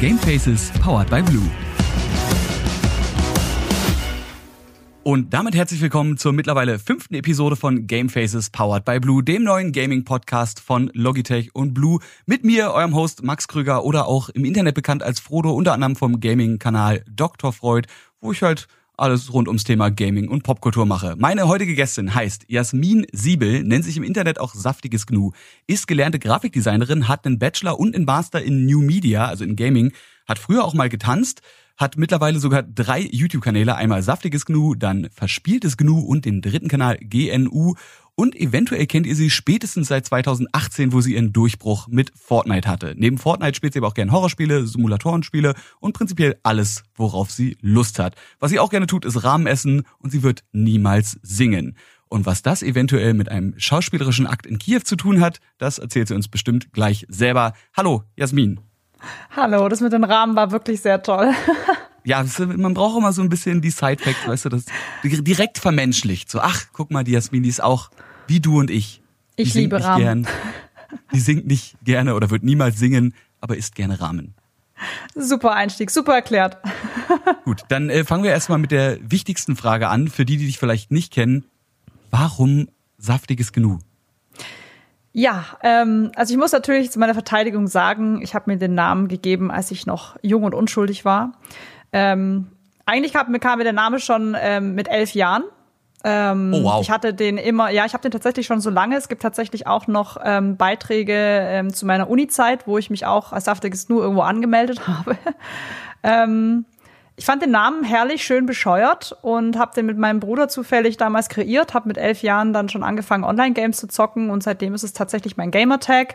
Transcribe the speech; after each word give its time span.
Gamefaces 0.00 0.70
powered 0.80 1.10
by 1.10 1.20
Blue. 1.22 1.50
Und 5.02 5.34
damit 5.34 5.56
herzlich 5.56 5.80
willkommen 5.80 6.16
zur 6.16 6.32
mittlerweile 6.32 6.78
fünften 6.78 7.14
Episode 7.14 7.56
von 7.56 7.88
Gamefaces 7.88 8.50
Powered 8.50 8.84
by 8.84 9.00
Blue, 9.00 9.24
dem 9.24 9.42
neuen 9.42 9.72
Gaming-Podcast 9.72 10.60
von 10.60 10.88
Logitech 10.94 11.52
und 11.52 11.74
Blue. 11.74 11.98
Mit 12.26 12.44
mir, 12.44 12.70
eurem 12.74 12.94
Host 12.94 13.24
Max 13.24 13.48
Krüger 13.48 13.84
oder 13.84 14.06
auch 14.06 14.28
im 14.28 14.44
Internet 14.44 14.76
bekannt 14.76 15.02
als 15.02 15.18
Frodo, 15.18 15.50
unter 15.50 15.72
anderem 15.72 15.96
vom 15.96 16.20
Gaming-Kanal 16.20 17.02
Dr. 17.10 17.52
Freud, 17.52 17.88
wo 18.20 18.30
ich 18.30 18.42
halt 18.44 18.68
alles 18.98 19.32
rund 19.32 19.48
ums 19.48 19.64
Thema 19.64 19.90
Gaming 19.90 20.28
und 20.28 20.42
Popkultur 20.42 20.84
mache. 20.84 21.14
Meine 21.16 21.46
heutige 21.46 21.74
Gästin 21.74 22.14
heißt 22.14 22.46
Jasmin 22.48 23.06
Siebel, 23.12 23.62
nennt 23.62 23.84
sich 23.84 23.96
im 23.96 24.02
Internet 24.02 24.40
auch 24.40 24.54
Saftiges 24.54 25.06
Gnu, 25.06 25.30
ist 25.66 25.86
gelernte 25.86 26.18
Grafikdesignerin, 26.18 27.08
hat 27.08 27.24
einen 27.24 27.38
Bachelor 27.38 27.78
und 27.78 27.94
einen 27.94 28.04
Master 28.04 28.42
in 28.42 28.66
New 28.66 28.80
Media, 28.80 29.26
also 29.26 29.44
in 29.44 29.56
Gaming, 29.56 29.92
hat 30.26 30.38
früher 30.38 30.64
auch 30.64 30.74
mal 30.74 30.88
getanzt, 30.88 31.42
hat 31.76 31.96
mittlerweile 31.96 32.40
sogar 32.40 32.62
drei 32.62 33.00
YouTube-Kanäle, 33.00 33.76
einmal 33.76 34.02
Saftiges 34.02 34.44
Gnu, 34.44 34.74
dann 34.74 35.08
Verspieltes 35.12 35.76
Gnu 35.76 36.00
und 36.00 36.24
den 36.24 36.42
dritten 36.42 36.68
Kanal 36.68 36.98
GNU 36.98 37.74
und 38.18 38.34
eventuell 38.34 38.84
kennt 38.86 39.06
ihr 39.06 39.14
sie 39.14 39.30
spätestens 39.30 39.86
seit 39.86 40.04
2018, 40.06 40.92
wo 40.92 41.00
sie 41.00 41.14
ihren 41.14 41.32
Durchbruch 41.32 41.86
mit 41.86 42.10
Fortnite 42.16 42.68
hatte. 42.68 42.94
Neben 42.96 43.16
Fortnite 43.16 43.54
spielt 43.54 43.74
sie 43.74 43.78
aber 43.78 43.86
auch 43.86 43.94
gerne 43.94 44.10
Horrorspiele, 44.10 44.66
Simulatorenspiele 44.66 45.54
und 45.78 45.92
prinzipiell 45.92 46.36
alles, 46.42 46.82
worauf 46.96 47.30
sie 47.30 47.56
Lust 47.60 48.00
hat. 48.00 48.16
Was 48.40 48.50
sie 48.50 48.58
auch 48.58 48.70
gerne 48.70 48.88
tut, 48.88 49.04
ist 49.04 49.22
Rahmen 49.22 49.46
essen 49.46 49.84
und 49.98 50.10
sie 50.10 50.24
wird 50.24 50.42
niemals 50.50 51.20
singen. 51.22 51.76
Und 52.08 52.26
was 52.26 52.42
das 52.42 52.64
eventuell 52.64 53.14
mit 53.14 53.28
einem 53.28 53.54
schauspielerischen 53.56 54.26
Akt 54.26 54.46
in 54.46 54.58
Kiew 54.58 54.80
zu 54.80 54.96
tun 54.96 55.20
hat, 55.20 55.38
das 55.58 55.78
erzählt 55.78 56.08
sie 56.08 56.14
uns 56.16 56.26
bestimmt 56.26 56.72
gleich 56.72 57.06
selber. 57.08 57.52
Hallo, 57.76 58.02
Jasmin. 58.16 58.58
Hallo, 59.36 59.68
das 59.68 59.80
mit 59.80 59.92
den 59.92 60.02
Rahmen 60.02 60.34
war 60.34 60.50
wirklich 60.50 60.80
sehr 60.80 61.04
toll. 61.04 61.32
ja, 62.02 62.24
man 62.56 62.74
braucht 62.74 62.98
immer 62.98 63.12
so 63.12 63.22
ein 63.22 63.28
bisschen 63.28 63.60
die 63.60 63.70
Side-Facts, 63.70 64.26
weißt 64.26 64.46
du, 64.46 64.48
das 64.48 64.64
direkt 65.04 65.58
vermenschlicht. 65.58 66.28
So, 66.28 66.40
ach, 66.40 66.64
guck 66.72 66.90
mal, 66.90 67.04
die 67.04 67.12
Jasmin, 67.12 67.44
die 67.44 67.48
ist 67.48 67.62
auch 67.62 67.90
wie 68.28 68.40
du 68.40 68.58
und 68.58 68.70
ich. 68.70 69.02
Die 69.38 69.42
ich 69.42 69.54
liebe 69.54 69.82
Rahmen. 69.82 70.02
Gern, 70.02 70.26
die 71.12 71.20
singt 71.20 71.46
nicht 71.46 71.76
gerne 71.84 72.14
oder 72.14 72.30
wird 72.30 72.42
niemals 72.42 72.78
singen, 72.78 73.14
aber 73.40 73.56
isst 73.56 73.74
gerne 73.74 74.00
Rahmen. 74.00 74.34
Super 75.14 75.54
Einstieg, 75.54 75.90
super 75.90 76.14
erklärt. 76.14 76.58
Gut, 77.44 77.62
dann 77.68 77.90
äh, 77.90 78.04
fangen 78.04 78.22
wir 78.22 78.30
erstmal 78.30 78.58
mit 78.58 78.70
der 78.70 78.98
wichtigsten 79.02 79.56
Frage 79.56 79.88
an, 79.88 80.08
für 80.08 80.24
die, 80.24 80.36
die 80.36 80.46
dich 80.46 80.58
vielleicht 80.58 80.90
nicht 80.92 81.12
kennen. 81.12 81.44
Warum 82.10 82.68
saftiges 82.96 83.52
Gnu? 83.52 83.78
Ja, 85.12 85.44
ähm, 85.62 86.12
also 86.14 86.32
ich 86.32 86.38
muss 86.38 86.52
natürlich 86.52 86.90
zu 86.90 86.98
meiner 86.98 87.14
Verteidigung 87.14 87.66
sagen, 87.66 88.22
ich 88.22 88.34
habe 88.34 88.50
mir 88.50 88.58
den 88.58 88.74
Namen 88.74 89.08
gegeben, 89.08 89.50
als 89.50 89.70
ich 89.70 89.86
noch 89.86 90.16
jung 90.22 90.44
und 90.44 90.54
unschuldig 90.54 91.04
war. 91.04 91.32
Ähm, 91.92 92.48
eigentlich 92.86 93.12
kam, 93.14 93.32
kam 93.40 93.58
mir 93.58 93.64
der 93.64 93.72
Name 93.72 93.98
schon 93.98 94.36
ähm, 94.38 94.74
mit 94.74 94.88
elf 94.88 95.14
Jahren. 95.14 95.42
Ähm, 96.04 96.52
oh, 96.54 96.62
wow. 96.64 96.80
Ich 96.80 96.90
hatte 96.90 97.12
den 97.12 97.38
immer, 97.38 97.70
ja, 97.70 97.84
ich 97.84 97.92
habe 97.92 98.02
den 98.02 98.12
tatsächlich 98.12 98.46
schon 98.46 98.60
so 98.60 98.70
lange. 98.70 98.96
Es 98.96 99.08
gibt 99.08 99.22
tatsächlich 99.22 99.66
auch 99.66 99.86
noch 99.86 100.16
ähm, 100.22 100.56
Beiträge 100.56 101.14
ähm, 101.14 101.72
zu 101.72 101.86
meiner 101.86 102.08
Uni-Zeit, 102.08 102.66
wo 102.66 102.78
ich 102.78 102.88
mich 102.90 103.04
auch 103.04 103.32
als 103.32 103.46
saftiges 103.46 103.88
nur 103.88 104.02
irgendwo 104.02 104.22
angemeldet 104.22 104.80
habe. 104.86 105.18
ähm, 106.02 106.64
ich 107.16 107.24
fand 107.24 107.42
den 107.42 107.50
Namen 107.50 107.82
herrlich, 107.82 108.22
schön 108.22 108.46
bescheuert 108.46 109.16
und 109.22 109.58
habe 109.58 109.74
den 109.74 109.86
mit 109.86 109.98
meinem 109.98 110.20
Bruder 110.20 110.48
zufällig 110.48 110.98
damals 110.98 111.28
kreiert, 111.28 111.74
habe 111.74 111.88
mit 111.88 111.98
elf 111.98 112.22
Jahren 112.22 112.52
dann 112.52 112.68
schon 112.68 112.84
angefangen, 112.84 113.24
Online-Games 113.24 113.76
zu 113.76 113.88
zocken 113.88 114.30
und 114.30 114.44
seitdem 114.44 114.72
ist 114.72 114.84
es 114.84 114.92
tatsächlich 114.92 115.36
mein 115.36 115.50
Gamertag. 115.50 116.14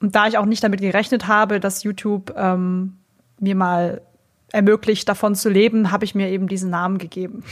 Und 0.00 0.16
da 0.16 0.26
ich 0.26 0.36
auch 0.36 0.44
nicht 0.44 0.64
damit 0.64 0.80
gerechnet 0.80 1.28
habe, 1.28 1.60
dass 1.60 1.84
YouTube 1.84 2.34
ähm, 2.36 2.96
mir 3.38 3.54
mal 3.54 4.00
ermöglicht, 4.50 5.08
davon 5.08 5.36
zu 5.36 5.48
leben, 5.50 5.92
habe 5.92 6.04
ich 6.04 6.16
mir 6.16 6.28
eben 6.30 6.48
diesen 6.48 6.68
Namen 6.68 6.98
gegeben. 6.98 7.44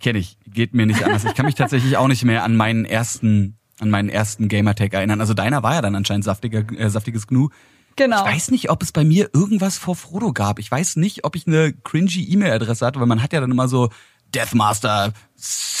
Kenne 0.00 0.18
ich, 0.18 0.38
geht 0.46 0.74
mir 0.74 0.86
nicht 0.86 1.02
anders. 1.04 1.24
Ich 1.24 1.34
kann 1.34 1.46
mich 1.46 1.56
tatsächlich 1.56 1.96
auch 1.96 2.08
nicht 2.08 2.24
mehr 2.24 2.44
an 2.44 2.56
meinen 2.56 2.84
ersten, 2.84 3.58
an 3.80 3.90
meinen 3.90 4.08
ersten 4.08 4.48
Gamertag 4.48 4.92
erinnern. 4.94 5.20
Also 5.20 5.34
deiner 5.34 5.62
war 5.62 5.74
ja 5.74 5.82
dann 5.82 5.94
anscheinend 5.94 6.24
saftiger, 6.24 6.64
äh, 6.78 6.88
saftiges 6.88 7.26
Gnu. 7.26 7.48
Genau. 7.96 8.24
Ich 8.24 8.32
weiß 8.32 8.50
nicht, 8.52 8.70
ob 8.70 8.82
es 8.82 8.92
bei 8.92 9.04
mir 9.04 9.30
irgendwas 9.32 9.76
vor 9.76 9.96
Frodo 9.96 10.32
gab. 10.32 10.60
Ich 10.60 10.70
weiß 10.70 10.96
nicht, 10.96 11.24
ob 11.24 11.34
ich 11.34 11.48
eine 11.48 11.72
cringy 11.72 12.24
E-Mail-Adresse 12.30 12.86
hatte, 12.86 13.00
weil 13.00 13.08
man 13.08 13.22
hat 13.22 13.32
ja 13.32 13.40
dann 13.40 13.50
immer 13.50 13.66
so 13.66 13.90
Deathmaster 14.34 15.12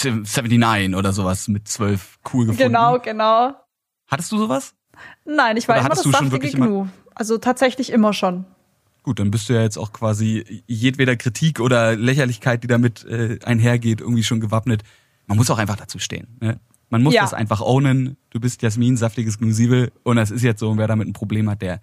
79 0.02 0.96
oder 0.96 1.12
sowas 1.12 1.46
mit 1.46 1.68
zwölf 1.68 2.18
cool 2.32 2.46
gefunden. 2.46 2.72
Genau, 2.72 2.98
genau. 2.98 3.54
Hattest 4.08 4.32
du 4.32 4.38
sowas? 4.38 4.74
Nein, 5.24 5.56
ich 5.56 5.68
war 5.68 5.76
oder 5.76 5.86
immer 5.86 5.94
das 5.94 6.02
saftige 6.02 6.50
Gnu. 6.50 6.88
Also 7.14 7.38
tatsächlich 7.38 7.90
immer 7.90 8.12
schon. 8.12 8.46
Gut, 9.08 9.20
dann 9.20 9.30
bist 9.30 9.48
du 9.48 9.54
ja 9.54 9.62
jetzt 9.62 9.78
auch 9.78 9.94
quasi 9.94 10.62
jedweder 10.66 11.16
Kritik 11.16 11.60
oder 11.60 11.96
Lächerlichkeit, 11.96 12.62
die 12.62 12.66
damit 12.66 13.06
äh, 13.06 13.38
einhergeht, 13.42 14.02
irgendwie 14.02 14.22
schon 14.22 14.38
gewappnet. 14.38 14.82
Man 15.26 15.38
muss 15.38 15.48
auch 15.48 15.56
einfach 15.56 15.76
dazu 15.76 15.98
stehen. 15.98 16.36
Ne? 16.40 16.60
Man 16.90 17.02
muss 17.02 17.14
ja. 17.14 17.22
das 17.22 17.32
einfach 17.32 17.62
ownen. 17.62 18.18
Du 18.28 18.38
bist 18.38 18.60
Jasmin, 18.60 18.98
saftiges 18.98 19.38
Gnusibel 19.38 19.92
und 20.02 20.16
das 20.16 20.30
ist 20.30 20.42
jetzt 20.42 20.60
so. 20.60 20.68
Und 20.68 20.76
wer 20.76 20.86
damit 20.86 21.08
ein 21.08 21.14
Problem 21.14 21.48
hat, 21.48 21.62
der, 21.62 21.80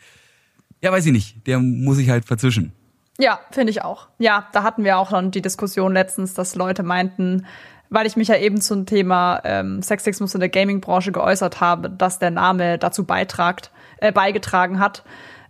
ja, 0.84 0.92
weiß 0.92 1.08
ich 1.08 1.12
nicht, 1.14 1.48
der 1.48 1.58
muss 1.58 1.96
sich 1.96 2.12
halt 2.12 2.26
verzwischen. 2.26 2.74
Ja, 3.18 3.40
finde 3.50 3.72
ich 3.72 3.82
auch. 3.82 4.08
Ja, 4.20 4.48
da 4.54 4.62
hatten 4.62 4.84
wir 4.84 5.00
auch 5.00 5.10
schon 5.10 5.32
die 5.32 5.42
Diskussion 5.42 5.94
letztens, 5.94 6.36
dass 6.36 6.54
Leute 6.54 6.84
meinten, 6.84 7.48
weil 7.90 8.06
ich 8.06 8.18
mich 8.18 8.28
ja 8.28 8.38
eben 8.38 8.62
zum 8.62 8.86
Thema 8.86 9.42
ähm, 9.46 9.82
Sexismus 9.82 10.36
in 10.36 10.42
der 10.42 10.50
Gaming-Branche 10.50 11.12
geäußert 11.12 11.60
habe, 11.60 11.90
dass 11.90 12.20
der 12.20 12.30
Name 12.30 12.78
dazu 12.78 13.04
beitragt, 13.04 13.72
äh, 13.98 14.12
beigetragen 14.12 14.78
hat 14.80 15.04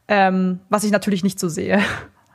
ähm, 0.07 0.59
was 0.69 0.83
ich 0.83 0.91
natürlich 0.91 1.23
nicht 1.23 1.39
so 1.39 1.49
sehe. 1.49 1.81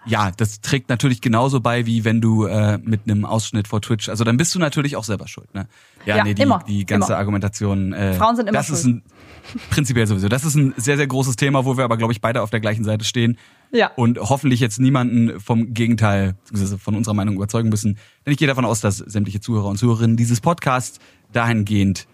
Ja, 0.07 0.31
das 0.35 0.63
trägt 0.63 0.89
natürlich 0.89 1.21
genauso 1.21 1.61
bei, 1.61 1.85
wie 1.85 2.05
wenn 2.05 2.23
du 2.23 2.47
äh, 2.47 2.79
mit 2.79 3.03
einem 3.05 3.27
Ausschnitt 3.27 3.69
vor 3.69 3.83
Twitch, 3.83 4.09
also 4.09 4.25
dann 4.25 4.39
bist 4.39 4.55
du 4.55 4.59
natürlich 4.59 4.97
auch 4.97 5.05
selber 5.05 5.29
schuld, 5.29 5.55
ne? 5.55 5.69
Ja, 6.07 6.17
ja 6.17 6.25
nee, 6.25 6.33
die, 6.33 6.43
immer, 6.43 6.65
die 6.67 6.87
ganze 6.87 7.13
immer. 7.13 7.19
Argumentation. 7.19 7.93
Äh, 7.93 8.15
Frauen 8.15 8.35
sind 8.35 8.49
immer 8.49 8.57
das 8.57 8.69
schuld. 8.69 8.79
Ist 8.79 8.87
ein, 8.87 9.03
prinzipiell 9.71 10.07
sowieso. 10.07 10.29
Das 10.29 10.45
ist 10.45 10.55
ein 10.55 10.73
sehr, 10.79 10.97
sehr 10.97 11.07
großes 11.07 11.37
Thema, 11.37 11.67
wo 11.67 11.77
wir 11.77 11.85
aber, 11.85 11.99
glaube 11.99 12.15
ich, 12.15 12.23
beide 12.23 12.41
auf 12.41 12.49
der 12.49 12.61
gleichen 12.61 12.85
Seite 12.85 13.05
stehen. 13.05 13.37
Ja. 13.73 13.91
Und 13.95 14.19
hoffentlich 14.19 14.61
jetzt 14.61 14.81
niemanden 14.81 15.39
vom 15.39 15.75
Gegenteil, 15.75 16.35
von 16.79 16.95
unserer 16.95 17.15
Meinung 17.15 17.35
überzeugen 17.35 17.69
müssen. 17.69 17.99
Denn 18.25 18.33
ich 18.33 18.39
gehe 18.39 18.49
davon 18.49 18.65
aus, 18.65 18.81
dass 18.81 18.99
sämtliche 18.99 19.41
Zuhörer 19.41 19.67
und 19.67 19.77
Zuhörerinnen 19.77 20.17
dieses 20.17 20.41
Podcasts 20.41 20.99
dahingehend 21.33 22.07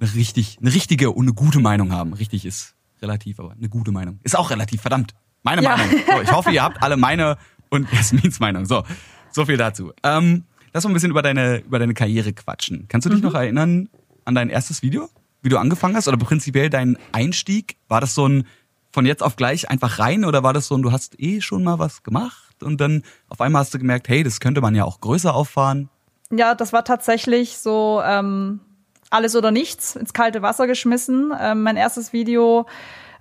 eine 0.00 0.12
richtig, 0.14 0.58
eine 0.60 0.74
richtige 0.74 1.12
und 1.12 1.26
eine 1.26 1.34
gute 1.34 1.60
Meinung 1.60 1.92
haben. 1.92 2.12
Richtig 2.12 2.44
ist 2.44 2.74
relativ, 3.02 3.40
aber 3.40 3.52
eine 3.52 3.68
gute 3.68 3.92
Meinung. 3.92 4.20
Ist 4.22 4.36
auch 4.36 4.50
relativ, 4.50 4.80
verdammt. 4.80 5.14
Meine 5.42 5.62
ja. 5.62 5.76
Meinung. 5.76 6.00
So, 6.06 6.20
ich 6.22 6.32
hoffe, 6.32 6.50
ihr 6.50 6.62
habt 6.62 6.82
alle 6.82 6.96
meine 6.96 7.36
und 7.70 7.90
Jasmins 7.92 8.40
Meinung. 8.40 8.66
So, 8.66 8.84
so 9.30 9.46
viel 9.46 9.56
dazu. 9.56 9.92
Ähm, 10.02 10.44
lass 10.72 10.84
mal 10.84 10.90
ein 10.90 10.94
bisschen 10.94 11.10
über 11.10 11.22
deine, 11.22 11.58
über 11.58 11.78
deine 11.78 11.94
Karriere 11.94 12.32
quatschen. 12.32 12.86
Kannst 12.88 13.06
du 13.06 13.10
dich 13.10 13.20
mhm. 13.20 13.28
noch 13.28 13.34
erinnern 13.34 13.88
an 14.24 14.34
dein 14.34 14.50
erstes 14.50 14.82
Video? 14.82 15.08
Wie 15.42 15.48
du 15.48 15.58
angefangen 15.58 15.96
hast? 15.96 16.08
Oder 16.08 16.18
prinzipiell 16.18 16.68
dein 16.68 16.98
Einstieg? 17.12 17.76
War 17.88 18.00
das 18.00 18.14
so 18.14 18.26
ein 18.26 18.44
von 18.92 19.06
jetzt 19.06 19.22
auf 19.22 19.36
gleich 19.36 19.70
einfach 19.70 19.98
rein 19.98 20.24
oder 20.24 20.42
war 20.42 20.52
das 20.52 20.66
so 20.66 20.74
ein, 20.76 20.82
du 20.82 20.92
hast 20.92 21.18
eh 21.20 21.40
schon 21.40 21.62
mal 21.62 21.78
was 21.78 22.02
gemacht 22.02 22.62
und 22.62 22.80
dann 22.80 23.02
auf 23.28 23.40
einmal 23.40 23.60
hast 23.60 23.72
du 23.72 23.78
gemerkt, 23.78 24.08
hey, 24.08 24.22
das 24.22 24.40
könnte 24.40 24.60
man 24.60 24.74
ja 24.74 24.84
auch 24.84 25.00
größer 25.00 25.34
auffahren? 25.34 25.88
Ja, 26.32 26.54
das 26.54 26.72
war 26.72 26.84
tatsächlich 26.84 27.58
so, 27.58 28.02
ähm, 28.04 28.60
alles 29.10 29.36
oder 29.36 29.50
nichts 29.50 29.96
ins 29.96 30.12
kalte 30.12 30.42
Wasser 30.42 30.66
geschmissen. 30.66 31.32
Ähm, 31.38 31.62
mein 31.62 31.76
erstes 31.76 32.12
Video 32.12 32.66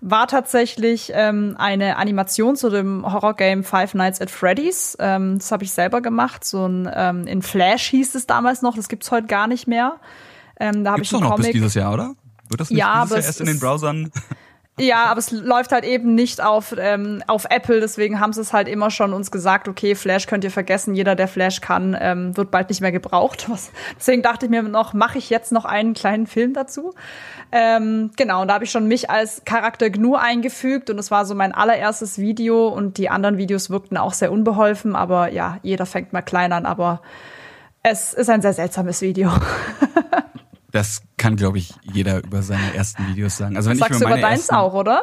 war 0.01 0.27
tatsächlich 0.27 1.11
ähm, 1.13 1.55
eine 1.57 1.97
Animation 1.97 2.55
zu 2.55 2.69
dem 2.69 3.11
Horrorgame 3.11 3.63
Five 3.63 3.95
Nights 3.95 4.21
at 4.21 4.31
Freddy's. 4.31 4.95
Ähm, 4.99 5.39
das 5.39 5.51
habe 5.51 5.63
ich 5.63 5.71
selber 5.71 6.01
gemacht. 6.01 6.45
So 6.45 6.65
ein 6.65 6.89
ähm, 6.93 7.27
in 7.27 7.41
Flash 7.41 7.87
hieß 7.89 8.15
es 8.15 8.25
damals 8.25 8.61
noch. 8.61 8.75
Das 8.75 8.87
gibt's 8.87 9.11
heute 9.11 9.27
gar 9.27 9.47
nicht 9.47 9.67
mehr. 9.67 9.97
Ähm, 10.59 10.83
da 10.83 10.91
habe 10.91 11.01
ich 11.01 11.13
einen 11.13 11.23
noch 11.23 11.31
Comic. 11.31 11.47
bis 11.47 11.53
dieses 11.53 11.73
Jahr, 11.73 11.93
oder? 11.93 12.15
Wird 12.47 12.61
das 12.61 12.69
nicht 12.69 12.79
ja, 12.79 13.03
dieses 13.03 13.17
Jahr 13.17 13.25
erst 13.25 13.41
in 13.41 13.47
den 13.47 13.59
Browsern? 13.59 14.11
Ja, 14.79 15.05
aber 15.05 15.19
es 15.19 15.31
läuft 15.31 15.73
halt 15.73 15.83
eben 15.83 16.15
nicht 16.15 16.41
auf, 16.41 16.73
ähm, 16.77 17.21
auf 17.27 17.45
Apple, 17.49 17.81
deswegen 17.81 18.21
haben 18.21 18.31
sie 18.31 18.39
es 18.39 18.53
halt 18.53 18.69
immer 18.69 18.89
schon 18.89 19.13
uns 19.13 19.29
gesagt, 19.29 19.67
okay, 19.67 19.93
Flash 19.93 20.25
könnt 20.25 20.45
ihr 20.45 20.51
vergessen, 20.51 20.95
jeder, 20.95 21.15
der 21.15 21.27
Flash 21.27 21.59
kann, 21.59 21.97
ähm, 21.99 22.37
wird 22.37 22.49
bald 22.49 22.69
nicht 22.69 22.79
mehr 22.79 22.93
gebraucht. 22.93 23.47
Deswegen 23.99 24.21
dachte 24.21 24.45
ich 24.45 24.49
mir 24.49 24.63
noch, 24.63 24.93
mache 24.93 25.17
ich 25.17 25.29
jetzt 25.29 25.51
noch 25.51 25.65
einen 25.65 25.93
kleinen 25.93 26.27
Film 26.27 26.53
dazu. 26.53 26.93
Ähm, 27.51 28.11
genau, 28.15 28.41
und 28.41 28.47
da 28.47 28.53
habe 28.53 28.63
ich 28.63 28.71
schon 28.71 28.87
mich 28.87 29.09
als 29.09 29.43
Charakter 29.43 29.89
GNU 29.89 30.15
eingefügt 30.15 30.89
und 30.89 30.97
es 30.97 31.11
war 31.11 31.25
so 31.25 31.35
mein 31.35 31.53
allererstes 31.53 32.17
Video 32.17 32.69
und 32.69 32.97
die 32.97 33.09
anderen 33.09 33.37
Videos 33.37 33.69
wirkten 33.69 33.97
auch 33.97 34.13
sehr 34.13 34.31
unbeholfen, 34.31 34.95
aber 34.95 35.29
ja, 35.29 35.57
jeder 35.61 35.85
fängt 35.85 36.13
mal 36.13 36.21
klein 36.21 36.53
an, 36.53 36.65
aber 36.65 37.01
es 37.83 38.13
ist 38.13 38.29
ein 38.29 38.41
sehr 38.41 38.53
seltsames 38.53 39.01
Video. 39.01 39.31
Das 40.71 41.01
kann, 41.17 41.35
glaube 41.35 41.57
ich, 41.57 41.73
jeder 41.93 42.23
über 42.23 42.41
seine 42.43 42.75
ersten 42.75 43.07
Videos 43.07 43.37
sagen. 43.37 43.57
Also 43.57 43.69
wenn 43.69 43.77
Sagst 43.77 43.95
ich 43.95 43.99
mir 43.99 44.05
meine 44.05 44.15
du 44.15 44.19
über 44.19 44.29
deins 44.29 44.41
ersten, 44.41 44.55
auch, 44.55 44.73
oder? 44.73 45.01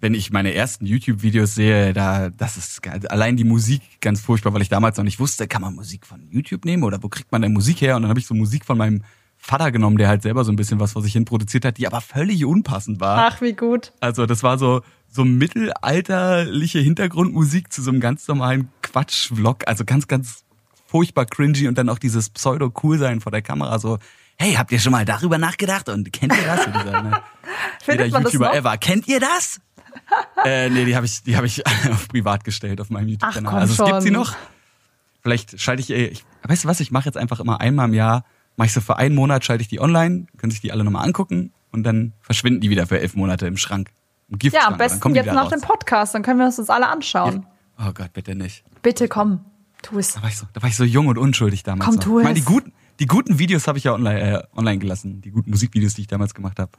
Wenn 0.00 0.14
ich 0.14 0.32
meine 0.32 0.54
ersten 0.54 0.86
YouTube-Videos 0.86 1.54
sehe, 1.54 1.92
da, 1.92 2.30
das 2.30 2.56
ist 2.56 2.80
allein 3.10 3.36
die 3.36 3.44
Musik 3.44 3.82
ganz 4.00 4.20
furchtbar, 4.20 4.52
weil 4.54 4.62
ich 4.62 4.68
damals 4.68 4.96
noch 4.96 5.04
nicht 5.04 5.20
wusste, 5.20 5.46
kann 5.46 5.62
man 5.62 5.74
Musik 5.74 6.06
von 6.06 6.26
YouTube 6.30 6.64
nehmen 6.64 6.82
oder 6.82 7.02
wo 7.02 7.08
kriegt 7.08 7.30
man 7.30 7.42
denn 7.42 7.52
Musik 7.52 7.80
her? 7.80 7.96
Und 7.96 8.02
dann 8.02 8.08
habe 8.08 8.18
ich 8.18 8.26
so 8.26 8.34
Musik 8.34 8.64
von 8.64 8.78
meinem 8.78 9.04
Vater 9.36 9.70
genommen, 9.70 9.98
der 9.98 10.08
halt 10.08 10.22
selber 10.22 10.44
so 10.44 10.52
ein 10.52 10.56
bisschen 10.56 10.80
was 10.80 10.92
vor 10.92 11.02
sich 11.02 11.12
hin 11.12 11.24
produziert 11.24 11.64
hat, 11.64 11.78
die 11.78 11.86
aber 11.86 12.00
völlig 12.00 12.44
unpassend 12.44 13.00
war. 13.00 13.32
Ach, 13.32 13.40
wie 13.40 13.52
gut. 13.52 13.92
Also 14.00 14.26
das 14.26 14.42
war 14.42 14.58
so 14.58 14.82
so 15.12 15.24
mittelalterliche 15.24 16.78
Hintergrundmusik 16.78 17.70
zu 17.70 17.82
so 17.82 17.90
einem 17.90 18.00
ganz 18.00 18.26
normalen 18.28 18.70
Quatsch-Vlog. 18.80 19.68
Also 19.68 19.84
ganz, 19.84 20.08
ganz 20.08 20.44
furchtbar 20.86 21.26
cringy 21.26 21.68
und 21.68 21.76
dann 21.76 21.90
auch 21.90 21.98
dieses 21.98 22.30
Pseudo-Cool-Sein 22.30 23.20
vor 23.20 23.30
der 23.30 23.42
Kamera. 23.42 23.78
So, 23.78 23.98
hey, 24.38 24.54
habt 24.54 24.72
ihr 24.72 24.80
schon 24.80 24.92
mal 24.92 25.04
darüber 25.04 25.38
nachgedacht? 25.38 25.88
Und 25.88 26.12
kennt 26.12 26.32
ihr 26.36 26.44
das? 26.44 26.64
dieser, 26.66 27.02
ne, 27.02 27.22
jeder 27.86 28.06
YouTuber 28.06 28.54
ever. 28.54 28.76
Kennt 28.78 29.08
ihr 29.08 29.20
das? 29.20 29.60
äh, 30.44 30.70
nee, 30.70 30.84
die 30.84 30.96
habe 30.96 31.06
ich, 31.06 31.22
die 31.22 31.36
habe 31.36 31.46
ich 31.46 31.64
auf 31.90 32.08
privat 32.08 32.44
gestellt 32.44 32.80
auf 32.80 32.90
meinem 32.90 33.08
YouTube-Kanal. 33.08 33.54
Also 33.54 33.72
es 33.72 33.76
schon. 33.76 33.86
gibt 33.86 34.02
sie 34.02 34.10
noch. 34.10 34.34
Vielleicht 35.22 35.60
schalte 35.60 35.80
ich, 35.82 35.90
ich, 35.90 36.24
weißt 36.42 36.64
du 36.64 36.68
was, 36.68 36.80
ich 36.80 36.90
mache 36.90 37.06
jetzt 37.06 37.16
einfach 37.16 37.38
immer 37.38 37.60
einmal 37.60 37.88
im 37.88 37.94
Jahr, 37.94 38.24
mache 38.56 38.66
ich 38.66 38.72
so 38.72 38.80
für 38.80 38.96
einen 38.96 39.14
Monat, 39.14 39.44
schalte 39.44 39.62
ich 39.62 39.68
die 39.68 39.80
online, 39.80 40.26
können 40.36 40.50
sich 40.50 40.60
die 40.60 40.72
alle 40.72 40.82
nochmal 40.82 41.06
angucken 41.06 41.52
und 41.70 41.84
dann 41.84 42.12
verschwinden 42.20 42.60
die 42.60 42.70
wieder 42.70 42.86
für 42.86 42.98
elf 43.00 43.14
Monate 43.14 43.46
im 43.46 43.56
Schrank. 43.56 43.90
Im 44.28 44.38
ja, 44.50 44.66
am 44.66 44.78
besten 44.78 45.14
jetzt 45.14 45.26
nach 45.26 45.44
raus. 45.44 45.50
dem 45.50 45.60
Podcast, 45.60 46.14
dann 46.14 46.22
können 46.22 46.38
wir 46.38 46.46
uns 46.46 46.56
das 46.56 46.70
alle 46.70 46.88
anschauen. 46.88 47.46
Ja. 47.78 47.88
Oh 47.88 47.92
Gott, 47.92 48.12
bitte 48.12 48.34
nicht. 48.34 48.64
Bitte 48.82 49.08
komm, 49.08 49.44
tu 49.82 49.98
es. 49.98 50.14
Da 50.14 50.22
war 50.22 50.28
ich 50.28 50.36
so, 50.36 50.46
da 50.52 50.62
war 50.62 50.68
ich 50.68 50.76
so 50.76 50.84
jung 50.84 51.06
und 51.06 51.18
unschuldig 51.18 51.62
damals. 51.62 51.88
Komm, 51.88 52.00
tu 52.00 52.18
es. 52.18 52.22
Ich 52.22 52.24
meine, 52.24 52.34
die 52.34 52.44
guten, 52.44 52.72
die 53.02 53.06
guten 53.06 53.40
Videos 53.40 53.66
habe 53.66 53.78
ich 53.78 53.84
ja 53.84 53.94
online, 53.94 54.20
äh, 54.20 54.42
online 54.56 54.78
gelassen, 54.78 55.20
die 55.22 55.32
guten 55.32 55.50
Musikvideos, 55.50 55.94
die 55.94 56.02
ich 56.02 56.06
damals 56.06 56.34
gemacht 56.34 56.60
habe. 56.60 56.70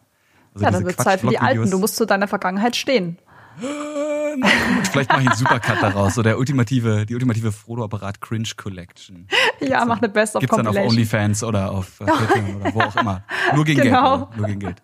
Also 0.53 0.63
ja, 0.63 0.71
dann 0.71 0.85
wird 0.85 1.01
Zeit 1.01 1.19
für 1.19 1.27
die 1.27 1.37
alten. 1.37 1.69
Du 1.69 1.79
musst 1.79 1.97
zu 1.97 2.05
deiner 2.05 2.29
Vergangenheit 2.29 2.77
stehen. 2.77 3.17
Na 3.59 4.47
gut, 4.75 4.87
vielleicht 4.87 5.09
mache 5.09 5.21
ich 5.21 5.27
einen 5.27 5.35
Supercut 5.35 5.81
daraus, 5.81 6.15
so 6.15 6.23
der 6.23 6.39
ultimative, 6.39 7.05
die 7.05 7.13
ultimative 7.13 7.51
Frodo-Apparat 7.51 8.21
Cringe 8.21 8.47
Collection. 8.55 9.27
Ja, 9.59 9.83
mach 9.83 9.97
eine 9.97 10.07
Best 10.07 10.37
of 10.37 10.39
Gibt's 10.39 10.55
dann 10.55 10.65
auf 10.65 10.77
OnlyFans 10.77 11.43
oder 11.43 11.71
auf 11.71 11.99
äh, 11.99 12.05
Patreon 12.05 12.55
oder 12.61 12.73
wo 12.73 12.79
auch 12.79 12.95
immer. 12.95 13.23
Nur 13.53 13.65
gegen 13.65 13.81
genau. 13.83 14.17
Geld. 14.17 14.29
Oder? 14.29 14.37
Nur 14.37 14.47
gegen 14.47 14.59
Geld. 14.61 14.81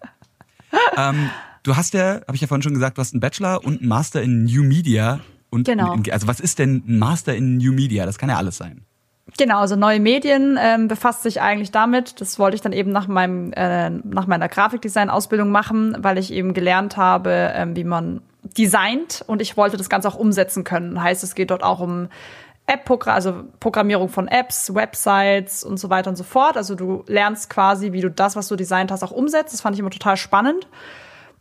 Ähm, 0.98 1.30
du 1.64 1.78
hast 1.78 1.94
ja, 1.94 2.22
habe 2.28 2.36
ich 2.36 2.42
ja 2.42 2.48
vorhin 2.48 2.64
schon 2.64 2.74
gesagt, 2.74 2.98
du 2.98 3.02
hast 3.02 3.14
einen 3.14 3.22
Bachelor 3.22 3.64
und 3.64 3.80
einen 3.80 3.88
Master 3.88 4.22
in 4.22 4.44
New 4.44 4.64
Media. 4.64 5.22
Und 5.50 5.68
genau. 5.68 5.94
In, 5.94 6.12
also 6.12 6.28
was 6.28 6.42
ist 6.42 6.60
denn 6.60 6.84
ein 6.86 7.00
Master 7.00 7.34
in 7.34 7.58
New 7.58 7.72
Media? 7.72 8.06
Das 8.06 8.18
kann 8.18 8.30
ja 8.30 8.36
alles 8.36 8.58
sein. 8.58 8.86
Genau, 9.38 9.60
also 9.60 9.76
neue 9.76 10.00
Medien 10.00 10.58
ähm, 10.60 10.88
befasst 10.88 11.24
sich 11.24 11.42
eigentlich 11.42 11.72
damit. 11.72 12.20
Das 12.22 12.40
wollte 12.40 12.56
ich 12.56 12.62
dann 12.62 12.74
eben 12.74 12.92
nach 12.92 13.08
meinem 13.08 13.54
äh, 13.54 13.90
nach 13.90 14.28
meiner 14.28 14.48
Grafikdesign-Ausbildung 14.48 15.52
machen, 15.52 15.96
weil 16.00 16.18
ich 16.18 16.32
eben 16.32 16.54
gelernt 16.54 16.98
habe, 16.98 17.52
ähm, 17.54 17.76
wie 17.76 17.84
man 17.84 18.22
designt 18.58 19.24
und 19.28 19.42
ich 19.42 19.58
wollte 19.58 19.78
das 19.78 19.90
Ganze 19.90 20.08
auch 20.08 20.16
umsetzen 20.16 20.64
können. 20.64 21.02
Heißt, 21.02 21.24
es 21.24 21.36
geht 21.36 21.52
dort 21.52 21.64
auch 21.64 21.80
um 21.80 22.08
App-Programm, 22.66 23.16
also 23.16 23.44
Programmierung 23.60 24.10
von 24.10 24.28
Apps, 24.28 24.74
Websites 24.74 25.64
und 25.64 25.78
so 25.78 25.90
weiter 25.90 26.10
und 26.10 26.16
so 26.16 26.24
fort. 26.24 26.56
Also 26.56 26.76
du 26.76 27.04
lernst 27.08 27.50
quasi, 27.50 27.94
wie 27.94 28.02
du 28.02 28.12
das, 28.12 28.36
was 28.36 28.48
du 28.48 28.56
designt 28.56 28.92
hast, 28.92 29.04
auch 29.04 29.12
umsetzt. 29.12 29.54
Das 29.54 29.62
fand 29.62 29.76
ich 29.76 29.80
immer 29.80 29.90
total 29.90 30.18
spannend. 30.18 30.68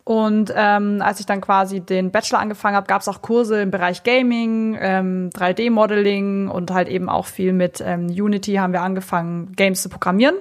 Und 0.09 0.51
ähm, 0.57 1.03
als 1.03 1.21
ich 1.21 1.27
dann 1.27 1.43
quasi 1.43 1.81
den 1.81 2.11
Bachelor 2.11 2.39
angefangen 2.39 2.77
habe, 2.77 2.87
gab 2.87 3.03
es 3.03 3.09
auch 3.09 3.21
Kurse 3.21 3.61
im 3.61 3.71
Bereich 3.71 4.05
Gaming, 4.05 4.75
ähm, 4.81 5.29
3D-Modeling 5.35 6.49
und 6.49 6.71
halt 6.71 6.89
eben 6.89 7.11
auch 7.11 7.27
viel 7.27 7.53
mit 7.53 7.83
ähm, 7.85 8.07
Unity 8.07 8.55
haben 8.55 8.73
wir 8.73 8.81
angefangen, 8.81 9.53
Games 9.55 9.83
zu 9.83 9.91
programmieren, 9.91 10.37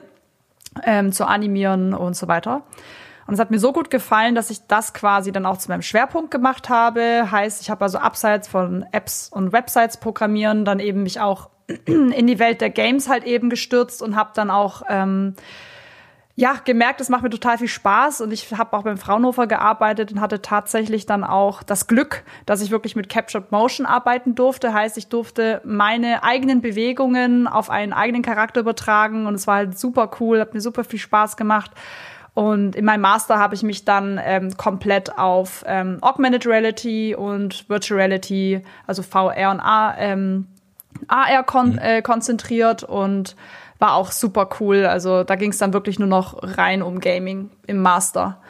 ähm, 0.86 1.12
zu 1.12 1.26
animieren 1.28 1.94
und 1.94 2.16
so 2.16 2.30
weiter. 2.30 2.64
Und 3.28 3.34
es 3.34 3.42
hat 3.42 3.52
mir 3.52 3.60
so 3.60 3.74
gut 3.74 3.90
gefallen, 3.90 4.36
dass 4.36 4.52
ich 4.52 4.68
das 4.68 4.94
quasi 4.94 5.34
dann 5.34 5.46
auch 5.46 5.58
zu 5.58 5.68
meinem 5.68 5.82
Schwerpunkt 5.82 6.32
gemacht 6.32 6.70
habe. 6.70 7.30
Heißt, 7.30 7.62
ich 7.62 7.70
habe 7.70 7.84
also 7.84 7.98
abseits 7.98 8.48
von 8.48 8.86
Apps 8.94 9.30
und 9.30 9.52
Websites 9.52 9.98
programmieren 9.98 10.64
dann 10.64 10.80
eben 10.80 11.04
mich 11.04 11.20
auch 11.20 11.50
in 11.86 12.26
die 12.26 12.40
Welt 12.40 12.62
der 12.62 12.70
Games 12.70 13.10
halt 13.10 13.26
eben 13.26 13.50
gestürzt 13.50 14.02
und 14.02 14.16
habe 14.16 14.30
dann 14.34 14.50
auch 14.50 14.84
ähm, 14.88 15.36
ja 16.38 16.56
gemerkt, 16.64 17.02
es 17.02 17.10
macht 17.10 17.24
mir 17.24 17.32
total 17.32 17.58
viel 17.58 17.68
Spaß 17.68 18.22
und 18.22 18.32
ich 18.32 18.56
habe 18.56 18.78
auch 18.78 18.84
beim 18.84 19.00
Fraunhofer 19.00 19.48
gearbeitet 19.48 20.12
und 20.12 20.22
hatte 20.22 20.40
tatsächlich 20.40 21.08
dann 21.08 21.24
auch 21.24 21.64
das 21.64 21.88
Glück, 21.88 22.24
dass 22.46 22.62
ich 22.62 22.70
wirklich 22.70 22.96
mit 22.96 23.10
Captured 23.10 23.52
Motion 23.52 23.88
arbeiten 23.88 24.36
durfte. 24.36 24.72
Heißt, 24.72 25.00
ich 25.00 25.08
durfte 25.08 25.62
meine 25.66 26.24
eigenen 26.24 26.62
Bewegungen 26.62 27.48
auf 27.48 27.72
einen 27.72 27.92
eigenen 27.92 28.22
Charakter 28.22 28.62
übertragen 28.62 29.26
und 29.26 29.34
es 29.34 29.48
war 29.48 29.56
halt 29.56 29.80
super 29.80 30.12
cool, 30.20 30.40
hat 30.40 30.54
mir 30.54 30.62
super 30.62 30.84
viel 30.84 31.00
Spaß 31.00 31.38
gemacht. 31.38 31.72
Und 32.36 32.76
in 32.76 32.86
meinem 32.86 33.02
Master 33.02 33.40
habe 33.40 33.56
ich 33.56 33.64
mich 33.64 33.84
dann 33.84 34.22
ähm, 34.24 34.56
komplett 34.58 35.18
auf 35.18 35.66
ähm, 35.66 35.98
Augmented 36.02 36.46
Reality 36.46 37.16
und 37.16 37.68
Virtual 37.68 38.00
Reality, 38.00 38.62
also 38.86 39.02
VR 39.02 39.50
und 39.50 39.60
A, 39.60 39.98
ähm, 39.98 40.46
AR 41.08 41.44
kon 41.44 41.72
mhm. 41.72 41.80
äh, 41.80 42.02
konzentriert 42.04 42.84
und 42.84 43.36
war 43.80 43.94
auch 43.94 44.12
super 44.12 44.50
cool. 44.60 44.86
Also 44.86 45.24
da 45.24 45.36
ging 45.36 45.52
es 45.52 45.58
dann 45.58 45.74
wirklich 45.74 46.00
nur 46.00 46.08
noch 46.08 46.38
rein 46.42 46.82
um 46.82 47.00
Gaming 47.00 47.50
im 47.66 47.82
Master. 47.82 48.42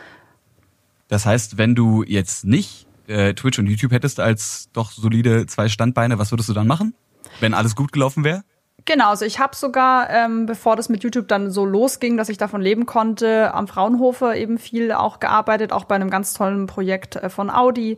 Das 1.07 1.25
heißt, 1.25 1.57
wenn 1.57 1.75
du 1.75 2.03
jetzt 2.03 2.45
nicht 2.45 2.87
äh, 3.07 3.33
Twitch 3.33 3.59
und 3.59 3.67
YouTube 3.67 3.91
hättest 3.91 4.19
als 4.19 4.69
doch 4.73 4.91
solide 4.91 5.45
zwei 5.47 5.69
Standbeine, 5.69 6.19
was 6.19 6.31
würdest 6.31 6.49
du 6.49 6.53
dann 6.53 6.67
machen, 6.67 6.93
wenn 7.39 7.53
alles 7.53 7.75
gut 7.75 7.91
gelaufen 7.91 8.23
wäre? 8.23 8.43
Genau, 8.85 9.09
also 9.09 9.25
ich 9.25 9.39
habe 9.39 9.55
sogar, 9.55 10.09
ähm, 10.09 10.45
bevor 10.45 10.77
das 10.77 10.87
mit 10.87 11.03
YouTube 11.03 11.27
dann 11.27 11.51
so 11.51 11.65
losging, 11.65 12.15
dass 12.15 12.29
ich 12.29 12.37
davon 12.37 12.61
leben 12.61 12.85
konnte, 12.85 13.53
am 13.53 13.67
Fraunhofer 13.67 14.35
eben 14.37 14.57
viel 14.57 14.93
auch 14.93 15.19
gearbeitet, 15.19 15.73
auch 15.73 15.83
bei 15.83 15.95
einem 15.95 16.09
ganz 16.09 16.33
tollen 16.33 16.67
Projekt 16.67 17.17
äh, 17.17 17.29
von 17.29 17.49
Audi. 17.49 17.97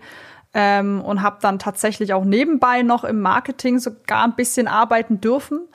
Ähm, 0.52 1.02
und 1.02 1.22
habe 1.22 1.38
dann 1.42 1.60
tatsächlich 1.60 2.12
auch 2.14 2.26
nebenbei 2.26 2.82
noch 2.82 3.04
im 3.04 3.22
Marketing 3.22 3.78
sogar 3.78 4.24
ein 4.24 4.36
bisschen 4.36 4.68
arbeiten 4.68 5.22
dürfen. 5.22 5.68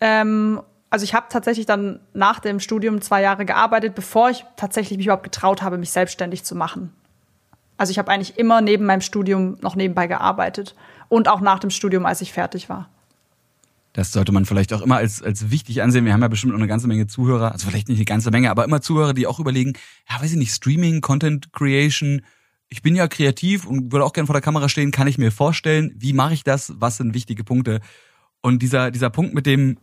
Ähm, 0.00 0.62
also 0.92 1.04
ich 1.04 1.14
habe 1.14 1.28
tatsächlich 1.30 1.64
dann 1.64 2.00
nach 2.12 2.38
dem 2.38 2.60
Studium 2.60 3.00
zwei 3.00 3.22
Jahre 3.22 3.46
gearbeitet, 3.46 3.94
bevor 3.94 4.28
ich 4.28 4.44
tatsächlich 4.56 4.98
mich 4.98 5.06
überhaupt 5.06 5.22
getraut 5.22 5.62
habe, 5.62 5.78
mich 5.78 5.90
selbstständig 5.90 6.44
zu 6.44 6.54
machen. 6.54 6.92
Also 7.78 7.92
ich 7.92 7.98
habe 7.98 8.10
eigentlich 8.10 8.36
immer 8.36 8.60
neben 8.60 8.84
meinem 8.84 9.00
Studium 9.00 9.56
noch 9.62 9.74
nebenbei 9.74 10.06
gearbeitet 10.06 10.74
und 11.08 11.28
auch 11.28 11.40
nach 11.40 11.60
dem 11.60 11.70
Studium, 11.70 12.04
als 12.04 12.20
ich 12.20 12.34
fertig 12.34 12.68
war. 12.68 12.90
Das 13.94 14.12
sollte 14.12 14.32
man 14.32 14.44
vielleicht 14.44 14.74
auch 14.74 14.82
immer 14.82 14.96
als, 14.96 15.22
als 15.22 15.50
wichtig 15.50 15.80
ansehen. 15.80 16.04
Wir 16.04 16.12
haben 16.12 16.20
ja 16.20 16.28
bestimmt 16.28 16.52
noch 16.52 16.60
eine 16.60 16.68
ganze 16.68 16.88
Menge 16.88 17.06
Zuhörer, 17.06 17.52
also 17.52 17.70
vielleicht 17.70 17.88
nicht 17.88 17.96
eine 17.96 18.04
ganze 18.04 18.30
Menge, 18.30 18.50
aber 18.50 18.64
immer 18.64 18.82
Zuhörer, 18.82 19.14
die 19.14 19.26
auch 19.26 19.40
überlegen, 19.40 19.72
ja, 20.10 20.20
weiß 20.20 20.32
ich 20.32 20.38
nicht, 20.38 20.52
Streaming, 20.52 21.00
Content 21.00 21.54
Creation. 21.54 22.20
Ich 22.68 22.82
bin 22.82 22.94
ja 22.94 23.08
kreativ 23.08 23.64
und 23.64 23.92
würde 23.92 24.04
auch 24.04 24.12
gerne 24.12 24.26
vor 24.26 24.34
der 24.34 24.42
Kamera 24.42 24.68
stehen, 24.68 24.90
kann 24.90 25.06
ich 25.06 25.16
mir 25.16 25.32
vorstellen, 25.32 25.94
wie 25.96 26.12
mache 26.12 26.34
ich 26.34 26.44
das, 26.44 26.74
was 26.76 26.98
sind 26.98 27.14
wichtige 27.14 27.44
Punkte? 27.44 27.80
Und 28.42 28.60
dieser, 28.60 28.90
dieser 28.90 29.08
Punkt 29.08 29.32
mit 29.32 29.46
dem 29.46 29.78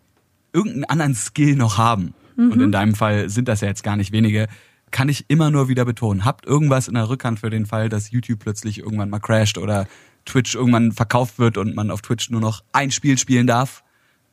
irgendeinen 0.54 0.86
anderen 0.86 1.16
Skill 1.16 1.56
noch 1.56 1.78
haben, 1.78 2.14
mhm. 2.36 2.52
und 2.52 2.62
in 2.62 2.72
deinem 2.72 2.96
Fall 2.96 3.30
sind 3.30 3.48
das 3.48 3.62
ja 3.62 3.68
jetzt 3.68 3.84
gar 3.84 3.96
nicht 3.96 4.12
wenige, 4.12 4.48
kann 4.92 5.10
ich 5.10 5.26
immer 5.28 5.52
nur 5.52 5.68
wieder 5.68 5.86
betonen. 5.86 6.26
Habt 6.26 6.46
irgendwas 6.46 6.88
in 6.88 6.96
der 6.96 7.10
Rückhand 7.10 7.40
für 7.40 7.50
den 7.50 7.66
Fall, 7.66 7.90
dass 7.90 8.12
YouTube 8.12 8.40
plötzlich 8.40 8.80
irgendwann 8.80 9.10
mal 9.10 9.20
crasht 9.20 9.58
oder 9.58 9.88
Twitch 10.26 10.56
irgendwann 10.56 10.92
verkauft 10.92 11.40
wird 11.40 11.58
und 11.58 11.76
man 11.76 11.92
auf 11.92 12.02
Twitch 12.02 12.30
nur 12.30 12.42
noch 12.42 12.64
ein 12.74 12.92
Spiel 12.92 13.18
spielen 13.18 13.48
darf 13.48 13.84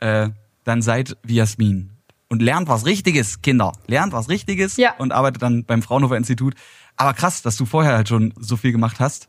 äh, 0.00 0.30
dann 0.64 0.82
seid 0.82 1.16
wie 1.22 1.36
Jasmin. 1.36 1.90
Und 2.28 2.42
lernt 2.42 2.68
was 2.68 2.86
Richtiges, 2.86 3.40
Kinder. 3.40 3.72
Lernt 3.86 4.12
was 4.12 4.28
Richtiges 4.28 4.76
ja. 4.76 4.94
und 4.98 5.12
arbeitet 5.12 5.42
dann 5.42 5.64
beim 5.64 5.82
Fraunhofer 5.82 6.16
Institut. 6.16 6.54
Aber 6.96 7.14
krass, 7.14 7.42
dass 7.42 7.56
du 7.56 7.66
vorher 7.66 7.94
halt 7.94 8.08
schon 8.08 8.34
so 8.38 8.56
viel 8.56 8.72
gemacht 8.72 8.98
hast. 8.98 9.28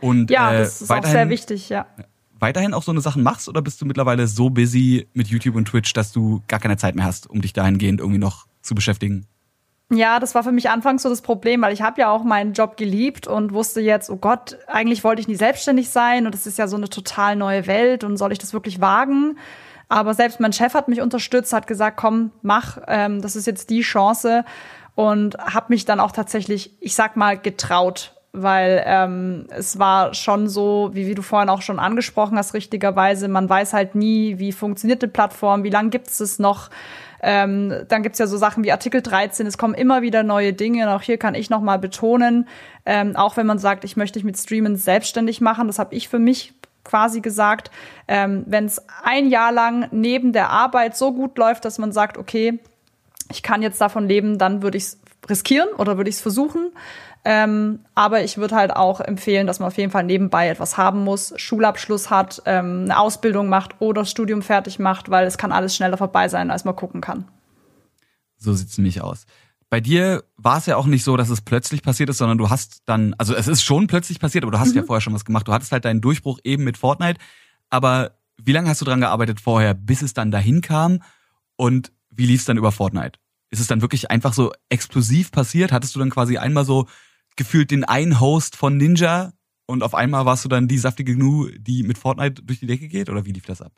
Und, 0.00 0.30
ja, 0.30 0.52
äh, 0.52 0.58
das 0.58 0.82
ist 0.82 0.90
auch 0.90 1.04
sehr 1.04 1.28
wichtig, 1.28 1.70
ja. 1.70 1.86
Weiterhin 2.44 2.74
auch 2.74 2.82
so 2.82 2.92
eine 2.92 3.00
Sachen 3.00 3.22
machst 3.22 3.48
oder 3.48 3.62
bist 3.62 3.80
du 3.80 3.86
mittlerweile 3.86 4.26
so 4.26 4.50
busy 4.50 5.08
mit 5.14 5.28
YouTube 5.28 5.56
und 5.56 5.64
Twitch, 5.64 5.94
dass 5.94 6.12
du 6.12 6.42
gar 6.46 6.60
keine 6.60 6.76
Zeit 6.76 6.94
mehr 6.94 7.06
hast, 7.06 7.30
um 7.30 7.40
dich 7.40 7.54
dahingehend 7.54 8.00
irgendwie 8.00 8.18
noch 8.18 8.44
zu 8.60 8.74
beschäftigen? 8.74 9.26
Ja, 9.90 10.20
das 10.20 10.34
war 10.34 10.42
für 10.42 10.52
mich 10.52 10.68
anfangs 10.68 11.04
so 11.04 11.08
das 11.08 11.22
Problem, 11.22 11.62
weil 11.62 11.72
ich 11.72 11.80
habe 11.80 12.02
ja 12.02 12.10
auch 12.10 12.22
meinen 12.22 12.52
Job 12.52 12.76
geliebt 12.76 13.26
und 13.26 13.54
wusste 13.54 13.80
jetzt, 13.80 14.10
oh 14.10 14.16
Gott, 14.16 14.58
eigentlich 14.66 15.04
wollte 15.04 15.22
ich 15.22 15.28
nie 15.28 15.36
selbstständig 15.36 15.88
sein 15.88 16.26
und 16.26 16.34
es 16.34 16.46
ist 16.46 16.58
ja 16.58 16.68
so 16.68 16.76
eine 16.76 16.90
total 16.90 17.34
neue 17.34 17.66
Welt 17.66 18.04
und 18.04 18.18
soll 18.18 18.30
ich 18.30 18.38
das 18.38 18.52
wirklich 18.52 18.78
wagen? 18.78 19.38
Aber 19.88 20.12
selbst 20.12 20.38
mein 20.38 20.52
Chef 20.52 20.74
hat 20.74 20.88
mich 20.88 21.00
unterstützt, 21.00 21.54
hat 21.54 21.66
gesagt, 21.66 21.96
komm, 21.96 22.30
mach, 22.42 22.76
ähm, 22.88 23.22
das 23.22 23.36
ist 23.36 23.46
jetzt 23.46 23.70
die 23.70 23.80
Chance 23.80 24.44
und 24.94 25.38
habe 25.38 25.66
mich 25.70 25.86
dann 25.86 25.98
auch 25.98 26.12
tatsächlich, 26.12 26.72
ich 26.80 26.94
sag 26.94 27.16
mal, 27.16 27.38
getraut, 27.38 28.13
weil 28.34 28.82
ähm, 28.84 29.46
es 29.50 29.78
war 29.78 30.12
schon 30.12 30.48
so, 30.48 30.90
wie, 30.92 31.06
wie 31.06 31.14
du 31.14 31.22
vorhin 31.22 31.48
auch 31.48 31.62
schon 31.62 31.78
angesprochen 31.78 32.36
hast, 32.36 32.52
richtigerweise, 32.52 33.28
man 33.28 33.48
weiß 33.48 33.72
halt 33.72 33.94
nie, 33.94 34.38
wie 34.38 34.52
funktioniert 34.52 35.02
die 35.02 35.06
Plattform, 35.06 35.62
wie 35.62 35.70
lange 35.70 35.90
gibt 35.90 36.08
es 36.08 36.38
noch. 36.38 36.68
Ähm, 37.22 37.72
dann 37.88 38.02
gibt's 38.02 38.18
ja 38.18 38.26
so 38.26 38.36
Sachen 38.36 38.64
wie 38.64 38.72
Artikel 38.72 39.00
13, 39.00 39.46
es 39.46 39.56
kommen 39.56 39.74
immer 39.74 40.02
wieder 40.02 40.22
neue 40.22 40.52
Dinge. 40.52 40.86
Und 40.86 40.92
auch 40.92 41.02
hier 41.02 41.16
kann 41.16 41.34
ich 41.34 41.48
nochmal 41.48 41.78
betonen, 41.78 42.48
ähm, 42.84 43.16
auch 43.16 43.36
wenn 43.36 43.46
man 43.46 43.58
sagt, 43.58 43.84
ich 43.84 43.96
möchte 43.96 44.18
mich 44.18 44.24
mit 44.24 44.36
Streamen 44.36 44.76
selbstständig 44.76 45.40
machen, 45.40 45.68
das 45.68 45.78
habe 45.78 45.94
ich 45.94 46.08
für 46.08 46.18
mich 46.18 46.52
quasi 46.84 47.20
gesagt, 47.20 47.70
ähm, 48.08 48.44
wenn 48.46 48.66
es 48.66 48.82
ein 49.02 49.28
Jahr 49.30 49.52
lang 49.52 49.88
neben 49.90 50.32
der 50.32 50.50
Arbeit 50.50 50.96
so 50.96 51.12
gut 51.12 51.38
läuft, 51.38 51.64
dass 51.64 51.78
man 51.78 51.92
sagt, 51.92 52.18
okay, 52.18 52.58
ich 53.30 53.42
kann 53.42 53.62
jetzt 53.62 53.80
davon 53.80 54.06
leben, 54.06 54.38
dann 54.38 54.62
würde 54.62 54.76
ich 54.76 54.84
es 54.84 54.98
riskieren 55.30 55.68
oder 55.78 55.96
würde 55.96 56.10
ich 56.10 56.16
es 56.16 56.20
versuchen. 56.20 56.72
Ähm, 57.26 57.80
aber 57.94 58.22
ich 58.22 58.36
würde 58.36 58.54
halt 58.54 58.76
auch 58.76 59.00
empfehlen, 59.00 59.46
dass 59.46 59.58
man 59.58 59.68
auf 59.68 59.78
jeden 59.78 59.90
Fall 59.90 60.04
nebenbei 60.04 60.48
etwas 60.48 60.76
haben 60.76 61.04
muss, 61.04 61.32
Schulabschluss 61.36 62.10
hat, 62.10 62.42
ähm, 62.44 62.82
eine 62.84 62.98
Ausbildung 62.98 63.48
macht 63.48 63.76
oder 63.80 64.04
Studium 64.04 64.42
fertig 64.42 64.78
macht, 64.78 65.10
weil 65.10 65.26
es 65.26 65.38
kann 65.38 65.50
alles 65.50 65.74
schneller 65.74 65.96
vorbei 65.96 66.28
sein, 66.28 66.50
als 66.50 66.64
man 66.66 66.76
gucken 66.76 67.00
kann. 67.00 67.24
So 68.36 68.52
sieht's 68.52 68.76
nämlich 68.76 69.00
aus. 69.00 69.24
Bei 69.70 69.80
dir 69.80 70.22
war 70.36 70.58
es 70.58 70.66
ja 70.66 70.76
auch 70.76 70.86
nicht 70.86 71.02
so, 71.02 71.16
dass 71.16 71.30
es 71.30 71.40
plötzlich 71.40 71.82
passiert 71.82 72.10
ist, 72.10 72.18
sondern 72.18 72.36
du 72.36 72.50
hast 72.50 72.82
dann, 72.84 73.14
also 73.16 73.34
es 73.34 73.48
ist 73.48 73.64
schon 73.64 73.86
plötzlich 73.86 74.20
passiert, 74.20 74.44
aber 74.44 74.52
du 74.52 74.58
hast 74.58 74.70
mhm. 74.70 74.76
ja 74.76 74.82
vorher 74.82 75.00
schon 75.00 75.14
was 75.14 75.24
gemacht. 75.24 75.48
Du 75.48 75.52
hattest 75.52 75.72
halt 75.72 75.86
deinen 75.86 76.02
Durchbruch 76.02 76.38
eben 76.44 76.62
mit 76.62 76.76
Fortnite. 76.76 77.18
Aber 77.70 78.12
wie 78.36 78.52
lange 78.52 78.68
hast 78.68 78.82
du 78.82 78.84
dran 78.84 79.00
gearbeitet 79.00 79.40
vorher, 79.40 79.72
bis 79.72 80.02
es 80.02 80.12
dann 80.12 80.30
dahin 80.30 80.60
kam? 80.60 81.02
Und 81.56 81.90
wie 82.10 82.26
lief's 82.26 82.44
dann 82.44 82.58
über 82.58 82.70
Fortnite? 82.70 83.18
Ist 83.50 83.60
es 83.60 83.66
dann 83.66 83.80
wirklich 83.80 84.10
einfach 84.10 84.34
so 84.34 84.52
explosiv 84.68 85.32
passiert? 85.32 85.72
Hattest 85.72 85.94
du 85.94 85.98
dann 85.98 86.10
quasi 86.10 86.36
einmal 86.36 86.64
so 86.64 86.86
gefühlt 87.36 87.70
den 87.70 87.84
einen 87.84 88.20
Host 88.20 88.56
von 88.56 88.76
Ninja 88.76 89.32
und 89.66 89.82
auf 89.82 89.94
einmal 89.94 90.26
warst 90.26 90.44
du 90.44 90.48
dann 90.48 90.68
die 90.68 90.78
saftige 90.78 91.14
Gnu, 91.14 91.48
die 91.56 91.82
mit 91.82 91.98
Fortnite 91.98 92.42
durch 92.42 92.60
die 92.60 92.66
Decke 92.66 92.88
geht? 92.88 93.08
Oder 93.08 93.24
wie 93.24 93.32
lief 93.32 93.46
das 93.46 93.62
ab? 93.62 93.72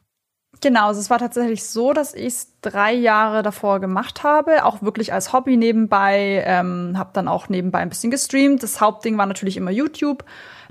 Genau, 0.60 0.88
also 0.88 1.00
es 1.00 1.10
war 1.10 1.18
tatsächlich 1.18 1.64
so, 1.64 1.92
dass 1.92 2.14
ich 2.14 2.26
es 2.26 2.60
drei 2.62 2.92
Jahre 2.94 3.42
davor 3.42 3.78
gemacht 3.78 4.22
habe, 4.22 4.64
auch 4.64 4.80
wirklich 4.80 5.12
als 5.12 5.32
Hobby 5.32 5.56
nebenbei, 5.56 6.42
ähm, 6.46 6.94
habe 6.96 7.10
dann 7.12 7.28
auch 7.28 7.48
nebenbei 7.48 7.80
ein 7.80 7.90
bisschen 7.90 8.10
gestreamt. 8.10 8.62
Das 8.62 8.80
Hauptding 8.80 9.18
war 9.18 9.26
natürlich 9.26 9.56
immer 9.58 9.70
YouTube. 9.70 10.24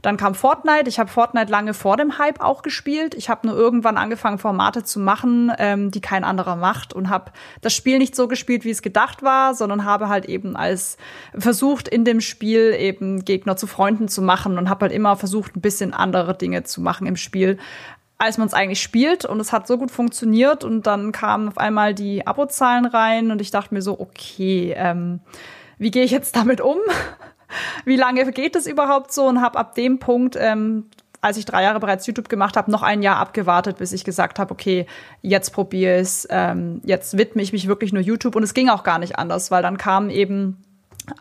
Dann 0.05 0.17
kam 0.17 0.35
Fortnite. 0.35 0.87
Ich 0.87 0.99
habe 0.99 1.09
Fortnite 1.09 1.51
lange 1.51 1.73
vor 1.73 1.97
dem 1.97 2.19
Hype 2.19 2.39
auch 2.39 2.61
gespielt. 2.61 3.15
Ich 3.15 3.27
habe 3.27 3.47
nur 3.47 3.57
irgendwann 3.57 3.97
angefangen, 3.97 4.37
Formate 4.37 4.83
zu 4.83 4.99
machen, 4.99 5.51
ähm, 5.57 5.89
die 5.89 5.99
kein 5.99 6.23
anderer 6.23 6.55
macht 6.55 6.93
und 6.93 7.09
habe 7.09 7.31
das 7.61 7.73
Spiel 7.73 7.97
nicht 7.97 8.15
so 8.15 8.27
gespielt, 8.27 8.65
wie 8.65 8.69
es 8.69 8.83
gedacht 8.83 9.23
war, 9.23 9.55
sondern 9.55 9.83
habe 9.83 10.07
halt 10.07 10.25
eben 10.25 10.55
als 10.55 10.97
versucht, 11.35 11.87
in 11.87 12.05
dem 12.05 12.21
Spiel 12.21 12.75
eben 12.77 13.25
Gegner 13.25 13.57
zu 13.57 13.65
Freunden 13.65 14.07
zu 14.07 14.21
machen 14.21 14.59
und 14.59 14.69
habe 14.69 14.85
halt 14.85 14.91
immer 14.91 15.15
versucht, 15.15 15.55
ein 15.55 15.61
bisschen 15.61 15.91
andere 15.91 16.37
Dinge 16.37 16.61
zu 16.61 16.81
machen 16.81 17.07
im 17.07 17.15
Spiel 17.15 17.57
als 18.19 18.37
man 18.37 18.47
es 18.47 18.53
eigentlich 18.53 18.81
spielt. 18.81 19.25
Und 19.25 19.39
es 19.39 19.51
hat 19.51 19.65
so 19.65 19.79
gut 19.79 19.89
funktioniert. 19.89 20.63
Und 20.63 20.85
dann 20.85 21.11
kamen 21.13 21.47
auf 21.47 21.57
einmal 21.57 21.95
die 21.95 22.27
Abozahlen 22.27 22.85
rein 22.85 23.31
und 23.31 23.41
ich 23.41 23.49
dachte 23.49 23.73
mir 23.73 23.81
so, 23.81 23.99
okay, 23.99 24.73
ähm, 24.77 25.19
wie 25.79 25.89
gehe 25.91 26.03
ich 26.03 26.11
jetzt 26.11 26.35
damit 26.35 26.61
um? 26.61 26.77
wie 27.85 27.95
lange 27.95 28.31
geht 28.31 28.55
es 28.55 28.67
überhaupt 28.67 29.11
so? 29.13 29.25
Und 29.25 29.41
habe 29.41 29.57
ab 29.57 29.75
dem 29.75 29.99
Punkt, 29.99 30.35
ähm, 30.39 30.85
als 31.21 31.37
ich 31.37 31.45
drei 31.45 31.63
Jahre 31.63 31.79
bereits 31.79 32.05
YouTube 32.05 32.29
gemacht 32.29 32.55
habe, 32.55 32.69
noch 32.69 32.83
ein 32.83 33.01
Jahr 33.01 33.17
abgewartet, 33.17 33.77
bis 33.77 33.91
ich 33.93 34.03
gesagt 34.03 34.37
habe, 34.37 34.51
okay, 34.51 34.85
jetzt 35.21 35.51
probiere 35.51 35.95
es, 35.95 36.27
ähm, 36.29 36.81
jetzt 36.83 37.17
widme 37.17 37.41
ich 37.41 37.51
mich 37.51 37.67
wirklich 37.67 37.93
nur 37.93 38.03
YouTube. 38.03 38.35
Und 38.35 38.43
es 38.43 38.53
ging 38.53 38.69
auch 38.69 38.83
gar 38.83 38.99
nicht 38.99 39.17
anders, 39.17 39.49
weil 39.49 39.63
dann 39.63 39.77
kamen 39.77 40.11
eben 40.11 40.63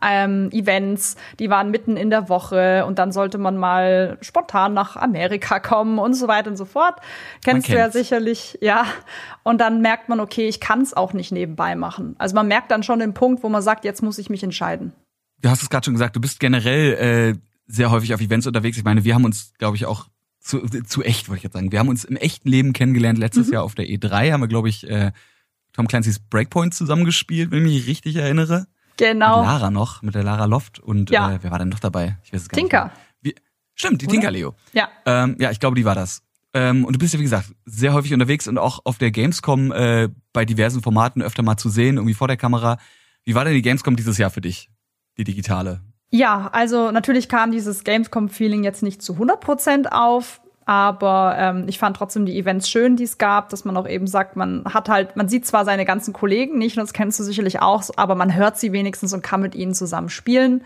ähm, 0.02 0.50
Events, 0.52 1.16
die 1.38 1.50
waren 1.50 1.70
mitten 1.70 1.96
in 1.96 2.10
der 2.10 2.28
Woche 2.28 2.84
und 2.86 2.98
dann 2.98 3.12
sollte 3.12 3.38
man 3.38 3.56
mal 3.56 4.18
spontan 4.20 4.74
nach 4.74 4.96
Amerika 4.96 5.58
kommen 5.60 5.98
und 5.98 6.14
so 6.14 6.28
weiter 6.28 6.50
und 6.50 6.56
so 6.56 6.64
fort. 6.64 6.96
Kennst 7.44 7.68
du 7.68 7.74
ja 7.74 7.90
sicherlich, 7.90 8.58
ja. 8.60 8.84
Und 9.42 9.60
dann 9.60 9.80
merkt 9.80 10.08
man, 10.08 10.20
okay, 10.20 10.48
ich 10.48 10.60
kann 10.60 10.82
es 10.82 10.94
auch 10.94 11.12
nicht 11.12 11.32
nebenbei 11.32 11.76
machen. 11.76 12.14
Also 12.18 12.34
man 12.34 12.48
merkt 12.48 12.70
dann 12.70 12.82
schon 12.82 12.98
den 12.98 13.14
Punkt, 13.14 13.42
wo 13.42 13.48
man 13.48 13.62
sagt, 13.62 13.84
jetzt 13.84 14.02
muss 14.02 14.18
ich 14.18 14.30
mich 14.30 14.42
entscheiden. 14.42 14.92
Du 15.44 15.50
hast 15.50 15.62
es 15.62 15.68
gerade 15.68 15.84
schon 15.84 15.92
gesagt, 15.92 16.16
du 16.16 16.22
bist 16.22 16.40
generell 16.40 16.94
äh, 16.94 17.38
sehr 17.66 17.90
häufig 17.90 18.14
auf 18.14 18.22
Events 18.22 18.46
unterwegs. 18.46 18.78
Ich 18.78 18.84
meine, 18.84 19.04
wir 19.04 19.14
haben 19.14 19.26
uns, 19.26 19.52
glaube 19.58 19.76
ich, 19.76 19.84
auch 19.84 20.06
zu, 20.40 20.60
zu 20.60 21.02
echt, 21.02 21.28
wollte 21.28 21.40
ich 21.40 21.42
jetzt 21.44 21.52
sagen. 21.52 21.70
Wir 21.70 21.80
haben 21.80 21.90
uns 21.90 22.04
im 22.04 22.16
echten 22.16 22.48
Leben 22.48 22.72
kennengelernt. 22.72 23.18
Letztes 23.18 23.48
mhm. 23.48 23.52
Jahr 23.52 23.62
auf 23.62 23.74
der 23.74 23.84
E3 23.84 24.32
haben 24.32 24.40
wir, 24.40 24.48
glaube 24.48 24.70
ich, 24.70 24.88
äh, 24.88 25.12
Tom 25.74 25.86
Clancy's 25.86 26.18
Breakpoint 26.18 26.72
zusammengespielt, 26.72 27.50
wenn 27.50 27.66
ich 27.66 27.74
mich 27.74 27.86
richtig 27.86 28.16
erinnere. 28.16 28.68
Genau. 28.96 29.40
Mit 29.40 29.46
Lara 29.46 29.70
noch, 29.70 30.00
mit 30.00 30.14
der 30.14 30.22
Lara 30.22 30.46
Loft 30.46 30.78
und 30.78 31.10
ja. 31.10 31.34
äh, 31.34 31.38
wer 31.42 31.50
war 31.50 31.58
denn 31.58 31.68
noch 31.68 31.80
dabei? 31.80 32.16
Ich 32.24 32.32
weiß 32.32 32.40
es 32.40 32.48
gar 32.48 32.58
Tinker. 32.58 32.84
nicht. 33.20 33.36
Tinker. 33.36 33.42
Stimmt, 33.74 34.00
die 34.00 34.06
Oder? 34.06 34.12
Tinker 34.12 34.30
Leo. 34.30 34.54
Ja. 34.72 34.88
Ähm, 35.04 35.36
ja, 35.38 35.50
ich 35.50 35.60
glaube, 35.60 35.76
die 35.76 35.84
war 35.84 35.94
das. 35.94 36.22
Ähm, 36.54 36.86
und 36.86 36.94
du 36.94 36.98
bist 36.98 37.12
ja, 37.12 37.20
wie 37.20 37.24
gesagt, 37.24 37.52
sehr 37.66 37.92
häufig 37.92 38.14
unterwegs 38.14 38.48
und 38.48 38.56
auch 38.56 38.80
auf 38.84 38.96
der 38.96 39.10
Gamescom 39.10 39.72
äh, 39.72 40.08
bei 40.32 40.46
diversen 40.46 40.80
Formaten 40.80 41.20
öfter 41.20 41.42
mal 41.42 41.58
zu 41.58 41.68
sehen, 41.68 41.96
irgendwie 41.96 42.14
vor 42.14 42.28
der 42.28 42.38
Kamera. 42.38 42.78
Wie 43.24 43.34
war 43.34 43.44
denn 43.44 43.52
die 43.52 43.60
Gamescom 43.60 43.96
dieses 43.96 44.16
Jahr 44.16 44.30
für 44.30 44.40
dich? 44.40 44.70
Die 45.18 45.24
digitale? 45.24 45.80
Ja, 46.10 46.48
also 46.52 46.90
natürlich 46.90 47.28
kam 47.28 47.50
dieses 47.50 47.84
Gamescom-Feeling 47.84 48.62
jetzt 48.64 48.82
nicht 48.82 49.02
zu 49.02 49.14
100 49.14 49.40
Prozent 49.40 49.92
auf. 49.92 50.40
Aber 50.66 51.34
ähm, 51.38 51.64
ich 51.68 51.78
fand 51.78 51.96
trotzdem 51.96 52.24
die 52.24 52.38
Events 52.38 52.70
schön, 52.70 52.96
die 52.96 53.04
es 53.04 53.18
gab, 53.18 53.50
dass 53.50 53.64
man 53.64 53.76
auch 53.76 53.86
eben 53.86 54.06
sagt, 54.06 54.34
man 54.34 54.64
hat 54.64 54.88
halt, 54.88 55.14
man 55.14 55.28
sieht 55.28 55.46
zwar 55.46 55.64
seine 55.64 55.84
ganzen 55.84 56.14
Kollegen 56.14 56.56
nicht, 56.56 56.76
und 56.78 56.82
das 56.82 56.94
kennst 56.94 57.20
du 57.20 57.24
sicherlich 57.24 57.60
auch, 57.60 57.84
aber 57.96 58.14
man 58.14 58.34
hört 58.34 58.56
sie 58.56 58.72
wenigstens 58.72 59.12
und 59.12 59.22
kann 59.22 59.42
mit 59.42 59.54
ihnen 59.54 59.74
zusammen 59.74 60.08
spielen. 60.08 60.64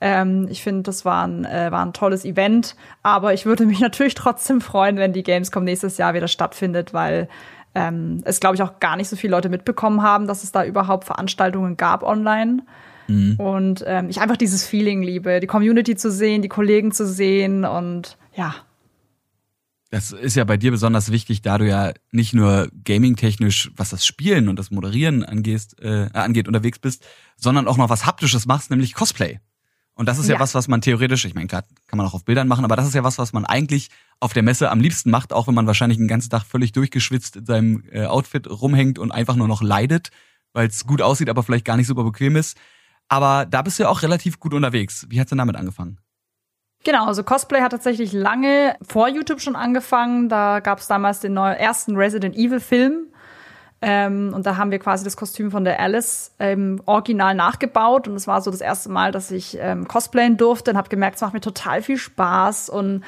Ähm, 0.00 0.46
ich 0.50 0.62
finde, 0.62 0.82
das 0.84 1.04
war 1.04 1.26
ein, 1.26 1.44
äh, 1.44 1.72
war 1.72 1.84
ein 1.84 1.92
tolles 1.92 2.24
Event, 2.24 2.76
aber 3.02 3.34
ich 3.34 3.44
würde 3.44 3.66
mich 3.66 3.80
natürlich 3.80 4.14
trotzdem 4.14 4.60
freuen, 4.60 4.96
wenn 4.96 5.12
die 5.12 5.24
Gamescom 5.24 5.64
nächstes 5.64 5.98
Jahr 5.98 6.14
wieder 6.14 6.28
stattfindet, 6.28 6.94
weil 6.94 7.28
ähm, 7.74 8.22
es, 8.24 8.40
glaube 8.40 8.54
ich, 8.54 8.62
auch 8.62 8.78
gar 8.80 8.96
nicht 8.96 9.08
so 9.08 9.16
viele 9.16 9.32
Leute 9.32 9.48
mitbekommen 9.48 10.02
haben, 10.02 10.26
dass 10.26 10.44
es 10.44 10.52
da 10.52 10.64
überhaupt 10.64 11.04
Veranstaltungen 11.04 11.76
gab 11.76 12.02
online. 12.02 12.62
Mhm. 13.10 13.36
Und 13.36 13.84
ähm, 13.86 14.08
ich 14.08 14.20
einfach 14.20 14.36
dieses 14.36 14.66
Feeling 14.66 15.02
liebe, 15.02 15.40
die 15.40 15.46
Community 15.46 15.96
zu 15.96 16.10
sehen, 16.10 16.42
die 16.42 16.48
Kollegen 16.48 16.92
zu 16.92 17.06
sehen 17.06 17.64
und 17.64 18.16
ja, 18.34 18.54
das 19.90 20.12
ist 20.12 20.36
ja 20.36 20.44
bei 20.44 20.56
dir 20.56 20.70
besonders 20.70 21.10
wichtig, 21.10 21.42
da 21.42 21.58
du 21.58 21.66
ja 21.66 21.92
nicht 22.12 22.32
nur 22.32 22.68
gaming-technisch, 22.84 23.72
was 23.76 23.90
das 23.90 24.06
Spielen 24.06 24.48
und 24.48 24.56
das 24.56 24.70
Moderieren 24.70 25.24
angehst, 25.24 25.80
äh, 25.82 26.08
angeht, 26.12 26.46
unterwegs 26.46 26.78
bist, 26.78 27.04
sondern 27.36 27.66
auch 27.66 27.76
noch 27.76 27.90
was 27.90 28.06
Haptisches 28.06 28.46
machst, 28.46 28.70
nämlich 28.70 28.94
Cosplay. 28.94 29.40
Und 29.94 30.08
das 30.08 30.18
ist 30.18 30.28
ja, 30.28 30.36
ja 30.36 30.40
was, 30.40 30.54
was 30.54 30.68
man 30.68 30.80
theoretisch, 30.80 31.24
ich 31.24 31.34
meine, 31.34 31.48
klar, 31.48 31.64
kann 31.88 31.96
man 31.96 32.06
auch 32.06 32.14
auf 32.14 32.24
Bildern 32.24 32.46
machen, 32.46 32.64
aber 32.64 32.76
das 32.76 32.86
ist 32.86 32.94
ja 32.94 33.02
was, 33.02 33.18
was 33.18 33.32
man 33.32 33.44
eigentlich 33.44 33.90
auf 34.20 34.32
der 34.32 34.44
Messe 34.44 34.70
am 34.70 34.80
liebsten 34.80 35.10
macht, 35.10 35.32
auch 35.32 35.48
wenn 35.48 35.54
man 35.54 35.66
wahrscheinlich 35.66 35.98
den 35.98 36.08
ganzen 36.08 36.30
Tag 36.30 36.44
völlig 36.44 36.70
durchgeschwitzt 36.70 37.36
in 37.36 37.46
seinem 37.46 37.84
äh, 37.90 38.06
Outfit 38.06 38.48
rumhängt 38.48 38.98
und 39.00 39.10
einfach 39.10 39.34
nur 39.34 39.48
noch 39.48 39.60
leidet, 39.60 40.10
weil 40.52 40.68
es 40.68 40.86
gut 40.86 41.02
aussieht, 41.02 41.28
aber 41.28 41.42
vielleicht 41.42 41.64
gar 41.64 41.76
nicht 41.76 41.88
super 41.88 42.04
bequem 42.04 42.36
ist. 42.36 42.56
Aber 43.10 43.44
da 43.44 43.60
bist 43.60 43.78
du 43.78 43.82
ja 43.82 43.88
auch 43.90 44.02
relativ 44.02 44.40
gut 44.40 44.54
unterwegs. 44.54 45.04
Wie 45.10 45.20
hat's 45.20 45.30
denn 45.30 45.38
damit 45.38 45.56
angefangen? 45.56 45.98
Genau, 46.84 47.06
also 47.06 47.22
Cosplay 47.22 47.60
hat 47.60 47.72
tatsächlich 47.72 48.12
lange 48.12 48.76
vor 48.80 49.08
YouTube 49.08 49.40
schon 49.40 49.56
angefangen. 49.56 50.30
Da 50.30 50.60
gab 50.60 50.78
es 50.78 50.86
damals 50.86 51.20
den 51.20 51.34
neuen, 51.34 51.56
ersten 51.56 51.96
Resident 51.96 52.36
Evil 52.36 52.60
Film. 52.60 53.08
Ähm, 53.82 54.32
und 54.34 54.46
da 54.46 54.56
haben 54.56 54.70
wir 54.70 54.78
quasi 54.78 55.04
das 55.04 55.16
Kostüm 55.16 55.50
von 55.50 55.64
der 55.64 55.80
Alice 55.80 56.32
ähm, 56.38 56.80
original 56.86 57.34
nachgebaut. 57.34 58.06
Und 58.08 58.14
es 58.14 58.26
war 58.26 58.40
so 58.40 58.50
das 58.50 58.60
erste 58.60 58.90
Mal, 58.90 59.10
dass 59.10 59.30
ich 59.30 59.58
ähm, 59.60 59.88
cosplayen 59.88 60.36
durfte 60.36 60.70
und 60.70 60.76
habe 60.76 60.88
gemerkt, 60.88 61.16
es 61.16 61.22
macht 61.22 61.34
mir 61.34 61.40
total 61.40 61.82
viel 61.82 61.98
Spaß. 61.98 62.70
Und 62.70 63.02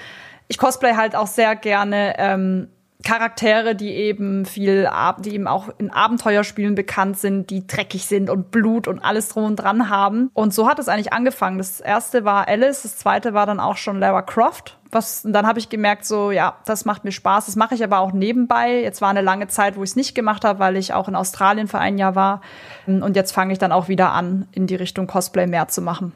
ich 0.49 0.59
cosplay 0.59 0.94
halt 0.94 1.14
auch 1.14 1.28
sehr 1.28 1.54
gerne 1.56 2.14
ähm, 2.18 2.68
Charaktere, 3.02 3.75
die 3.75 3.90
eben 3.90 4.44
viel, 4.44 4.88
die 5.21 5.35
eben 5.35 5.47
auch 5.47 5.68
in 5.78 5.90
Abenteuerspielen 5.90 6.75
bekannt 6.75 7.18
sind, 7.18 7.50
die 7.50 7.66
dreckig 7.66 8.06
sind 8.06 8.30
und 8.30 8.50
Blut 8.50 8.88
und 8.88 9.00
alles 9.00 9.28
drum 9.28 9.44
und 9.44 9.56
dran 9.56 9.88
haben. 9.88 10.30
Und 10.35 10.54
so 10.54 10.68
hat 10.68 10.78
es 10.78 10.88
eigentlich 10.88 11.12
angefangen. 11.12 11.59
Das 11.59 11.80
erste 11.80 12.25
war 12.25 12.49
Alice, 12.49 12.82
das 12.82 12.97
zweite 12.97 13.35
war 13.35 13.47
dann 13.47 13.61
auch 13.61 13.76
schon 13.76 13.99
Lara 13.99 14.23
Croft. 14.23 14.78
Was, 14.90 15.25
und 15.25 15.32
dann 15.32 15.47
habe 15.47 15.59
ich 15.59 15.71
gemerkt, 15.71 16.04
so, 16.04 16.30
ja, 16.30 16.59
das 16.66 16.85
macht 16.85 17.04
mir 17.04 17.12
Spaß. 17.12 17.47
Das 17.47 17.56
mache 17.56 17.75
ich 17.75 17.82
aber 17.82 18.00
auch 18.00 18.12
nebenbei. 18.12 18.82
Jetzt 18.82 19.00
war 19.00 19.09
eine 19.09 19.23
lange 19.23 19.49
Zeit, 19.49 19.76
wo 19.76 19.82
ich 19.82 19.90
es 19.90 19.97
nicht 19.97 20.14
gemacht 20.14 20.44
habe, 20.44 20.59
weil 20.59 20.76
ich 20.76 20.92
auch 20.92 21.09
in 21.09 21.14
Australien 21.14 21.66
für 21.66 21.78
ein 21.78 21.97
Jahr 21.97 22.14
war. 22.14 22.42
Und 22.87 23.16
jetzt 23.16 23.32
fange 23.32 23.52
ich 23.52 23.59
dann 23.59 23.73
auch 23.73 23.88
wieder 23.88 24.12
an, 24.12 24.49
in 24.52 24.66
die 24.66 24.75
Richtung 24.75 25.06
Cosplay 25.06 25.47
mehr 25.47 25.68
zu 25.68 25.80
machen. 25.80 26.12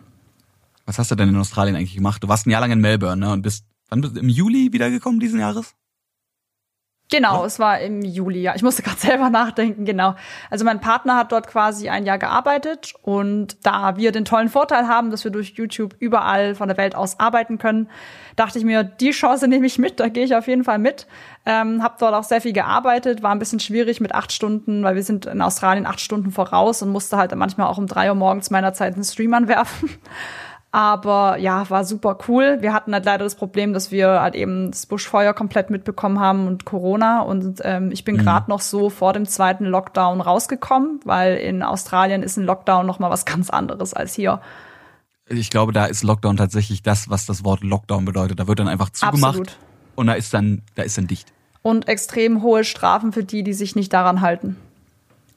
Was 0.84 0.98
hast 0.98 1.10
du 1.10 1.14
denn 1.14 1.30
in 1.30 1.36
Australien 1.36 1.74
eigentlich 1.74 1.96
gemacht? 1.96 2.22
Du 2.22 2.28
warst 2.28 2.46
ein 2.46 2.50
Jahr 2.50 2.60
lang 2.60 2.70
in 2.70 2.80
Melbourne, 2.80 3.16
ne? 3.16 3.32
Und 3.32 3.42
bist, 3.42 3.64
wann 3.88 4.02
bist 4.02 4.14
du 4.14 4.20
im 4.20 4.28
Juli 4.28 4.72
wiedergekommen 4.72 5.20
diesen 5.20 5.40
Jahres? 5.40 5.74
Genau, 7.08 7.40
ja. 7.40 7.46
es 7.46 7.60
war 7.60 7.80
im 7.80 8.02
Juli, 8.02 8.40
ja. 8.40 8.54
Ich 8.56 8.62
musste 8.62 8.82
gerade 8.82 8.98
selber 9.00 9.30
nachdenken, 9.30 9.84
genau. 9.84 10.16
Also 10.50 10.64
mein 10.64 10.80
Partner 10.80 11.16
hat 11.16 11.30
dort 11.30 11.46
quasi 11.46 11.88
ein 11.88 12.04
Jahr 12.04 12.18
gearbeitet 12.18 12.94
und 13.02 13.64
da 13.64 13.96
wir 13.96 14.10
den 14.10 14.24
tollen 14.24 14.48
Vorteil 14.48 14.88
haben, 14.88 15.10
dass 15.10 15.22
wir 15.22 15.30
durch 15.30 15.50
YouTube 15.50 15.94
überall 16.00 16.56
von 16.56 16.68
der 16.68 16.76
Welt 16.76 16.96
aus 16.96 17.20
arbeiten 17.20 17.58
können, 17.58 17.88
dachte 18.34 18.58
ich 18.58 18.64
mir, 18.64 18.82
die 18.82 19.10
Chance 19.10 19.46
nehme 19.46 19.66
ich 19.66 19.78
mit, 19.78 20.00
da 20.00 20.08
gehe 20.08 20.24
ich 20.24 20.34
auf 20.34 20.48
jeden 20.48 20.64
Fall 20.64 20.78
mit. 20.78 21.06
Ähm, 21.44 21.80
hab 21.80 21.98
dort 21.98 22.12
auch 22.12 22.24
sehr 22.24 22.40
viel 22.40 22.52
gearbeitet, 22.52 23.22
war 23.22 23.30
ein 23.30 23.38
bisschen 23.38 23.60
schwierig 23.60 24.00
mit 24.00 24.12
acht 24.12 24.32
Stunden, 24.32 24.82
weil 24.82 24.96
wir 24.96 25.04
sind 25.04 25.26
in 25.26 25.40
Australien 25.42 25.86
acht 25.86 26.00
Stunden 26.00 26.32
voraus 26.32 26.82
und 26.82 26.90
musste 26.90 27.16
halt 27.16 27.32
manchmal 27.36 27.68
auch 27.68 27.78
um 27.78 27.86
drei 27.86 28.08
Uhr 28.08 28.16
morgens 28.16 28.50
meiner 28.50 28.72
Zeit 28.72 28.94
einen 28.94 29.04
Stream 29.04 29.32
anwerfen. 29.32 29.90
Aber 30.76 31.38
ja, 31.38 31.70
war 31.70 31.86
super 31.86 32.18
cool. 32.28 32.58
Wir 32.60 32.74
hatten 32.74 32.92
halt 32.92 33.06
leider 33.06 33.24
das 33.24 33.34
Problem, 33.34 33.72
dass 33.72 33.90
wir 33.90 34.20
halt 34.20 34.34
eben 34.34 34.70
das 34.72 34.84
Buschfeuer 34.84 35.32
komplett 35.32 35.70
mitbekommen 35.70 36.20
haben 36.20 36.46
und 36.46 36.66
Corona. 36.66 37.22
Und 37.22 37.62
ähm, 37.64 37.90
ich 37.92 38.04
bin 38.04 38.16
mhm. 38.16 38.20
gerade 38.20 38.50
noch 38.50 38.60
so 38.60 38.90
vor 38.90 39.14
dem 39.14 39.24
zweiten 39.24 39.64
Lockdown 39.64 40.20
rausgekommen, 40.20 41.00
weil 41.04 41.36
in 41.36 41.62
Australien 41.62 42.22
ist 42.22 42.36
ein 42.36 42.44
Lockdown 42.44 42.84
noch 42.84 42.98
mal 42.98 43.08
was 43.08 43.24
ganz 43.24 43.48
anderes 43.48 43.94
als 43.94 44.12
hier. 44.12 44.42
Ich 45.30 45.48
glaube, 45.48 45.72
da 45.72 45.86
ist 45.86 46.02
Lockdown 46.02 46.36
tatsächlich 46.36 46.82
das, 46.82 47.08
was 47.08 47.24
das 47.24 47.42
Wort 47.42 47.64
Lockdown 47.64 48.04
bedeutet. 48.04 48.38
Da 48.38 48.46
wird 48.46 48.58
dann 48.58 48.68
einfach 48.68 48.90
zugemacht 48.90 49.28
Absolut. 49.28 49.56
und 49.94 50.08
da 50.08 50.12
ist 50.12 50.34
dann, 50.34 50.60
da 50.74 50.82
ist 50.82 50.98
dann 50.98 51.06
dicht. 51.06 51.32
Und 51.62 51.88
extrem 51.88 52.42
hohe 52.42 52.64
Strafen 52.64 53.14
für 53.14 53.24
die, 53.24 53.42
die 53.42 53.54
sich 53.54 53.76
nicht 53.76 53.94
daran 53.94 54.20
halten. 54.20 54.56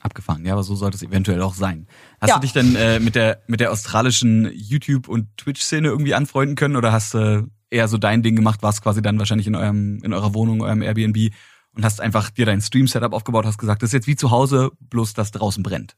Abgefangen, 0.01 0.46
ja, 0.46 0.51
aber 0.51 0.63
so 0.63 0.75
sollte 0.75 0.98
es 0.98 1.03
eventuell 1.03 1.41
auch 1.41 1.53
sein. 1.53 1.88
Hast 2.22 2.30
ja. 2.30 2.36
du 2.36 2.42
dich 2.42 2.54
denn 2.54 2.76
äh, 2.76 3.00
mit 3.00 3.16
der 3.16 3.42
mit 3.48 3.60
der 3.60 3.72
australischen 3.72 4.52
YouTube 4.54 5.08
und 5.08 5.38
Twitch 5.38 5.62
Szene 5.62 5.88
irgendwie 5.88 6.14
anfreunden 6.14 6.56
können 6.56 6.76
oder 6.76 6.92
hast 6.92 7.14
du 7.14 7.18
äh, 7.18 7.44
eher 7.78 7.88
so 7.88 7.98
dein 7.98 8.22
Ding 8.22 8.36
gemacht, 8.36 8.62
warst 8.62 8.82
quasi 8.82 9.02
dann 9.02 9.20
wahrscheinlich 9.20 9.48
in 9.48 9.56
eurem 9.56 10.02
in 10.04 10.14
eurer 10.14 10.34
Wohnung, 10.34 10.62
eurem 10.62 10.82
Airbnb 10.82 11.34
und 11.76 11.86
hast 11.86 12.02
einfach 12.02 12.30
dir 12.30 12.46
dein 12.46 12.62
Stream 12.62 12.88
Setup 12.88 13.14
aufgebaut, 13.14 13.46
hast 13.46 13.58
gesagt, 13.58 13.82
das 13.84 13.90
ist 13.90 13.94
jetzt 13.94 14.08
wie 14.08 14.16
zu 14.16 14.32
Hause, 14.32 14.72
bloß 14.82 15.14
dass 15.14 15.32
draußen 15.32 15.64
brennt. 15.64 15.96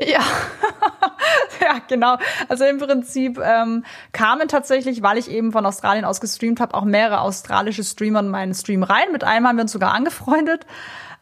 Ja, 0.00 0.20
ja, 1.60 1.80
genau. 1.88 2.16
Also 2.48 2.64
im 2.64 2.78
Prinzip 2.78 3.38
ähm, 3.38 3.84
kamen 4.12 4.48
tatsächlich, 4.48 5.02
weil 5.02 5.18
ich 5.18 5.30
eben 5.30 5.52
von 5.52 5.64
Australien 5.66 6.04
aus 6.04 6.20
gestreamt 6.20 6.60
habe, 6.60 6.74
auch 6.74 6.84
mehrere 6.84 7.20
australische 7.20 7.84
Streamer 7.84 8.20
in 8.20 8.28
meinen 8.28 8.54
Stream 8.54 8.82
rein. 8.82 9.12
Mit 9.12 9.22
einem 9.22 9.46
haben 9.46 9.56
wir 9.56 9.62
uns 9.62 9.72
sogar 9.72 9.92
angefreundet. 9.92 10.66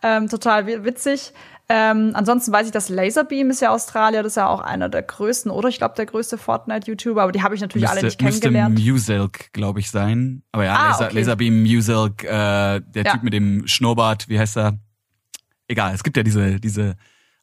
Ähm, 0.03 0.29
total 0.29 0.67
witzig. 0.67 1.33
Ähm, 1.75 2.11
ansonsten 2.13 2.53
weiß 2.53 2.67
ich, 2.67 2.73
dass 2.73 2.91
Laserbeam 2.91 3.49
ist 3.49 3.63
ja 3.63 3.71
Australier, 3.71 4.23
das 4.23 4.33
ist 4.33 4.37
ja 4.37 4.47
auch 4.47 4.61
einer 4.61 4.91
der 4.91 5.01
größten, 5.01 5.51
oder 5.51 5.71
ich 5.71 5.79
glaube 5.79 5.95
der 5.97 6.05
größte 6.05 6.37
Fortnite-YouTuber, 6.37 7.23
aber 7.23 7.33
die 7.33 7.41
habe 7.43 7.55
ich 7.55 7.63
natürlich 7.63 7.85
müsste, 7.85 7.97
alle 7.97 8.07
nicht 8.07 8.19
kennengelernt. 8.19 8.75
Müsste 8.75 8.93
Musilk, 8.93 9.55
glaube 9.55 9.81
ich, 9.81 9.91
sein. 9.91 10.43
Aber 10.53 10.67
ja, 10.67 10.77
ah, 10.77 10.89
Laser, 10.89 11.07
okay. 11.07 11.15
Laserbeam, 11.15 11.63
Musilk, 11.63 12.25
äh, 12.25 12.29
der 12.29 13.05
ja. 13.05 13.13
Typ 13.13 13.23
mit 13.23 13.33
dem 13.33 13.67
Schnurrbart, 13.67 14.29
wie 14.29 14.39
heißt 14.39 14.59
er? 14.59 14.79
Egal, 15.67 15.95
es 15.95 16.05
gibt 16.05 16.19
ja 16.19 16.23
diese, 16.23 16.61
diese 16.61 16.97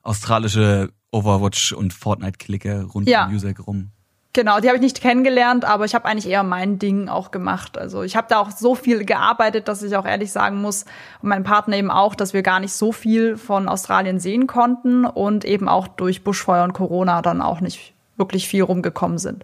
australische 0.03 0.91
Overwatch 1.12 1.74
und 1.74 1.91
Fortnite-Clique 1.91 2.83
rund 2.83 3.09
ja. 3.09 3.25
um 3.25 3.33
Musilk 3.33 3.65
rum. 3.65 3.93
Genau, 4.39 4.62
die 4.62 4.69
habe 4.69 4.77
ich 4.77 4.81
nicht 4.81 5.01
kennengelernt, 5.01 5.65
aber 5.65 5.84
ich 5.84 5.93
habe 5.93 6.05
eigentlich 6.05 6.29
eher 6.31 6.43
mein 6.43 6.79
Ding 6.79 7.10
auch 7.10 7.31
gemacht. 7.31 7.77
Also 7.77 8.03
ich 8.03 8.15
habe 8.15 8.27
da 8.29 8.39
auch 8.39 8.51
so 8.51 8.74
viel 8.74 9.03
gearbeitet, 9.03 9.67
dass 9.67 9.84
ich 9.84 9.93
auch 9.98 10.05
ehrlich 10.05 10.31
sagen 10.31 10.62
muss, 10.62 10.86
und 11.22 11.27
mein 11.27 11.43
Partner 11.43 11.75
eben 11.75 11.91
auch, 11.91 12.15
dass 12.15 12.31
wir 12.31 12.41
gar 12.41 12.62
nicht 12.62 12.72
so 12.72 12.93
viel 12.93 13.36
von 13.36 13.67
Australien 13.67 14.17
sehen 14.17 14.48
konnten 14.48 15.03
und 15.03 15.43
eben 15.43 15.67
auch 15.67 15.89
durch 15.89 16.24
Buschfeuer 16.24 16.63
und 16.63 16.72
Corona 16.72 17.22
dann 17.22 17.41
auch 17.41 17.60
nicht 17.60 17.93
wirklich 18.15 18.48
viel 18.48 18.63
rumgekommen 18.63 19.17
sind. 19.17 19.43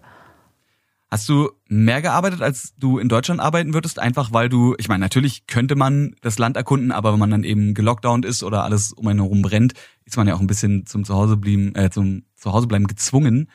Hast 1.10 1.28
du 1.28 1.50
mehr 1.68 2.00
gearbeitet, 2.00 2.40
als 2.40 2.72
du 2.78 2.98
in 2.98 3.10
Deutschland 3.10 3.38
arbeiten 3.38 3.74
würdest? 3.74 3.98
Einfach 3.98 4.32
weil 4.32 4.48
du, 4.48 4.76
ich 4.78 4.88
meine, 4.88 5.00
natürlich 5.00 5.46
könnte 5.46 5.76
man 5.76 6.16
das 6.22 6.38
Land 6.38 6.56
erkunden, 6.56 6.90
aber 6.90 7.12
wenn 7.12 7.20
man 7.20 7.30
dann 7.32 7.44
eben 7.44 7.74
gelockdownt 7.74 8.24
ist 8.24 8.42
oder 8.42 8.64
alles 8.64 8.94
um 8.94 9.06
einen 9.08 9.20
herum 9.20 9.42
brennt, 9.42 9.74
ist 10.06 10.16
man 10.16 10.26
ja 10.26 10.34
auch 10.34 10.40
ein 10.40 10.46
bisschen 10.46 10.86
zum 10.86 11.04
Zuhausebleiben, 11.04 11.74
äh, 11.74 11.90
zum 11.90 12.22
Zuhausebleiben 12.34 12.86
gezwungen. 12.86 13.50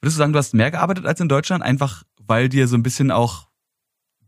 Würdest 0.00 0.16
du 0.16 0.18
sagen, 0.18 0.32
du 0.32 0.38
hast 0.38 0.54
mehr 0.54 0.70
gearbeitet 0.70 1.06
als 1.06 1.20
in 1.20 1.28
Deutschland, 1.28 1.62
einfach 1.62 2.04
weil 2.26 2.48
dir 2.48 2.68
so 2.68 2.76
ein 2.76 2.82
bisschen 2.82 3.10
auch 3.10 3.48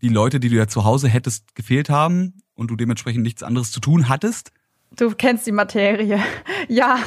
die 0.03 0.09
Leute, 0.09 0.41
die 0.41 0.49
du 0.49 0.57
ja 0.57 0.67
zu 0.67 0.85
Hause 0.85 1.09
hättest, 1.09 1.55
gefehlt 1.55 1.91
haben 1.91 2.43
und 2.55 2.71
du 2.71 2.77
dementsprechend 2.77 3.23
nichts 3.23 3.43
anderes 3.43 3.71
zu 3.71 3.81
tun 3.81 4.09
hattest? 4.09 4.53
Du 4.97 5.11
kennst 5.11 5.47
die 5.47 5.53
Materie. 5.53 6.21
Ja, 6.69 6.99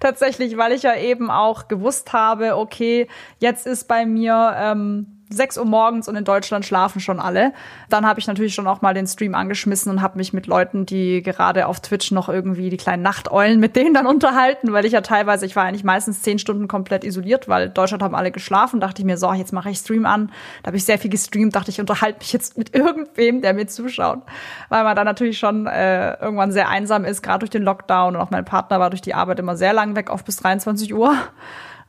tatsächlich, 0.00 0.56
weil 0.56 0.72
ich 0.72 0.82
ja 0.82 0.96
eben 0.96 1.30
auch 1.30 1.68
gewusst 1.68 2.12
habe, 2.12 2.56
okay, 2.56 3.06
jetzt 3.38 3.64
ist 3.64 3.86
bei 3.86 4.06
mir 4.06 4.54
ähm, 4.56 5.23
6 5.34 5.58
Uhr 5.58 5.64
morgens 5.64 6.08
und 6.08 6.16
in 6.16 6.24
Deutschland 6.24 6.64
schlafen 6.64 7.00
schon 7.00 7.20
alle. 7.20 7.52
Dann 7.88 8.06
habe 8.06 8.20
ich 8.20 8.26
natürlich 8.26 8.54
schon 8.54 8.66
auch 8.66 8.82
mal 8.82 8.94
den 8.94 9.06
Stream 9.06 9.34
angeschmissen 9.34 9.90
und 9.90 10.02
habe 10.02 10.18
mich 10.18 10.32
mit 10.32 10.46
Leuten, 10.46 10.86
die 10.86 11.22
gerade 11.22 11.66
auf 11.66 11.80
Twitch 11.80 12.10
noch 12.10 12.28
irgendwie 12.28 12.70
die 12.70 12.76
kleinen 12.76 13.02
Nachteulen 13.02 13.60
mit 13.60 13.76
denen 13.76 13.94
dann 13.94 14.06
unterhalten, 14.14 14.72
weil 14.72 14.84
ich 14.84 14.92
ja 14.92 15.00
teilweise, 15.00 15.46
ich 15.46 15.56
war 15.56 15.64
eigentlich 15.64 15.84
meistens 15.84 16.22
zehn 16.22 16.38
Stunden 16.38 16.68
komplett 16.68 17.04
isoliert, 17.04 17.48
weil 17.48 17.68
Deutschland 17.68 18.02
haben 18.02 18.14
alle 18.14 18.30
geschlafen. 18.30 18.80
Dachte 18.80 19.02
ich 19.02 19.06
mir, 19.06 19.16
so, 19.16 19.32
jetzt 19.32 19.52
mache 19.52 19.70
ich 19.70 19.78
Stream 19.78 20.06
an. 20.06 20.30
Da 20.62 20.68
habe 20.68 20.76
ich 20.76 20.84
sehr 20.84 20.98
viel 20.98 21.10
gestreamt, 21.10 21.54
dachte 21.54 21.70
ich, 21.70 21.80
unterhalte 21.80 22.18
mich 22.18 22.32
jetzt 22.32 22.56
mit 22.58 22.74
irgendwem, 22.74 23.40
der 23.40 23.54
mir 23.54 23.66
zuschaut. 23.66 24.22
Weil 24.68 24.84
man 24.84 24.96
dann 24.96 25.06
natürlich 25.06 25.38
schon 25.38 25.66
äh, 25.66 26.14
irgendwann 26.20 26.52
sehr 26.52 26.68
einsam 26.68 27.04
ist, 27.04 27.22
gerade 27.22 27.40
durch 27.40 27.50
den 27.50 27.62
Lockdown 27.62 28.16
und 28.16 28.22
auch 28.22 28.30
mein 28.30 28.44
Partner 28.44 28.80
war 28.80 28.90
durch 28.90 29.02
die 29.02 29.14
Arbeit 29.14 29.38
immer 29.38 29.56
sehr 29.56 29.72
lang 29.72 29.96
weg, 29.96 30.10
oft 30.10 30.24
bis 30.24 30.36
23 30.36 30.94
Uhr. 30.94 31.14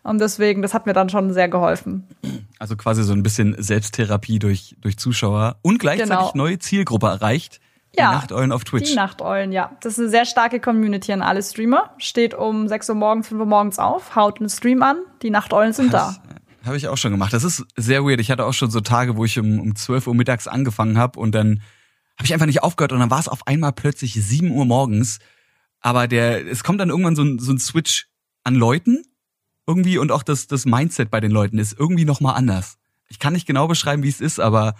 Und 0.05 0.21
deswegen, 0.21 0.61
das 0.61 0.75
hat 0.75 0.85
mir 0.85 0.93
dann 0.93 1.09
schon 1.09 1.33
sehr 1.33 1.49
geholfen. 1.49 2.03
Also 2.59 2.75
quasi 2.75 3.03
so 3.03 3.11
ein 3.11 3.23
bisschen 3.23 3.55
Selbsttherapie 3.57 4.37
durch, 4.37 4.75
durch 4.79 4.97
Zuschauer 4.97 5.57
und 5.63 5.79
gleichzeitig 5.79 6.31
genau. 6.31 6.31
neue 6.35 6.59
Zielgruppe 6.59 7.07
erreicht. 7.07 7.59
Die 7.95 8.01
ja, 8.01 8.11
Nachteulen 8.11 8.51
auf 8.51 8.63
Twitch. 8.63 8.91
Die 8.91 8.95
Nachteulen, 8.95 9.51
ja. 9.51 9.75
Das 9.81 9.93
ist 9.93 9.99
eine 9.99 10.09
sehr 10.09 10.25
starke 10.25 10.59
Community 10.59 11.11
an 11.11 11.23
alle 11.23 11.41
Streamer. 11.41 11.89
Steht 11.97 12.35
um 12.35 12.67
6 12.67 12.89
Uhr 12.89 12.95
morgens, 12.95 13.29
5 13.29 13.39
Uhr 13.39 13.47
morgens 13.47 13.79
auf, 13.79 14.15
haut 14.15 14.39
einen 14.39 14.49
Stream 14.49 14.83
an. 14.83 14.97
Die 15.23 15.31
Nachteulen 15.31 15.73
sind 15.73 15.91
das, 15.91 16.21
da. 16.21 16.67
Habe 16.67 16.77
ich 16.77 16.87
auch 16.87 16.97
schon 16.97 17.11
gemacht. 17.11 17.33
Das 17.33 17.43
ist 17.43 17.65
sehr 17.75 18.05
weird. 18.05 18.19
Ich 18.19 18.29
hatte 18.29 18.45
auch 18.45 18.53
schon 18.53 18.69
so 18.69 18.81
Tage, 18.81 19.17
wo 19.17 19.25
ich 19.25 19.39
um, 19.39 19.59
um 19.59 19.75
12 19.75 20.05
Uhr 20.05 20.13
mittags 20.13 20.47
angefangen 20.47 20.99
habe 20.99 21.19
und 21.19 21.33
dann 21.33 21.63
habe 22.17 22.25
ich 22.25 22.33
einfach 22.33 22.45
nicht 22.45 22.61
aufgehört 22.61 22.91
und 22.91 22.99
dann 22.99 23.09
war 23.09 23.19
es 23.19 23.27
auf 23.27 23.47
einmal 23.47 23.73
plötzlich 23.73 24.13
7 24.13 24.51
Uhr 24.51 24.65
morgens. 24.65 25.17
Aber 25.81 26.07
der, 26.07 26.45
es 26.45 26.63
kommt 26.63 26.79
dann 26.79 26.89
irgendwann 26.89 27.15
so 27.15 27.23
ein, 27.23 27.39
so 27.39 27.51
ein 27.51 27.57
Switch 27.57 28.07
an 28.43 28.53
Leuten 28.53 29.03
irgendwie 29.67 29.97
und 29.97 30.11
auch 30.11 30.23
das, 30.23 30.47
das 30.47 30.65
Mindset 30.65 31.09
bei 31.09 31.19
den 31.19 31.31
Leuten 31.31 31.57
ist 31.57 31.77
irgendwie 31.77 32.05
nochmal 32.05 32.35
anders. 32.35 32.77
Ich 33.07 33.19
kann 33.19 33.33
nicht 33.33 33.45
genau 33.45 33.67
beschreiben, 33.67 34.03
wie 34.03 34.09
es 34.09 34.21
ist, 34.21 34.39
aber 34.39 34.75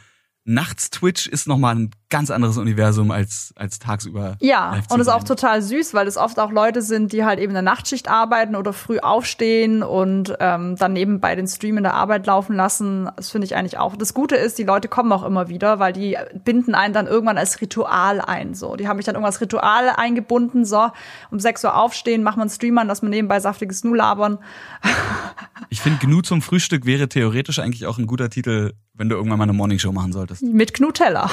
nachts 0.46 0.92
Twitch 0.92 1.26
ist 1.26 1.48
nochmal 1.48 1.76
ein 1.76 1.92
ganz 2.12 2.30
anderes 2.30 2.58
Universum 2.58 3.10
als, 3.10 3.52
als 3.56 3.80
tagsüber. 3.80 4.38
Ja, 4.40 4.80
und 4.90 5.00
ist 5.00 5.08
auch 5.08 5.24
total 5.24 5.64
süß, 5.64 5.96
weil 5.96 6.08
es 6.08 6.18
oft 6.18 6.40
auch 6.40 6.52
Leute 6.52 6.84
sind, 6.84 7.12
die 7.12 7.26
halt 7.26 7.40
eben 7.40 7.50
in 7.50 7.56
der 7.56 7.62
Nachtschicht 7.64 8.08
arbeiten 8.08 8.56
oder 8.56 8.72
früh 8.72 9.00
aufstehen 9.00 9.82
und 9.82 10.36
ähm, 10.40 10.76
dann 10.76 10.94
nebenbei 10.94 11.36
den 11.36 11.48
Stream 11.48 11.78
in 11.78 11.84
der 11.84 11.96
Arbeit 11.96 12.28
laufen 12.28 12.56
lassen. 12.56 13.10
Das 13.18 13.32
finde 13.32 13.46
ich 13.46 13.56
eigentlich 13.56 13.80
auch. 13.80 13.96
Das 13.96 14.14
Gute 14.14 14.36
ist, 14.36 14.60
die 14.60 14.64
Leute 14.64 14.88
kommen 14.88 15.12
auch 15.12 15.24
immer 15.24 15.50
wieder, 15.50 15.80
weil 15.80 15.94
die 15.94 16.16
binden 16.44 16.76
einen 16.76 16.94
dann 16.94 17.08
irgendwann 17.08 17.40
als 17.40 17.60
Ritual 17.60 18.22
ein. 18.22 18.54
So, 18.54 18.76
Die 18.76 18.88
haben 18.88 18.98
mich 18.98 19.06
dann 19.08 19.16
irgendwas 19.16 19.42
Ritual 19.42 19.90
eingebunden. 19.90 20.64
So, 20.64 20.92
um 21.32 21.40
6 21.40 21.64
Uhr 21.64 21.76
aufstehen, 21.76 22.22
machen 22.22 22.38
wir 22.38 22.44
einen 22.44 22.52
Stream 22.52 22.78
an, 22.78 22.88
dass 22.88 23.02
wir 23.02 23.10
nebenbei 23.10 23.40
saftiges 23.40 23.84
Nu 23.84 23.96
labern. 23.96 24.38
ich 25.70 25.82
finde, 25.82 26.06
Gnu 26.06 26.22
zum 26.22 26.44
Frühstück 26.44 26.86
wäre 26.86 27.10
theoretisch 27.10 27.58
eigentlich 27.58 27.88
auch 27.88 27.98
ein 27.98 28.06
guter 28.06 28.30
Titel 28.30 28.74
wenn 28.98 29.10
du 29.10 29.16
irgendwann 29.16 29.38
mal 29.38 29.44
eine 29.44 29.54
Morningshow 29.54 29.92
machen 29.92 30.14
solltest. 30.14 30.42
Mit 30.42 30.74
Knutella. 30.74 31.30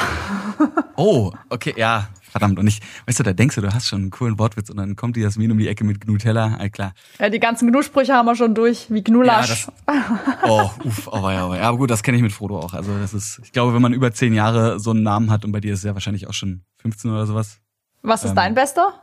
oh, 0.96 1.33
okay, 1.48 1.75
ja, 1.77 2.09
verdammt. 2.31 2.59
Und 2.59 2.66
ich, 2.66 2.81
weißt 3.07 3.20
du, 3.20 3.22
da 3.22 3.33
denkst 3.33 3.55
du, 3.55 3.61
du 3.61 3.72
hast 3.72 3.87
schon 3.87 4.03
einen 4.03 4.11
coolen 4.11 4.38
Wortwitz 4.38 4.68
und 4.68 4.79
dann 4.79 4.96
kommt 4.96 5.16
die 5.16 5.20
Jasmin 5.20 5.53
um 5.53 5.59
die 5.59 5.68
Ecke 5.68 5.85
mit 5.85 6.01
Gnutella, 6.01 6.57
all 6.59 6.70
klar. 6.70 6.92
Ja, 7.20 7.29
die 7.29 7.38
ganzen 7.38 7.70
Gnusprüche 7.70 8.14
haben 8.14 8.27
wir 8.27 8.35
schon 8.35 8.55
durch, 8.55 8.90
wie 8.90 9.05
Gnulasch. 9.05 9.68
Ja, 9.88 10.20
oh, 10.44 10.70
uff, 10.85 11.09
oh, 11.12 11.31
ja, 11.31 11.46
oh, 11.46 11.55
ja, 11.55 11.62
aber 11.62 11.79
gut, 11.79 11.90
das 11.90 12.03
kenne 12.03 12.16
ich 12.16 12.22
mit 12.22 12.33
Frodo 12.33 12.59
auch. 12.59 12.75
Also 12.75 12.96
das 12.98 13.14
ist, 13.14 13.40
ich 13.44 13.53
glaube, 13.53 13.75
wenn 13.75 13.83
man 13.83 13.92
über 13.92 14.12
zehn 14.12 14.35
Jahre 14.35 14.81
so 14.81 14.90
einen 14.90 15.03
Namen 15.03 15.31
hat 15.31 15.44
und 15.44 15.53
bei 15.53 15.61
dir 15.61 15.72
ist 15.72 15.81
es 15.81 15.85
ja 15.85 15.94
wahrscheinlich 15.94 16.27
auch 16.27 16.35
schon 16.35 16.62
15 16.79 17.11
oder 17.11 17.27
sowas. 17.27 17.59
Was 18.03 18.25
ist 18.25 18.31
ähm, 18.31 18.37
dein 18.37 18.55
bester? 18.55 18.94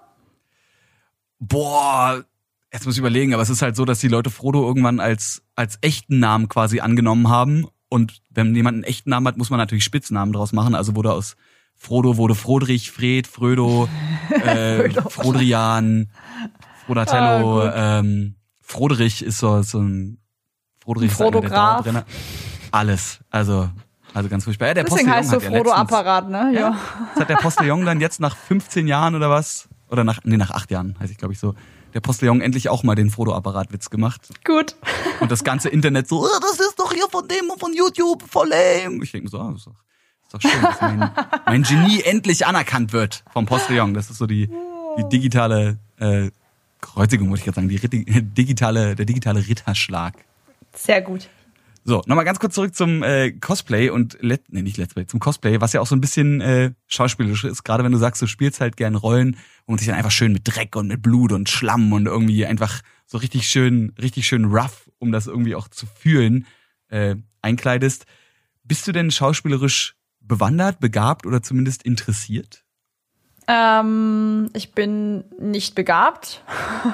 Boah, 1.39 2.25
jetzt 2.73 2.85
muss 2.85 2.95
ich 2.95 2.99
überlegen, 2.99 3.33
aber 3.33 3.43
es 3.43 3.49
ist 3.49 3.61
halt 3.61 3.77
so, 3.77 3.85
dass 3.85 3.99
die 3.99 4.09
Leute 4.09 4.29
Frodo 4.29 4.67
irgendwann 4.67 4.99
als, 4.99 5.43
als 5.55 5.77
echten 5.81 6.19
Namen 6.19 6.49
quasi 6.49 6.81
angenommen 6.81 7.29
haben 7.29 7.65
und 7.89 8.21
wenn 8.29 8.55
jemand 8.55 8.75
einen 8.75 8.83
echten 8.83 9.09
Namen 9.09 9.27
hat, 9.27 9.37
muss 9.37 9.49
man 9.49 9.57
natürlich 9.57 9.83
Spitznamen 9.83 10.31
draus 10.31 10.53
machen. 10.53 10.75
Also 10.75 10.95
wurde 10.95 11.11
aus 11.11 11.35
Frodo 11.75 12.17
wurde 12.17 12.35
Frodrich, 12.35 12.91
Fred, 12.91 13.25
Frödo, 13.25 13.87
äh, 14.45 14.89
Frodrian, 15.09 16.09
Frodatello, 16.85 17.61
ah, 17.61 17.99
ähm, 17.99 18.35
Frodrich 18.61 19.23
ist 19.23 19.39
so, 19.39 19.61
so 19.61 19.79
ein 19.79 20.19
Frodrich 20.83 21.11
ist 21.11 21.21
einer 21.21 21.41
der 21.41 21.49
Dauerbrenner. 21.49 22.05
Alles. 22.71 23.19
Also, 23.29 23.69
also 24.13 24.29
ganz 24.29 24.43
furchtbar. 24.43 24.67
Ja, 24.67 24.73
der 24.75 24.83
Deswegen 24.83 25.09
heißt 25.09 25.29
so 25.29 25.39
Frodo-Apparat, 25.39 26.29
ne? 26.29 26.51
Ja. 26.53 26.59
ja. 26.59 26.79
Das 27.13 27.21
hat 27.21 27.29
der 27.29 27.37
Postillon 27.37 27.85
dann 27.85 28.01
jetzt 28.01 28.19
nach 28.19 28.35
15 28.35 28.87
Jahren 28.87 29.15
oder 29.15 29.29
was? 29.29 29.69
Oder 29.89 30.03
nach, 30.03 30.19
nee, 30.23 30.37
nach 30.37 30.51
acht 30.51 30.69
Jahren, 30.69 30.95
heißt 30.99 31.11
ich, 31.11 31.17
glaube 31.17 31.33
ich, 31.33 31.39
so 31.39 31.55
der 31.93 32.01
Postillon 32.01 32.41
endlich 32.41 32.69
auch 32.69 32.83
mal 32.83 32.95
den 32.95 33.09
Frodo-Apparat-Witz 33.09 33.89
gemacht. 33.89 34.29
Gut. 34.43 34.75
Und 35.19 35.31
das 35.31 35.43
ganze 35.43 35.69
Internet 35.69 36.07
so, 36.07 36.27
hier 36.99 37.09
von 37.09 37.27
dem 37.27 37.49
und 37.49 37.59
von 37.59 37.73
YouTube, 37.73 38.23
voll 38.27 38.49
lame. 38.49 39.03
Ich 39.03 39.11
denke 39.11 39.25
mir 39.25 39.29
so, 39.29 39.39
ah, 39.39 39.51
das 39.51 39.61
ist 39.61 39.67
doch, 39.67 39.75
ist 40.23 40.33
doch 40.33 40.41
schön, 40.41 40.61
dass 40.61 40.81
mein, 40.81 41.11
mein 41.45 41.63
Genie 41.63 42.01
endlich 42.03 42.45
anerkannt 42.45 42.93
wird 42.93 43.23
vom 43.31 43.45
Postillon. 43.45 43.93
Das 43.93 44.09
ist 44.09 44.17
so 44.17 44.27
die, 44.27 44.49
die 44.97 45.09
digitale 45.09 45.79
äh, 45.97 46.29
Kreuzigung, 46.81 47.29
muss 47.29 47.39
ich 47.39 47.45
gerade 47.45 47.55
sagen, 47.55 47.69
die 47.69 47.79
digitale, 48.21 48.95
der 48.95 49.05
digitale 49.05 49.47
Ritterschlag. 49.47 50.13
Sehr 50.75 51.01
gut. 51.01 51.29
So, 51.85 52.03
nochmal 52.05 52.25
ganz 52.25 52.39
kurz 52.39 52.53
zurück 52.55 52.75
zum 52.75 53.01
äh, 53.03 53.31
Cosplay 53.31 53.89
und 53.89 54.17
let, 54.21 54.43
nee, 54.49 54.61
nicht 54.61 54.77
Let's 54.77 54.93
Play, 54.93 55.07
zum 55.07 55.19
Cosplay, 55.19 55.61
was 55.61 55.73
ja 55.73 55.81
auch 55.81 55.87
so 55.87 55.95
ein 55.95 56.01
bisschen 56.01 56.41
äh, 56.41 56.71
schauspielerisch 56.87 57.45
ist, 57.45 57.63
gerade 57.63 57.83
wenn 57.83 57.91
du 57.91 57.97
sagst, 57.97 58.21
du 58.21 58.27
spielst 58.27 58.59
halt 58.59 58.77
gern 58.77 58.95
Rollen, 58.95 59.37
wo 59.65 59.71
man 59.71 59.79
sich 59.79 59.87
dann 59.87 59.95
einfach 59.95 60.11
schön 60.11 60.33
mit 60.33 60.41
Dreck 60.43 60.75
und 60.75 60.87
mit 60.89 61.01
Blut 61.01 61.31
und 61.31 61.49
Schlamm 61.49 61.91
und 61.93 62.05
irgendwie 62.05 62.45
einfach 62.45 62.81
so 63.07 63.17
richtig 63.17 63.47
schön, 63.47 63.93
richtig 63.99 64.27
schön 64.27 64.45
rough, 64.45 64.89
um 64.99 65.11
das 65.11 65.25
irgendwie 65.25 65.55
auch 65.55 65.69
zu 65.69 65.87
fühlen, 65.87 66.45
äh, 66.89 67.15
einkleidest. 67.41 68.05
Bist 68.63 68.87
du 68.87 68.91
denn 68.91 69.11
schauspielerisch 69.11 69.95
bewandert, 70.19 70.79
begabt 70.79 71.25
oder 71.25 71.41
zumindest 71.41 71.83
interessiert? 71.83 72.63
Ähm, 73.47 74.51
ich 74.53 74.73
bin 74.73 75.23
nicht 75.39 75.73
begabt. 75.73 76.43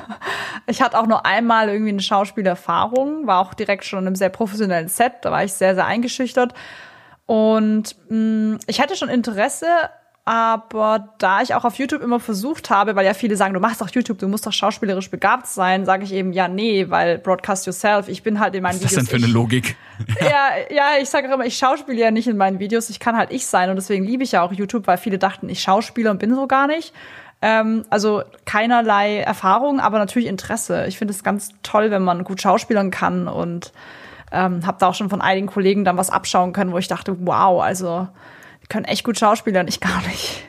ich 0.67 0.81
hatte 0.81 0.97
auch 0.97 1.05
nur 1.05 1.25
einmal 1.25 1.67
irgendwie 1.67 1.89
eine 1.89 2.01
Schauspielerfahrung, 2.01 3.27
war 3.27 3.39
auch 3.39 3.53
direkt 3.53 3.83
schon 3.83 3.99
in 3.99 4.07
einem 4.07 4.15
sehr 4.15 4.29
professionellen 4.29 4.87
Set, 4.87 5.13
da 5.23 5.31
war 5.31 5.43
ich 5.43 5.51
sehr, 5.51 5.75
sehr 5.75 5.85
eingeschüchtert. 5.85 6.53
Und 7.25 7.97
mh, 8.09 8.55
mm, 8.55 8.59
ich 8.67 8.79
hatte 8.79 8.95
schon 8.95 9.09
Interesse, 9.09 9.67
aber 10.27 11.09
da 11.19 11.43
ich 11.43 11.53
auch 11.53 11.65
auf 11.65 11.75
YouTube 11.75 12.01
immer 12.01 12.19
versucht 12.19 12.71
habe, 12.71 12.95
weil 12.95 13.05
ja 13.05 13.13
viele 13.13 13.35
sagen, 13.35 13.53
du 13.53 13.59
machst 13.59 13.79
doch 13.79 13.89
YouTube, 13.91 14.17
du 14.17 14.27
musst 14.27 14.47
doch 14.47 14.51
schauspielerisch 14.51 15.11
begabt 15.11 15.45
sein, 15.45 15.85
sage 15.85 16.03
ich 16.03 16.11
eben, 16.11 16.33
ja, 16.33 16.47
nee, 16.47 16.89
weil 16.89 17.19
broadcast 17.19 17.67
yourself, 17.67 18.07
ich 18.07 18.23
bin 18.23 18.39
halt 18.39 18.55
in 18.55 18.63
meinen 18.63 18.81
Was 18.81 18.85
ist 18.85 18.91
Videos. 18.91 18.97
Was 18.97 19.03
ist 19.03 19.11
das 19.13 19.21
denn 19.21 19.21
für 19.21 19.25
eine 19.25 19.33
Logik? 19.33 19.75
ja, 20.21 20.75
ja, 20.75 20.87
ich 20.99 21.09
sage 21.09 21.29
auch 21.29 21.33
immer, 21.35 21.45
ich 21.45 21.55
schauspiele 21.55 21.99
ja 21.99 22.09
nicht 22.09 22.27
in 22.27 22.37
meinen 22.37 22.57
Videos, 22.57 22.89
ich 22.89 22.99
kann 22.99 23.15
halt 23.15 23.31
ich 23.31 23.45
sein 23.45 23.69
und 23.69 23.75
deswegen 23.75 24.03
liebe 24.03 24.23
ich 24.23 24.31
ja 24.31 24.41
auch 24.41 24.51
YouTube, 24.51 24.87
weil 24.87 24.97
viele 24.97 25.19
dachten, 25.19 25.47
ich 25.47 25.61
schauspiele 25.61 26.09
und 26.09 26.17
bin 26.17 26.33
so 26.33 26.47
gar 26.47 26.65
nicht. 26.65 26.91
Ähm, 27.43 27.85
also 27.91 28.23
keinerlei 28.45 29.19
Erfahrung, 29.19 29.79
aber 29.79 29.99
natürlich 29.99 30.27
Interesse. 30.27 30.87
Ich 30.87 30.97
finde 30.97 31.13
es 31.13 31.23
ganz 31.23 31.51
toll, 31.61 31.91
wenn 31.91 32.01
man 32.01 32.23
gut 32.23 32.41
schauspielern 32.41 32.89
kann 32.89 33.27
und 33.27 33.73
ähm, 34.31 34.65
habe 34.65 34.77
da 34.79 34.87
auch 34.87 34.95
schon 34.95 35.11
von 35.11 35.21
einigen 35.21 35.45
Kollegen 35.45 35.85
dann 35.85 35.97
was 35.97 36.09
abschauen 36.09 36.51
können, 36.51 36.71
wo 36.71 36.79
ich 36.79 36.87
dachte, 36.87 37.15
wow, 37.19 37.61
also 37.61 38.07
die 38.65 38.67
können 38.67 38.85
echt 38.85 39.03
gut 39.03 39.19
schauspielern, 39.19 39.67
ich 39.67 39.79
gar 39.79 40.01
nicht. 40.07 40.43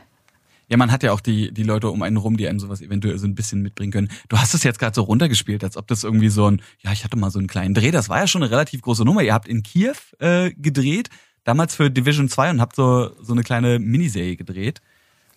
Ja, 0.69 0.79
man 0.79 0.91
hat 0.91 1.03
ja 1.03 1.13
auch 1.13 1.21
die, 1.21 1.53
die 1.53 1.63
Leute 1.63 1.91
um 1.91 2.03
einen 2.03 2.17
rum, 2.17 2.39
die 2.39 2.49
einem 2.49 2.59
sowas 2.59 2.81
eventuell 2.81 3.19
so 3.19 3.27
ein 3.27 3.35
bisschen 3.35 3.61
mitbringen 3.61 3.93
können. 3.93 4.09
Du 4.31 4.39
hast 4.39 4.55
es 4.55 4.65
jetzt 4.65 4.79
gerade 4.79 4.95
so 4.95 5.03
runtergespielt, 5.03 5.63
als 5.63 5.77
ob 5.77 5.87
das 5.87 6.03
irgendwie 6.03 6.31
so 6.31 6.51
ein, 6.51 6.63
ja, 6.81 6.93
ich 6.93 7.05
hatte 7.05 7.17
mal 7.19 7.31
so 7.31 7.39
einen 7.39 7.47
kleinen 7.47 7.75
Dreh. 7.75 7.91
Das 7.91 8.09
war 8.09 8.19
ja 8.19 8.27
schon 8.27 8.43
eine 8.43 8.51
relativ 8.51 8.81
große 8.81 9.05
Nummer. 9.05 9.23
Ihr 9.23 9.35
habt 9.35 9.47
in 9.47 9.63
Kiew 9.63 9.95
äh, 10.19 10.51
gedreht, 10.53 11.11
damals 11.45 11.77
für 11.77 11.91
Division 11.91 12.29
2 12.29 12.51
und 12.51 12.61
habt 12.61 12.75
so, 12.75 13.13
so 13.23 13.35
eine 13.35 13.43
kleine 13.43 13.79
Miniserie 13.79 14.37
gedreht. 14.37 14.81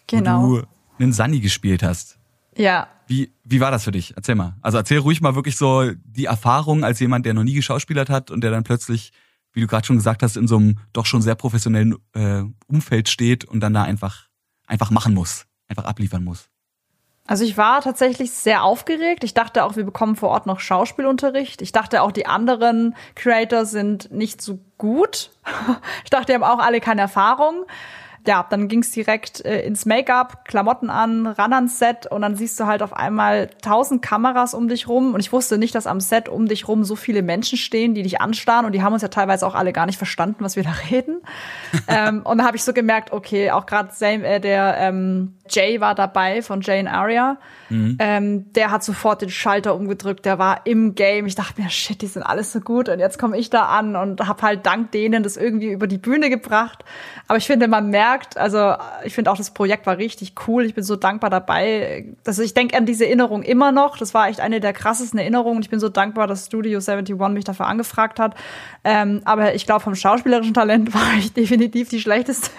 Genau. 0.08 0.42
Wo 0.42 0.58
du 0.58 0.68
einen 0.98 1.14
Sunny 1.14 1.42
gespielt 1.42 1.84
hast. 1.84 2.18
Ja. 2.56 2.88
Wie, 3.08 3.32
wie 3.44 3.60
war 3.60 3.72
das 3.72 3.84
für 3.84 3.92
dich? 3.92 4.14
Erzähl 4.16 4.36
mal. 4.36 4.56
Also 4.62 4.78
erzähl 4.78 5.00
ruhig 5.00 5.22
mal 5.22 5.36
wirklich 5.36 5.58
so 5.58 5.92
die 6.06 6.26
Erfahrung 6.26 6.84
als 6.84 7.00
jemand, 7.00 7.26
der 7.26 7.36
noch 7.36 7.44
nie 7.44 7.54
geschauspielert 7.54 8.10
hat 8.10 8.32
und 8.32 8.42
der 8.42 8.52
dann 8.52 8.64
plötzlich, 8.64 9.12
wie 9.54 9.62
du 9.62 9.68
gerade 9.68 9.86
schon 9.86 9.98
gesagt 9.98 10.24
hast, 10.24 10.38
in 10.38 10.48
so 10.48 10.58
einem 10.58 10.80
doch 10.94 11.06
schon 11.06 11.22
sehr 11.22 11.36
professionellen 11.36 11.96
äh, 12.14 12.44
Umfeld 12.68 13.10
steht 13.10 13.46
und 13.46 13.60
dann 13.60 13.74
da 13.74 13.84
einfach 13.84 14.30
einfach 14.68 14.92
machen 14.92 15.14
muss, 15.14 15.46
einfach 15.68 15.86
abliefern 15.86 16.24
muss? 16.24 16.50
Also 17.26 17.44
ich 17.44 17.58
war 17.58 17.82
tatsächlich 17.82 18.32
sehr 18.32 18.64
aufgeregt. 18.64 19.24
Ich 19.24 19.36
dachte 19.36 19.64
auch, 19.64 19.76
wir 19.76 19.84
bekommen 19.84 20.16
vor 20.16 20.30
Ort 20.30 20.48
noch 20.48 20.60
Schauspielunterricht. 20.60 21.62
Ich 21.62 21.72
dachte 21.72 22.02
auch, 22.02 22.12
die 22.12 22.26
anderen 22.26 22.96
Creators 23.14 23.70
sind 23.70 24.12
nicht 24.12 24.42
so 24.42 24.60
gut. 24.78 25.32
Ich 26.04 26.10
dachte, 26.10 26.28
die 26.28 26.34
haben 26.34 26.44
auch 26.44 26.58
alle 26.58 26.80
keine 26.80 27.02
Erfahrung 27.02 27.66
ja, 28.30 28.46
dann 28.48 28.68
ging's 28.68 28.92
direkt 28.92 29.44
äh, 29.44 29.62
ins 29.62 29.88
Make-up, 29.88 30.46
Klamotten 30.46 30.92
an, 30.92 31.26
ran 31.26 31.52
ans 31.52 31.80
Set 31.80 32.06
und 32.06 32.22
dann 32.22 32.36
siehst 32.36 32.60
du 32.60 32.68
halt 32.68 32.84
auf 32.84 32.94
einmal 32.94 33.50
tausend 33.64 34.04
Kameras 34.04 34.54
um 34.54 34.68
dich 34.68 34.88
rum 34.88 35.16
und 35.16 35.20
ich 35.20 35.32
wusste 35.32 35.58
nicht, 35.58 35.74
dass 35.74 35.88
am 35.88 36.00
Set 36.00 36.30
um 36.30 36.48
dich 36.48 36.68
rum 36.68 36.84
so 36.84 36.96
viele 36.96 37.24
Menschen 37.24 37.58
stehen, 37.58 37.96
die 37.96 38.04
dich 38.04 38.22
anstarren 38.22 38.68
und 38.68 38.74
die 38.74 38.84
haben 38.84 38.94
uns 38.94 39.02
ja 39.02 39.08
teilweise 39.08 39.48
auch 39.48 39.56
alle 39.56 39.74
gar 39.74 39.88
nicht 39.88 39.98
verstanden, 39.98 40.44
was 40.44 40.56
wir 40.56 40.62
da 40.62 40.70
reden. 40.92 41.22
ähm, 41.88 42.22
und 42.24 42.38
da 42.38 42.46
habe 42.46 42.56
ich 42.56 42.64
so 42.64 42.72
gemerkt, 42.72 43.12
okay, 43.14 43.50
auch 43.50 43.66
gerade 43.66 43.90
äh, 44.00 44.40
der 44.40 44.78
ähm, 44.78 45.34
Jay 45.50 45.82
war 45.82 45.96
dabei 45.96 46.44
von 46.44 46.62
Jane 46.62 46.92
Aria. 46.94 47.38
Mhm. 47.70 47.98
Ähm, 48.00 48.54
der 48.54 48.70
hat 48.70 48.84
sofort 48.84 49.24
den 49.24 49.30
Schalter 49.30 49.74
umgedrückt, 49.74 50.26
der 50.26 50.38
war 50.38 50.66
im 50.66 50.94
Game. 50.94 51.26
Ich 51.26 51.34
dachte 51.34 51.60
mir, 51.60 51.70
shit, 51.72 52.00
die 52.04 52.08
sind 52.08 52.22
alles 52.22 52.52
so 52.52 52.60
gut 52.60 52.90
und 52.90 53.00
jetzt 53.00 53.18
komme 53.18 53.40
ich 53.40 53.50
da 53.50 53.66
an 53.66 53.96
und 53.96 54.28
habe 54.28 54.44
halt 54.44 54.68
dank 54.68 54.92
denen 54.92 55.24
das 55.24 55.36
irgendwie 55.36 55.72
über 55.72 55.88
die 55.88 55.98
Bühne 55.98 56.30
gebracht. 56.30 56.84
Aber 57.28 57.38
ich 57.38 57.48
finde, 57.48 57.68
man 57.68 57.90
merkt, 57.90 58.19
also 58.36 58.76
ich 59.04 59.14
finde 59.14 59.32
auch 59.32 59.38
das 59.38 59.52
Projekt 59.52 59.86
war 59.86 59.98
richtig 59.98 60.34
cool. 60.48 60.66
Ich 60.66 60.74
bin 60.74 60.84
so 60.84 60.96
dankbar 60.96 61.30
dabei. 61.30 62.06
Also 62.26 62.42
ich 62.42 62.54
denke 62.54 62.78
an 62.78 62.86
diese 62.86 63.06
Erinnerung 63.06 63.44
immer 63.44 63.72
noch. 63.72 63.98
Das 63.98 64.14
war 64.14 64.30
echt 64.30 64.40
eine 64.40 64.60
der 64.60 64.74
krassesten 64.74 65.20
Erinnerungen. 65.20 65.62
Ich 65.62 65.70
bin 65.70 65.80
so 65.80 65.90
dankbar, 65.90 66.28
dass 66.28 66.48
Studio 66.48 66.80
71 66.80 67.16
mich 67.34 67.46
dafür 67.46 67.68
angefragt 67.68 68.20
hat. 68.20 68.36
Ähm, 68.84 69.22
aber 69.26 69.56
ich 69.56 69.66
glaube, 69.66 69.82
vom 69.82 69.96
schauspielerischen 69.96 70.54
Talent 70.54 70.94
war 70.94 71.18
ich 71.18 71.34
definitiv 71.34 71.90
die 71.90 72.00
schlechteste. 72.00 72.52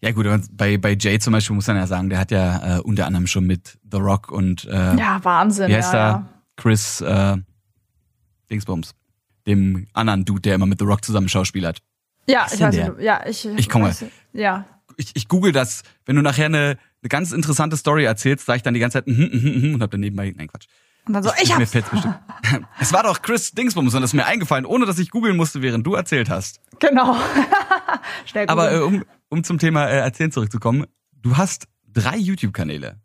Ja 0.00 0.12
gut, 0.12 0.26
bei, 0.52 0.76
bei 0.76 0.96
Jay 1.00 1.18
zum 1.18 1.32
Beispiel 1.32 1.56
muss 1.56 1.66
man 1.66 1.76
ja 1.76 1.86
sagen, 1.86 2.10
der 2.10 2.18
hat 2.18 2.30
ja 2.30 2.76
äh, 2.76 2.80
unter 2.80 3.06
anderem 3.06 3.26
schon 3.26 3.46
mit 3.46 3.78
The 3.90 3.96
Rock 3.96 4.30
und 4.30 4.66
äh, 4.66 4.96
ja 4.96 5.18
Wahnsinn, 5.22 5.68
wie 5.68 5.76
heißt 5.76 5.94
ja, 5.94 5.98
er? 5.98 6.10
ja. 6.10 6.28
Chris 6.56 7.00
äh, 7.00 7.36
Dingsbums, 8.50 8.94
dem 9.46 9.86
anderen 9.94 10.26
Dude, 10.26 10.42
der 10.42 10.56
immer 10.56 10.66
mit 10.66 10.78
The 10.78 10.84
Rock 10.84 11.04
zusammen 11.04 11.30
schauspielert. 11.30 11.78
Ja, 12.26 12.46
ich 12.52 12.60
weiß 12.60 12.74
nicht, 12.74 13.00
ja, 13.00 13.26
ich 13.26 13.46
ich 13.46 13.68
komme. 13.68 13.88
Weiß, 13.88 14.04
ja. 14.32 14.64
Ich, 14.96 15.10
ich 15.14 15.28
google 15.28 15.52
das, 15.52 15.82
wenn 16.06 16.16
du 16.16 16.22
nachher 16.22 16.46
eine, 16.46 16.78
eine 17.02 17.08
ganz 17.08 17.32
interessante 17.32 17.76
Story 17.76 18.04
erzählst, 18.04 18.46
sage 18.46 18.58
ich 18.58 18.62
dann 18.62 18.74
die 18.74 18.80
ganze 18.80 18.98
Zeit 18.98 19.06
mm, 19.06 19.12
mm, 19.12 19.70
mm, 19.70 19.74
und 19.74 19.82
hab 19.82 19.90
dann 19.90 20.00
nebenbei 20.00 20.32
nein 20.36 20.48
Quatsch. 20.48 20.66
Und 21.06 21.12
dann 21.12 21.22
so, 21.22 21.30
ich, 21.36 21.44
ich 21.44 21.54
hab's. 21.54 21.74
Mir 21.74 21.82
bestimmt. 21.82 22.18
es 22.80 22.92
war 22.92 23.02
doch 23.02 23.20
Chris 23.20 23.50
Dingsbums 23.52 23.94
und 23.94 24.00
das 24.00 24.10
ist 24.10 24.14
mir 24.14 24.24
eingefallen, 24.24 24.64
ohne 24.64 24.86
dass 24.86 24.98
ich 24.98 25.10
googeln 25.10 25.36
musste, 25.36 25.60
während 25.60 25.86
du 25.86 25.94
erzählt 25.94 26.30
hast. 26.30 26.60
Genau. 26.78 27.16
Schnell 28.24 28.46
Aber 28.48 28.72
äh, 28.72 28.78
um, 28.78 29.04
um 29.28 29.44
zum 29.44 29.58
Thema 29.58 29.86
äh, 29.86 29.98
Erzählen 29.98 30.32
zurückzukommen, 30.32 30.86
du 31.12 31.36
hast 31.36 31.66
drei 31.92 32.16
YouTube-Kanäle. 32.16 33.00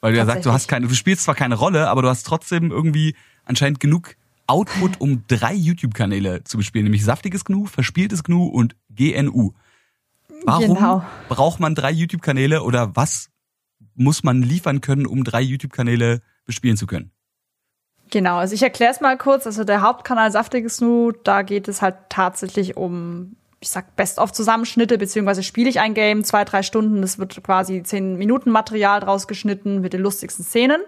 Weil 0.00 0.12
du 0.12 0.18
ja 0.18 0.26
sagst, 0.26 0.44
du 0.44 0.52
hast 0.52 0.68
keine, 0.68 0.88
du 0.88 0.94
spielst 0.94 1.24
zwar 1.24 1.36
keine 1.36 1.54
Rolle, 1.54 1.88
aber 1.88 2.02
du 2.02 2.08
hast 2.08 2.24
trotzdem 2.24 2.70
irgendwie 2.70 3.14
anscheinend 3.44 3.80
genug 3.80 4.16
Output, 4.52 5.00
um 5.00 5.24
drei 5.28 5.54
YouTube-Kanäle 5.54 6.44
zu 6.44 6.58
bespielen, 6.58 6.84
nämlich 6.84 7.06
Saftiges 7.06 7.46
GNU, 7.46 7.64
Verspieltes 7.64 8.22
GNU 8.22 8.44
und 8.44 8.76
GNU. 8.90 9.52
Warum 10.44 10.74
genau. 10.74 11.04
braucht 11.30 11.58
man 11.58 11.74
drei 11.74 11.90
YouTube-Kanäle 11.90 12.62
oder 12.62 12.94
was 12.94 13.30
muss 13.94 14.24
man 14.24 14.42
liefern 14.42 14.82
können, 14.82 15.06
um 15.06 15.24
drei 15.24 15.40
YouTube-Kanäle 15.40 16.20
bespielen 16.44 16.76
zu 16.76 16.86
können? 16.86 17.12
Genau, 18.10 18.36
also 18.36 18.54
ich 18.54 18.62
erkläre 18.62 18.92
es 18.92 19.00
mal 19.00 19.16
kurz. 19.16 19.46
Also 19.46 19.64
der 19.64 19.80
Hauptkanal 19.80 20.30
Saftiges 20.30 20.82
Nu, 20.82 21.12
da 21.12 21.40
geht 21.40 21.66
es 21.66 21.80
halt 21.80 21.96
tatsächlich 22.10 22.76
um, 22.76 23.36
ich 23.60 23.70
sag 23.70 23.96
Best-of-Zusammenschnitte, 23.96 24.98
beziehungsweise 24.98 25.42
spiele 25.42 25.70
ich 25.70 25.80
ein 25.80 25.94
Game, 25.94 26.24
zwei, 26.24 26.44
drei 26.44 26.62
Stunden, 26.62 27.02
es 27.02 27.18
wird 27.18 27.42
quasi 27.42 27.82
zehn 27.82 28.18
Minuten 28.18 28.50
Material 28.50 29.00
draus 29.00 29.26
geschnitten 29.26 29.80
mit 29.80 29.94
den 29.94 30.02
lustigsten 30.02 30.44
Szenen. 30.44 30.82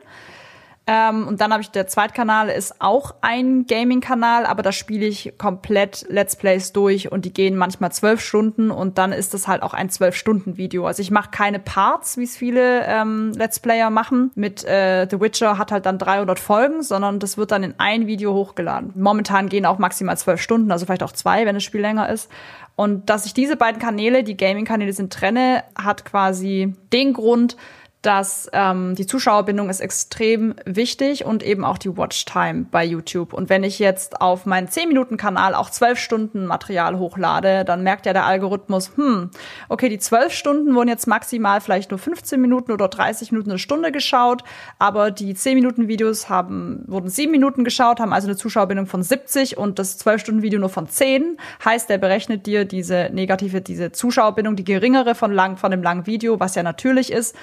Ähm, 0.87 1.27
und 1.27 1.41
dann 1.41 1.51
habe 1.51 1.63
ich 1.63 1.71
der 1.71 1.87
Zweitkanal 1.87 2.51
ist 2.51 2.81
auch 2.81 3.15
ein 3.23 3.67
Gaming-Kanal, 3.67 4.45
aber 4.45 4.63
da 4.63 4.71
spiele 4.71 5.07
ich 5.07 5.33
komplett 5.39 6.05
Let's 6.11 6.37
Plays 6.37 6.73
durch 6.73 7.11
und 7.11 7.25
die 7.25 7.33
gehen 7.33 7.57
manchmal 7.57 7.91
zwölf 7.91 8.21
Stunden 8.21 8.71
und 8.71 8.99
dann 8.99 9.13
ist 9.13 9.33
das 9.33 9.49
halt 9.49 9.63
auch 9.63 9.73
ein 9.73 9.89
zwölf 9.89 10.15
Stunden 10.15 10.59
Video. 10.59 10.87
Also 10.87 11.01
ich 11.01 11.11
mache 11.11 11.31
keine 11.31 11.59
Parts, 11.59 12.19
wie 12.19 12.25
es 12.25 12.37
viele 12.37 12.85
ähm, 12.87 13.33
Let's 13.35 13.61
Player 13.61 13.89
machen. 13.89 14.31
Mit 14.35 14.63
äh, 14.65 15.09
The 15.11 15.21
Witcher 15.21 15.57
hat 15.57 15.73
halt 15.73 15.87
dann 15.87 15.97
300 15.97 16.39
Folgen, 16.39 16.83
sondern 16.83 17.19
das 17.19 17.39
wird 17.39 17.51
dann 17.51 17.63
in 17.63 17.75
ein 17.79 18.07
Video 18.07 18.35
hochgeladen. 18.35 18.93
Momentan 18.95 19.49
gehen 19.49 19.65
auch 19.65 19.79
maximal 19.79 20.19
zwölf 20.19 20.43
Stunden, 20.43 20.71
also 20.71 20.85
vielleicht 20.85 21.03
auch 21.03 21.13
zwei, 21.13 21.47
wenn 21.47 21.55
das 21.55 21.65
Spiel 21.65 21.81
länger 21.81 22.11
ist. 22.11 22.31
Und 22.77 23.09
dass 23.09 23.25
ich 23.25 23.33
diese 23.33 23.57
beiden 23.57 23.81
Kanäle, 23.81 24.25
die 24.25 24.37
Gaming-Kanäle 24.37 24.93
sind, 24.93 25.13
trenne, 25.13 25.63
hat 25.81 26.05
quasi 26.05 26.75
den 26.93 27.13
Grund, 27.15 27.57
dass 28.05 28.51
ähm, 28.53 28.95
die 28.95 29.07
Zuschauerbindung 29.07 29.71
ist 29.71 29.81
extrem 29.81 30.55
wichtig 30.67 31.25
und 31.25 31.43
eben 31.43 31.65
auch 31.65 31.79
die 31.79 31.97
Watchtime 31.97 32.67
bei 32.71 32.85
YouTube. 32.85 33.33
Und 33.33 33.49
wenn 33.49 33.65
ich 33.65 33.79
jetzt 33.79 34.21
auf 34.21 34.45
meinen 34.45 34.69
10-Minuten-Kanal 34.69 35.55
auch 35.55 35.71
12 35.71 35.99
Stunden 35.99 36.45
Material 36.45 36.99
hochlade, 36.99 37.65
dann 37.65 37.83
merkt 37.83 38.05
ja 38.05 38.13
der 38.13 38.27
Algorithmus, 38.27 38.93
hm, 38.97 39.31
okay, 39.71 39.89
die 39.89 39.99
12 39.99 40.35
Stunden 40.35 40.75
wurden 40.75 40.89
jetzt 40.89 41.07
maximal 41.07 41.63
vielleicht 41.63 41.93
nur 41.93 41.99
15 41.99 42.39
Minuten 42.39 42.73
oder 42.73 42.89
30 42.89 43.33
Minuten 43.33 43.53
eine 43.53 43.59
Stunde 43.59 43.91
geschaut, 43.91 44.45
aber 44.79 45.11
die 45.11 45.35
10-Minuten-Videos 45.35 46.29
haben, 46.29 46.85
wurden 46.87 47.09
7 47.09 47.33
Minuten 47.33 47.65
geschaut, 47.65 48.01
haben 48.01 48.13
also 48.13 48.29
eine 48.29 48.37
Zuschauerbindung 48.37 48.87
von 48.87 49.03
70 49.03 49.57
und 49.57 49.79
das 49.79 49.99
12-Stunden-Video 50.05 50.61
nur 50.61 50.69
von 50.69 50.89
10. 50.89 51.39
Heißt, 51.65 51.89
der 51.89 51.97
berechnet 51.97 52.45
dir 52.45 52.67
diese 52.67 53.09
negative, 53.15 53.63
diese 53.63 53.93
Zuschauerbindung, 53.93 54.57
die 54.57 54.65
geringere 54.65 55.15
von 55.15 55.33
lang, 55.33 55.57
von 55.57 55.71
dem 55.71 55.83
langen 55.83 56.07
Video, 56.07 56.39
was 56.39 56.55
ja 56.55 56.63
natürlich 56.63 57.11
ist, 57.11 57.35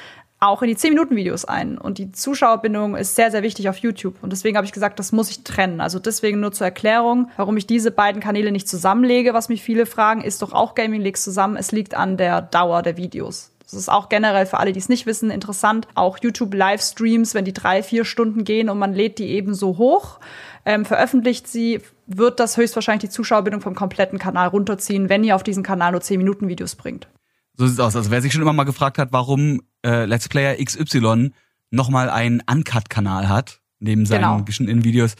auch 0.41 0.63
in 0.63 0.69
die 0.69 0.75
10-Minuten-Videos 0.75 1.45
ein. 1.45 1.77
Und 1.77 1.99
die 1.99 2.11
Zuschauerbindung 2.11 2.95
ist 2.95 3.15
sehr, 3.15 3.29
sehr 3.29 3.43
wichtig 3.43 3.69
auf 3.69 3.77
YouTube. 3.77 4.15
Und 4.21 4.33
deswegen 4.33 4.57
habe 4.57 4.65
ich 4.65 4.73
gesagt, 4.73 4.97
das 4.97 5.11
muss 5.11 5.29
ich 5.29 5.43
trennen. 5.43 5.79
Also 5.79 5.99
deswegen 5.99 6.39
nur 6.39 6.51
zur 6.51 6.65
Erklärung, 6.65 7.29
warum 7.37 7.55
ich 7.57 7.67
diese 7.67 7.91
beiden 7.91 8.21
Kanäle 8.21 8.51
nicht 8.51 8.67
zusammenlege, 8.67 9.35
was 9.35 9.49
mich 9.49 9.61
viele 9.61 9.85
fragen, 9.85 10.21
ist 10.21 10.41
doch 10.41 10.51
auch 10.51 10.73
Gaming 10.73 10.99
Leaks 10.99 11.23
zusammen. 11.23 11.57
Es 11.57 11.71
liegt 11.71 11.93
an 11.93 12.17
der 12.17 12.41
Dauer 12.41 12.81
der 12.81 12.97
Videos. 12.97 13.51
Das 13.61 13.73
ist 13.73 13.87
auch 13.87 14.09
generell 14.09 14.47
für 14.47 14.57
alle, 14.57 14.73
die 14.73 14.79
es 14.79 14.89
nicht 14.89 15.05
wissen, 15.05 15.29
interessant. 15.29 15.87
Auch 15.93 16.17
YouTube-Livestreams, 16.19 17.35
wenn 17.35 17.45
die 17.45 17.53
drei, 17.53 17.83
vier 17.83 18.03
Stunden 18.03 18.43
gehen 18.43 18.69
und 18.69 18.79
man 18.79 18.93
lädt 18.93 19.19
die 19.19 19.29
eben 19.29 19.53
so 19.53 19.77
hoch, 19.77 20.19
ähm, 20.65 20.85
veröffentlicht 20.85 21.47
sie, 21.47 21.81
wird 22.07 22.39
das 22.39 22.57
höchstwahrscheinlich 22.57 23.09
die 23.09 23.15
Zuschauerbindung 23.15 23.61
vom 23.61 23.75
kompletten 23.75 24.17
Kanal 24.17 24.47
runterziehen, 24.47 25.07
wenn 25.07 25.23
ihr 25.23 25.35
auf 25.35 25.43
diesen 25.43 25.63
Kanal 25.63 25.91
nur 25.91 26.01
10 26.01 26.17
Minuten 26.17 26.47
Videos 26.47 26.75
bringt. 26.75 27.07
So 27.55 27.67
sieht's 27.67 27.79
aus. 27.79 27.95
Also 27.95 28.11
wer 28.11 28.21
sich 28.21 28.33
schon 28.33 28.41
immer 28.41 28.53
mal 28.53 28.63
gefragt 28.63 28.97
hat, 28.97 29.11
warum 29.11 29.61
äh, 29.85 30.05
Let's 30.05 30.29
Player 30.29 30.55
XY 30.63 31.31
nochmal 31.69 32.09
einen 32.09 32.41
Uncut-Kanal 32.49 33.29
hat, 33.29 33.61
neben 33.79 34.05
seinen 34.05 34.21
genau. 34.21 34.43
geschnittenen 34.43 34.83
Videos, 34.83 35.15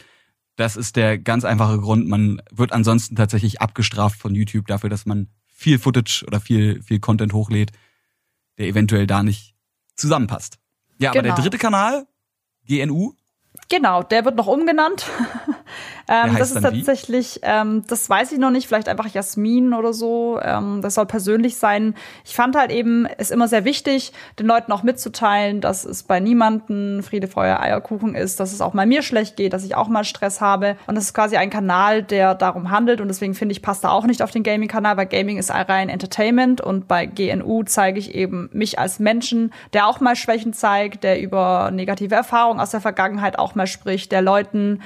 das 0.56 0.76
ist 0.76 0.96
der 0.96 1.18
ganz 1.18 1.44
einfache 1.44 1.78
Grund. 1.78 2.08
Man 2.08 2.42
wird 2.50 2.72
ansonsten 2.72 3.16
tatsächlich 3.16 3.60
abgestraft 3.60 4.18
von 4.20 4.34
YouTube 4.34 4.66
dafür, 4.66 4.90
dass 4.90 5.06
man 5.06 5.28
viel 5.46 5.78
Footage 5.78 6.24
oder 6.26 6.40
viel, 6.40 6.82
viel 6.82 7.00
Content 7.00 7.32
hochlädt, 7.32 7.72
der 8.58 8.66
eventuell 8.66 9.06
da 9.06 9.22
nicht 9.22 9.54
zusammenpasst. 9.96 10.58
Ja, 10.98 11.10
genau. 11.10 11.20
aber 11.20 11.22
der 11.22 11.32
genau. 11.32 11.42
dritte 11.42 11.58
Kanal, 11.58 12.06
GNU. 12.66 13.14
Genau, 13.68 14.02
der 14.02 14.24
wird 14.24 14.36
noch 14.36 14.46
umgenannt. 14.46 15.06
Ähm, 16.08 16.36
das 16.36 16.50
ist 16.50 16.62
tatsächlich, 16.62 17.40
ähm, 17.42 17.84
das 17.86 18.08
weiß 18.08 18.32
ich 18.32 18.38
noch 18.38 18.50
nicht, 18.50 18.66
vielleicht 18.66 18.88
einfach 18.88 19.06
Jasmin 19.06 19.72
oder 19.72 19.92
so. 19.92 20.38
Ähm, 20.42 20.80
das 20.82 20.94
soll 20.94 21.06
persönlich 21.06 21.56
sein. 21.56 21.94
Ich 22.24 22.34
fand 22.34 22.56
halt 22.56 22.70
eben, 22.70 23.06
es 23.18 23.30
immer 23.30 23.48
sehr 23.48 23.64
wichtig, 23.64 24.12
den 24.38 24.46
Leuten 24.46 24.72
auch 24.72 24.82
mitzuteilen, 24.82 25.60
dass 25.60 25.84
es 25.84 26.02
bei 26.02 26.20
niemanden 26.20 27.02
Friede, 27.02 27.28
Feuer, 27.28 27.60
Eierkuchen 27.60 28.14
ist, 28.14 28.40
dass 28.40 28.52
es 28.52 28.60
auch 28.60 28.74
mal 28.74 28.86
mir 28.86 29.02
schlecht 29.02 29.36
geht, 29.36 29.52
dass 29.52 29.64
ich 29.64 29.74
auch 29.74 29.88
mal 29.88 30.04
Stress 30.04 30.40
habe. 30.40 30.76
Und 30.86 30.96
das 30.96 31.04
ist 31.04 31.14
quasi 31.14 31.36
ein 31.36 31.50
Kanal, 31.50 32.02
der 32.02 32.34
darum 32.34 32.70
handelt. 32.70 33.00
Und 33.00 33.08
deswegen 33.08 33.34
finde 33.34 33.52
ich, 33.52 33.62
passt 33.62 33.84
da 33.84 33.90
auch 33.90 34.04
nicht 34.04 34.22
auf 34.22 34.30
den 34.30 34.42
Gaming-Kanal, 34.42 34.96
weil 34.96 35.06
Gaming 35.06 35.38
ist 35.38 35.50
rein 35.50 35.88
Entertainment. 35.88 36.60
Und 36.60 36.88
bei 36.88 37.06
GNU 37.06 37.62
zeige 37.64 37.98
ich 37.98 38.14
eben 38.14 38.50
mich 38.52 38.78
als 38.78 38.98
Menschen, 38.98 39.52
der 39.72 39.86
auch 39.86 40.00
mal 40.00 40.16
Schwächen 40.16 40.52
zeigt, 40.52 41.04
der 41.04 41.20
über 41.20 41.70
negative 41.72 42.14
Erfahrungen 42.14 42.60
aus 42.60 42.70
der 42.70 42.80
Vergangenheit 42.80 43.38
auch 43.38 43.54
mal 43.54 43.66
spricht, 43.66 44.12
der 44.12 44.22
Leuten 44.22 44.80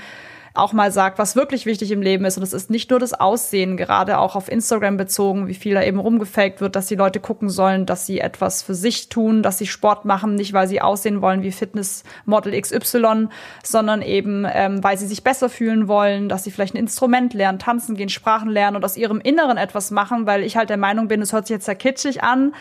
auch 0.56 0.72
mal 0.72 0.92
sagt, 0.92 1.18
was 1.18 1.36
wirklich 1.36 1.66
wichtig 1.66 1.90
im 1.90 2.02
Leben 2.02 2.24
ist. 2.24 2.36
Und 2.36 2.42
es 2.42 2.52
ist 2.52 2.70
nicht 2.70 2.90
nur 2.90 2.98
das 2.98 3.14
Aussehen, 3.14 3.76
gerade 3.76 4.18
auch 4.18 4.36
auf 4.36 4.50
Instagram 4.50 4.96
bezogen, 4.96 5.48
wie 5.48 5.54
viel 5.54 5.74
da 5.74 5.82
eben 5.82 5.98
rumgefaked 5.98 6.60
wird, 6.60 6.76
dass 6.76 6.86
die 6.86 6.94
Leute 6.94 7.20
gucken 7.20 7.48
sollen, 7.48 7.86
dass 7.86 8.06
sie 8.06 8.20
etwas 8.20 8.62
für 8.62 8.74
sich 8.74 9.08
tun, 9.08 9.42
dass 9.42 9.58
sie 9.58 9.66
Sport 9.66 10.04
machen, 10.04 10.34
nicht 10.34 10.52
weil 10.52 10.68
sie 10.68 10.80
aussehen 10.80 11.22
wollen 11.22 11.42
wie 11.42 11.52
Fitnessmodel 11.52 12.60
XY, 12.60 13.28
sondern 13.62 14.02
eben, 14.02 14.46
ähm, 14.50 14.82
weil 14.82 14.98
sie 14.98 15.06
sich 15.06 15.24
besser 15.24 15.48
fühlen 15.48 15.88
wollen, 15.88 16.28
dass 16.28 16.44
sie 16.44 16.50
vielleicht 16.50 16.74
ein 16.74 16.78
Instrument 16.78 17.34
lernen, 17.34 17.58
tanzen 17.58 17.96
gehen, 17.96 18.08
Sprachen 18.08 18.50
lernen 18.50 18.76
und 18.76 18.84
aus 18.84 18.96
ihrem 18.96 19.20
Inneren 19.20 19.56
etwas 19.56 19.90
machen, 19.90 20.26
weil 20.26 20.42
ich 20.42 20.56
halt 20.56 20.70
der 20.70 20.76
Meinung 20.76 21.08
bin, 21.08 21.22
es 21.22 21.32
hört 21.32 21.46
sich 21.46 21.54
jetzt 21.54 21.66
sehr 21.66 21.74
kitschig 21.74 22.22
an, 22.22 22.52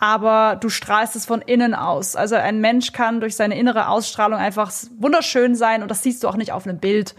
aber 0.00 0.56
du 0.58 0.70
strahlst 0.70 1.14
es 1.14 1.26
von 1.26 1.42
innen 1.42 1.74
aus. 1.74 2.16
Also 2.16 2.34
ein 2.34 2.60
Mensch 2.60 2.92
kann 2.92 3.20
durch 3.20 3.36
seine 3.36 3.58
innere 3.58 3.88
Ausstrahlung 3.88 4.38
einfach 4.38 4.72
wunderschön 4.98 5.54
sein 5.54 5.82
und 5.82 5.90
das 5.90 6.02
siehst 6.02 6.24
du 6.24 6.28
auch 6.28 6.36
nicht 6.36 6.52
auf 6.52 6.66
einem 6.66 6.78
Bild. 6.78 7.14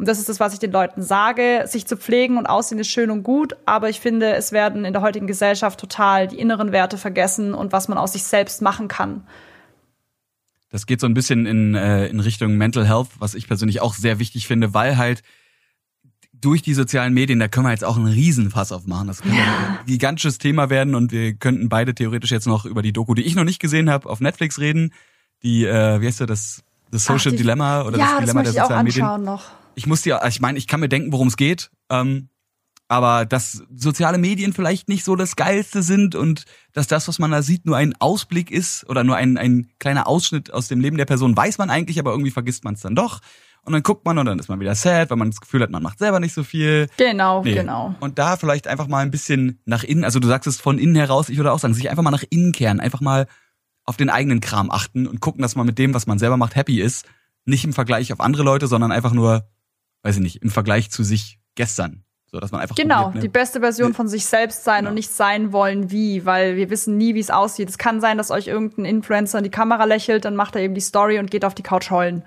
Und 0.00 0.08
das 0.08 0.18
ist 0.18 0.30
das, 0.30 0.40
was 0.40 0.54
ich 0.54 0.58
den 0.58 0.72
Leuten 0.72 1.02
sage. 1.02 1.64
Sich 1.66 1.86
zu 1.86 1.94
pflegen 1.94 2.38
und 2.38 2.46
aussehen 2.46 2.78
ist 2.78 2.88
schön 2.88 3.10
und 3.10 3.22
gut, 3.22 3.54
aber 3.66 3.90
ich 3.90 4.00
finde, 4.00 4.32
es 4.32 4.50
werden 4.50 4.86
in 4.86 4.94
der 4.94 5.02
heutigen 5.02 5.26
Gesellschaft 5.26 5.78
total 5.78 6.26
die 6.26 6.38
inneren 6.38 6.72
Werte 6.72 6.96
vergessen 6.96 7.52
und 7.52 7.72
was 7.72 7.86
man 7.86 7.98
aus 7.98 8.14
sich 8.14 8.22
selbst 8.22 8.62
machen 8.62 8.88
kann. 8.88 9.26
Das 10.70 10.86
geht 10.86 11.00
so 11.00 11.06
ein 11.06 11.12
bisschen 11.12 11.44
in, 11.44 11.74
äh, 11.74 12.06
in 12.06 12.18
Richtung 12.18 12.56
Mental 12.56 12.88
Health, 12.88 13.08
was 13.18 13.34
ich 13.34 13.46
persönlich 13.46 13.82
auch 13.82 13.92
sehr 13.92 14.18
wichtig 14.18 14.46
finde, 14.46 14.72
weil 14.72 14.96
halt 14.96 15.22
durch 16.32 16.62
die 16.62 16.72
sozialen 16.72 17.12
Medien, 17.12 17.38
da 17.38 17.48
können 17.48 17.66
wir 17.66 17.72
jetzt 17.72 17.84
auch 17.84 17.98
einen 17.98 18.06
Riesenfass 18.06 18.72
aufmachen. 18.72 19.06
Das 19.06 19.20
könnte 19.20 19.36
ja. 19.36 19.80
ein 19.80 19.86
gigantisches 19.86 20.38
Thema 20.38 20.70
werden 20.70 20.94
und 20.94 21.12
wir 21.12 21.34
könnten 21.34 21.68
beide 21.68 21.94
theoretisch 21.94 22.30
jetzt 22.30 22.46
noch 22.46 22.64
über 22.64 22.80
die 22.80 22.94
Doku, 22.94 23.12
die 23.12 23.24
ich 23.24 23.34
noch 23.34 23.44
nicht 23.44 23.60
gesehen 23.60 23.90
habe, 23.90 24.08
auf 24.08 24.20
Netflix 24.20 24.58
reden. 24.58 24.94
Die, 25.42 25.66
äh, 25.66 26.00
wie 26.00 26.06
heißt 26.06 26.22
das, 26.22 26.62
das 26.90 27.04
Social 27.04 27.18
Ach, 27.26 27.30
die, 27.32 27.36
Dilemma 27.36 27.82
oder 27.82 27.98
ja, 27.98 28.12
das 28.12 28.20
Dilemma 28.20 28.42
das 28.44 28.54
der 28.54 28.62
sozialen 28.62 28.84
Medien. 28.84 29.04
Ja, 29.04 29.18
Noch 29.18 29.59
ich 29.74 29.86
muss 29.86 30.02
dir, 30.02 30.20
ich 30.26 30.40
meine, 30.40 30.58
ich 30.58 30.66
kann 30.66 30.80
mir 30.80 30.88
denken, 30.88 31.12
worum 31.12 31.28
es 31.28 31.36
geht. 31.36 31.70
Ähm, 31.90 32.28
aber 32.90 33.24
dass 33.24 33.62
soziale 33.72 34.18
Medien 34.18 34.52
vielleicht 34.52 34.88
nicht 34.88 35.04
so 35.04 35.14
das 35.14 35.36
Geilste 35.36 35.80
sind 35.80 36.16
und 36.16 36.44
dass 36.72 36.88
das, 36.88 37.06
was 37.06 37.20
man 37.20 37.30
da 37.30 37.40
sieht, 37.40 37.64
nur 37.64 37.76
ein 37.76 37.94
Ausblick 38.00 38.50
ist 38.50 38.84
oder 38.88 39.04
nur 39.04 39.14
ein, 39.14 39.38
ein 39.38 39.68
kleiner 39.78 40.08
Ausschnitt 40.08 40.52
aus 40.52 40.66
dem 40.66 40.80
Leben 40.80 40.96
der 40.96 41.04
Person, 41.04 41.36
weiß 41.36 41.58
man 41.58 41.70
eigentlich, 41.70 42.00
aber 42.00 42.10
irgendwie 42.10 42.32
vergisst 42.32 42.64
man 42.64 42.74
es 42.74 42.80
dann 42.80 42.96
doch. 42.96 43.20
Und 43.62 43.74
dann 43.74 43.84
guckt 43.84 44.04
man 44.04 44.18
und 44.18 44.26
dann 44.26 44.40
ist 44.40 44.48
man 44.48 44.58
wieder 44.58 44.74
sad, 44.74 45.08
weil 45.10 45.18
man 45.18 45.30
das 45.30 45.40
Gefühl 45.40 45.62
hat, 45.62 45.70
man 45.70 45.84
macht 45.84 46.00
selber 46.00 46.18
nicht 46.18 46.34
so 46.34 46.42
viel. 46.42 46.88
Genau, 46.96 47.44
nee. 47.44 47.54
genau. 47.54 47.94
Und 48.00 48.18
da 48.18 48.36
vielleicht 48.36 48.66
einfach 48.66 48.88
mal 48.88 49.04
ein 49.04 49.12
bisschen 49.12 49.60
nach 49.66 49.84
innen, 49.84 50.02
also 50.02 50.18
du 50.18 50.26
sagst 50.26 50.48
es 50.48 50.60
von 50.60 50.76
innen 50.76 50.96
heraus, 50.96 51.28
ich 51.28 51.36
würde 51.36 51.52
auch 51.52 51.60
sagen, 51.60 51.74
sich 51.74 51.90
einfach 51.90 52.02
mal 52.02 52.10
nach 52.10 52.24
innen 52.30 52.50
kehren, 52.50 52.80
einfach 52.80 53.00
mal 53.00 53.28
auf 53.84 53.98
den 53.98 54.10
eigenen 54.10 54.40
Kram 54.40 54.68
achten 54.68 55.06
und 55.06 55.20
gucken, 55.20 55.42
dass 55.42 55.54
man 55.54 55.66
mit 55.66 55.78
dem, 55.78 55.94
was 55.94 56.08
man 56.08 56.18
selber 56.18 56.36
macht, 56.36 56.56
happy 56.56 56.80
ist. 56.80 57.06
Nicht 57.44 57.64
im 57.64 57.72
Vergleich 57.72 58.12
auf 58.12 58.20
andere 58.20 58.42
Leute, 58.42 58.66
sondern 58.66 58.90
einfach 58.90 59.12
nur 59.12 59.46
weiß 60.02 60.16
ich 60.16 60.22
nicht, 60.22 60.42
im 60.42 60.50
Vergleich 60.50 60.90
zu 60.90 61.04
sich 61.04 61.38
gestern. 61.54 62.04
So, 62.32 62.38
dass 62.38 62.52
man 62.52 62.60
einfach 62.60 62.76
genau, 62.76 63.04
probiert, 63.04 63.14
ne? 63.16 63.20
die 63.22 63.28
beste 63.28 63.58
Version 63.58 63.92
von 63.92 64.06
sich 64.06 64.24
selbst 64.24 64.62
sein 64.62 64.80
genau. 64.80 64.90
und 64.90 64.94
nicht 64.94 65.10
sein 65.10 65.52
wollen 65.52 65.90
wie, 65.90 66.24
weil 66.24 66.54
wir 66.54 66.70
wissen 66.70 66.96
nie, 66.96 67.16
wie 67.16 67.20
es 67.20 67.30
aussieht. 67.30 67.68
Es 67.68 67.76
kann 67.76 68.00
sein, 68.00 68.18
dass 68.18 68.30
euch 68.30 68.46
irgendein 68.46 68.84
Influencer 68.84 69.38
in 69.38 69.44
die 69.44 69.50
Kamera 69.50 69.84
lächelt, 69.84 70.24
dann 70.24 70.36
macht 70.36 70.54
er 70.54 70.62
eben 70.62 70.74
die 70.74 70.80
Story 70.80 71.18
und 71.18 71.32
geht 71.32 71.44
auf 71.44 71.56
die 71.56 71.64
Couch 71.64 71.90
heulen. 71.90 72.22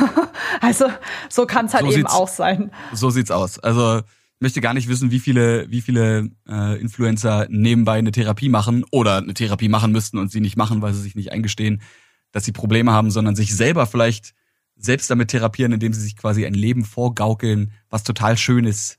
also 0.60 0.86
so 1.28 1.46
kann 1.46 1.66
es 1.66 1.74
halt 1.74 1.84
so 1.84 1.90
eben 1.90 2.06
auch 2.06 2.28
sein. 2.28 2.70
So 2.92 3.10
sieht's 3.10 3.32
aus. 3.32 3.58
Also 3.58 3.98
ich 3.98 4.40
möchte 4.40 4.60
gar 4.60 4.72
nicht 4.72 4.88
wissen, 4.88 5.10
wie 5.10 5.18
viele, 5.18 5.68
wie 5.68 5.80
viele 5.80 6.30
äh, 6.48 6.80
Influencer 6.80 7.48
nebenbei 7.50 7.98
eine 7.98 8.12
Therapie 8.12 8.48
machen 8.48 8.84
oder 8.92 9.16
eine 9.16 9.34
Therapie 9.34 9.68
machen 9.68 9.90
müssten 9.90 10.16
und 10.16 10.30
sie 10.30 10.40
nicht 10.40 10.56
machen, 10.56 10.80
weil 10.80 10.94
sie 10.94 11.02
sich 11.02 11.16
nicht 11.16 11.32
eingestehen, 11.32 11.82
dass 12.30 12.44
sie 12.44 12.52
Probleme 12.52 12.92
haben, 12.92 13.10
sondern 13.10 13.34
sich 13.34 13.56
selber 13.56 13.86
vielleicht 13.86 14.32
selbst 14.80 15.10
damit 15.10 15.28
therapieren, 15.28 15.72
indem 15.72 15.92
sie 15.92 16.00
sich 16.00 16.16
quasi 16.16 16.46
ein 16.46 16.54
Leben 16.54 16.84
vorgaukeln, 16.84 17.72
was 17.90 18.02
total 18.02 18.36
schön 18.36 18.64
ist 18.64 18.98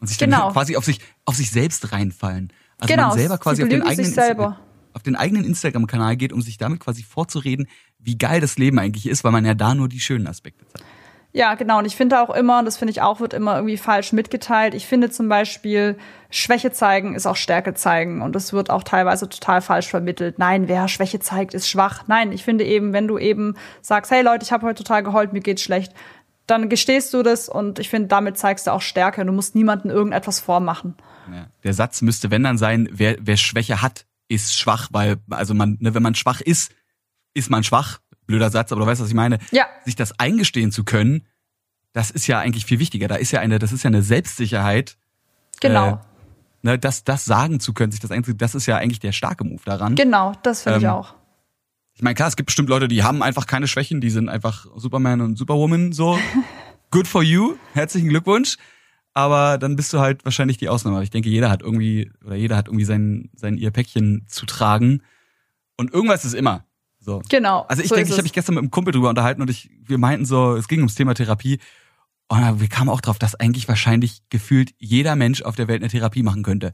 und 0.00 0.08
sich 0.08 0.18
genau. 0.18 0.44
dann 0.44 0.52
quasi 0.52 0.76
auf 0.76 0.84
sich 0.84 1.00
auf 1.24 1.36
sich 1.36 1.50
selbst 1.50 1.92
reinfallen. 1.92 2.52
Also 2.78 2.92
genau, 2.92 3.08
man 3.08 3.18
selber 3.18 3.38
quasi 3.38 3.62
auf 3.62 3.68
den 3.68 3.82
eigenen 3.82 4.54
auf 4.92 5.02
den 5.02 5.14
eigenen 5.14 5.44
Instagram-Kanal 5.44 6.16
geht, 6.16 6.32
um 6.32 6.42
sich 6.42 6.58
damit 6.58 6.80
quasi 6.80 7.04
vorzureden, 7.04 7.68
wie 7.98 8.18
geil 8.18 8.40
das 8.40 8.58
Leben 8.58 8.78
eigentlich 8.78 9.06
ist, 9.06 9.22
weil 9.22 9.30
man 9.30 9.44
ja 9.44 9.54
da 9.54 9.74
nur 9.74 9.88
die 9.88 10.00
schönen 10.00 10.26
Aspekte 10.26 10.66
zeigt. 10.66 10.84
Ja, 11.32 11.54
genau. 11.54 11.78
Und 11.78 11.84
ich 11.84 11.94
finde 11.94 12.20
auch 12.20 12.30
immer, 12.30 12.58
und 12.58 12.64
das 12.64 12.76
finde 12.76 12.90
ich 12.90 13.02
auch, 13.02 13.20
wird 13.20 13.34
immer 13.34 13.54
irgendwie 13.54 13.76
falsch 13.76 14.12
mitgeteilt. 14.12 14.74
Ich 14.74 14.86
finde 14.86 15.10
zum 15.10 15.28
Beispiel, 15.28 15.96
Schwäche 16.28 16.72
zeigen 16.72 17.14
ist 17.14 17.26
auch 17.26 17.36
Stärke 17.36 17.74
zeigen. 17.74 18.20
Und 18.20 18.34
das 18.34 18.52
wird 18.52 18.70
auch 18.70 18.82
teilweise 18.82 19.28
total 19.28 19.60
falsch 19.62 19.88
vermittelt. 19.88 20.38
Nein, 20.38 20.66
wer 20.66 20.88
Schwäche 20.88 21.20
zeigt, 21.20 21.54
ist 21.54 21.68
schwach. 21.68 22.04
Nein, 22.08 22.32
ich 22.32 22.44
finde 22.44 22.64
eben, 22.64 22.92
wenn 22.92 23.06
du 23.06 23.16
eben 23.18 23.54
sagst, 23.80 24.10
hey 24.10 24.22
Leute, 24.22 24.44
ich 24.44 24.52
habe 24.52 24.66
heute 24.66 24.82
total 24.82 25.04
geheult, 25.04 25.32
mir 25.32 25.40
geht's 25.40 25.62
schlecht, 25.62 25.92
dann 26.46 26.68
gestehst 26.68 27.14
du 27.14 27.22
das 27.22 27.48
und 27.48 27.78
ich 27.78 27.88
finde, 27.88 28.08
damit 28.08 28.36
zeigst 28.36 28.66
du 28.66 28.72
auch 28.72 28.82
Stärke. 28.82 29.24
Du 29.24 29.32
musst 29.32 29.54
niemandem 29.54 29.90
irgendetwas 29.90 30.40
vormachen. 30.40 30.96
Ja. 31.32 31.46
Der 31.62 31.74
Satz 31.74 32.02
müsste, 32.02 32.32
wenn 32.32 32.42
dann 32.42 32.58
sein, 32.58 32.88
wer, 32.90 33.16
wer 33.20 33.36
Schwäche 33.36 33.82
hat, 33.82 34.06
ist 34.26 34.58
schwach, 34.58 34.88
weil, 34.90 35.16
also 35.30 35.54
man, 35.54 35.76
ne, 35.80 35.94
wenn 35.94 36.02
man 36.02 36.16
schwach 36.16 36.40
ist, 36.40 36.72
ist 37.34 37.50
man 37.50 37.62
schwach 37.62 38.00
blöder 38.30 38.50
Satz, 38.50 38.72
aber 38.72 38.80
du 38.80 38.86
weißt, 38.86 39.00
was 39.00 39.08
ich 39.08 39.14
meine. 39.14 39.38
Ja. 39.50 39.66
Sich 39.84 39.96
das 39.96 40.18
eingestehen 40.18 40.72
zu 40.72 40.84
können, 40.84 41.26
das 41.92 42.10
ist 42.10 42.26
ja 42.26 42.38
eigentlich 42.38 42.64
viel 42.64 42.78
wichtiger. 42.78 43.08
Da 43.08 43.16
ist 43.16 43.30
ja 43.32 43.40
eine, 43.40 43.58
das 43.58 43.72
ist 43.72 43.82
ja 43.82 43.88
eine 43.88 44.02
Selbstsicherheit. 44.02 44.96
Genau. 45.60 45.88
Äh, 45.88 45.96
ne, 46.62 46.78
das, 46.78 47.04
das 47.04 47.24
sagen 47.24 47.60
zu 47.60 47.74
können, 47.74 47.92
sich 47.92 48.00
das 48.00 48.10
einzugestehen, 48.10 48.38
das 48.38 48.54
ist 48.54 48.66
ja 48.66 48.76
eigentlich 48.76 49.00
der 49.00 49.12
starke 49.12 49.44
Move 49.44 49.62
daran. 49.64 49.94
Genau, 49.94 50.32
das 50.42 50.62
finde 50.62 50.78
ähm, 50.78 50.82
ich 50.82 50.88
auch. 50.88 51.14
Ich 51.94 52.02
meine, 52.02 52.14
klar, 52.14 52.28
es 52.28 52.36
gibt 52.36 52.46
bestimmt 52.46 52.68
Leute, 52.68 52.88
die 52.88 53.02
haben 53.02 53.22
einfach 53.22 53.46
keine 53.46 53.68
Schwächen, 53.68 54.00
die 54.00 54.10
sind 54.10 54.28
einfach 54.28 54.66
Superman 54.76 55.20
und 55.20 55.36
Superwoman 55.36 55.92
so. 55.92 56.18
Good 56.90 57.06
for 57.06 57.22
you, 57.22 57.56
herzlichen 57.74 58.08
Glückwunsch. 58.08 58.56
Aber 59.12 59.58
dann 59.58 59.76
bist 59.76 59.92
du 59.92 60.00
halt 60.00 60.24
wahrscheinlich 60.24 60.56
die 60.56 60.68
Ausnahme. 60.68 61.02
Ich 61.02 61.10
denke, 61.10 61.28
jeder 61.28 61.50
hat 61.50 61.62
irgendwie, 61.62 62.10
oder 62.24 62.36
jeder 62.36 62.56
hat 62.56 62.68
irgendwie 62.68 62.84
sein, 62.84 63.30
sein 63.34 63.56
ihr 63.58 63.70
Päckchen 63.70 64.24
zu 64.28 64.46
tragen. 64.46 65.02
Und 65.76 65.92
irgendwas 65.92 66.24
ist 66.24 66.34
immer. 66.34 66.64
So. 67.00 67.22
Genau. 67.28 67.62
Also 67.62 67.82
ich 67.82 67.88
so 67.88 67.94
denke, 67.94 68.10
ich 68.10 68.14
habe 68.14 68.22
mich 68.24 68.32
gestern 68.32 68.54
mit 68.54 68.62
einem 68.62 68.70
Kumpel 68.70 68.92
drüber 68.92 69.08
unterhalten 69.08 69.40
und 69.40 69.50
ich, 69.50 69.70
wir 69.84 69.98
meinten 69.98 70.26
so, 70.26 70.54
es 70.54 70.68
ging 70.68 70.80
ums 70.80 70.94
Thema 70.94 71.14
Therapie. 71.14 71.58
Und 72.28 72.60
wir 72.60 72.68
kamen 72.68 72.90
auch 72.90 73.00
drauf, 73.00 73.18
dass 73.18 73.34
eigentlich 73.34 73.66
wahrscheinlich 73.66 74.22
gefühlt 74.28 74.72
jeder 74.78 75.16
Mensch 75.16 75.42
auf 75.42 75.56
der 75.56 75.66
Welt 75.66 75.82
eine 75.82 75.90
Therapie 75.90 76.22
machen 76.22 76.44
könnte. 76.44 76.72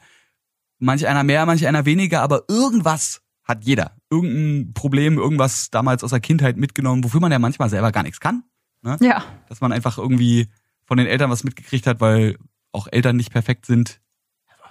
Manch 0.78 1.06
einer 1.06 1.24
mehr, 1.24 1.46
manch 1.46 1.66
einer 1.66 1.86
weniger, 1.86 2.20
aber 2.20 2.42
irgendwas 2.48 3.22
hat 3.44 3.64
jeder. 3.64 3.92
Irgendein 4.10 4.74
Problem, 4.74 5.16
irgendwas 5.16 5.70
damals 5.70 6.04
aus 6.04 6.10
der 6.10 6.20
Kindheit 6.20 6.58
mitgenommen, 6.58 7.04
wofür 7.04 7.20
man 7.20 7.32
ja 7.32 7.38
manchmal 7.38 7.70
selber 7.70 7.92
gar 7.92 8.02
nichts 8.02 8.20
kann. 8.20 8.42
Ne? 8.82 8.98
Ja. 9.00 9.24
Dass 9.48 9.62
man 9.62 9.72
einfach 9.72 9.96
irgendwie 9.96 10.48
von 10.84 10.98
den 10.98 11.06
Eltern 11.06 11.30
was 11.30 11.44
mitgekriegt 11.44 11.86
hat, 11.86 12.00
weil 12.00 12.36
auch 12.72 12.88
Eltern 12.90 13.16
nicht 13.16 13.30
perfekt 13.30 13.64
sind. 13.64 14.00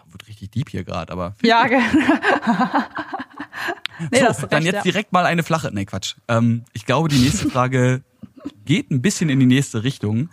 Wird 0.08 0.28
richtig 0.28 0.52
deep 0.52 0.70
hier 0.70 0.84
gerade, 0.84 1.12
aber. 1.12 1.36
Ja, 1.42 1.68
genau. 1.68 1.82
nee, 4.12 4.20
so, 4.20 4.26
recht, 4.26 4.52
dann 4.52 4.64
jetzt 4.64 4.76
ja. 4.76 4.82
direkt 4.82 5.12
mal 5.12 5.26
eine 5.26 5.44
flache. 5.44 5.72
Nee, 5.74 5.86
Quatsch. 5.86 6.16
Ähm, 6.28 6.64
ich 6.74 6.86
glaube, 6.86 7.10
die 7.10 7.20
nächste 7.20 7.50
Frage 7.50 8.04
geht 8.66 8.92
ein 8.92 9.02
bisschen 9.02 9.30
in 9.30 9.40
die 9.40 9.46
nächste 9.46 9.84
Richtung, 9.84 10.30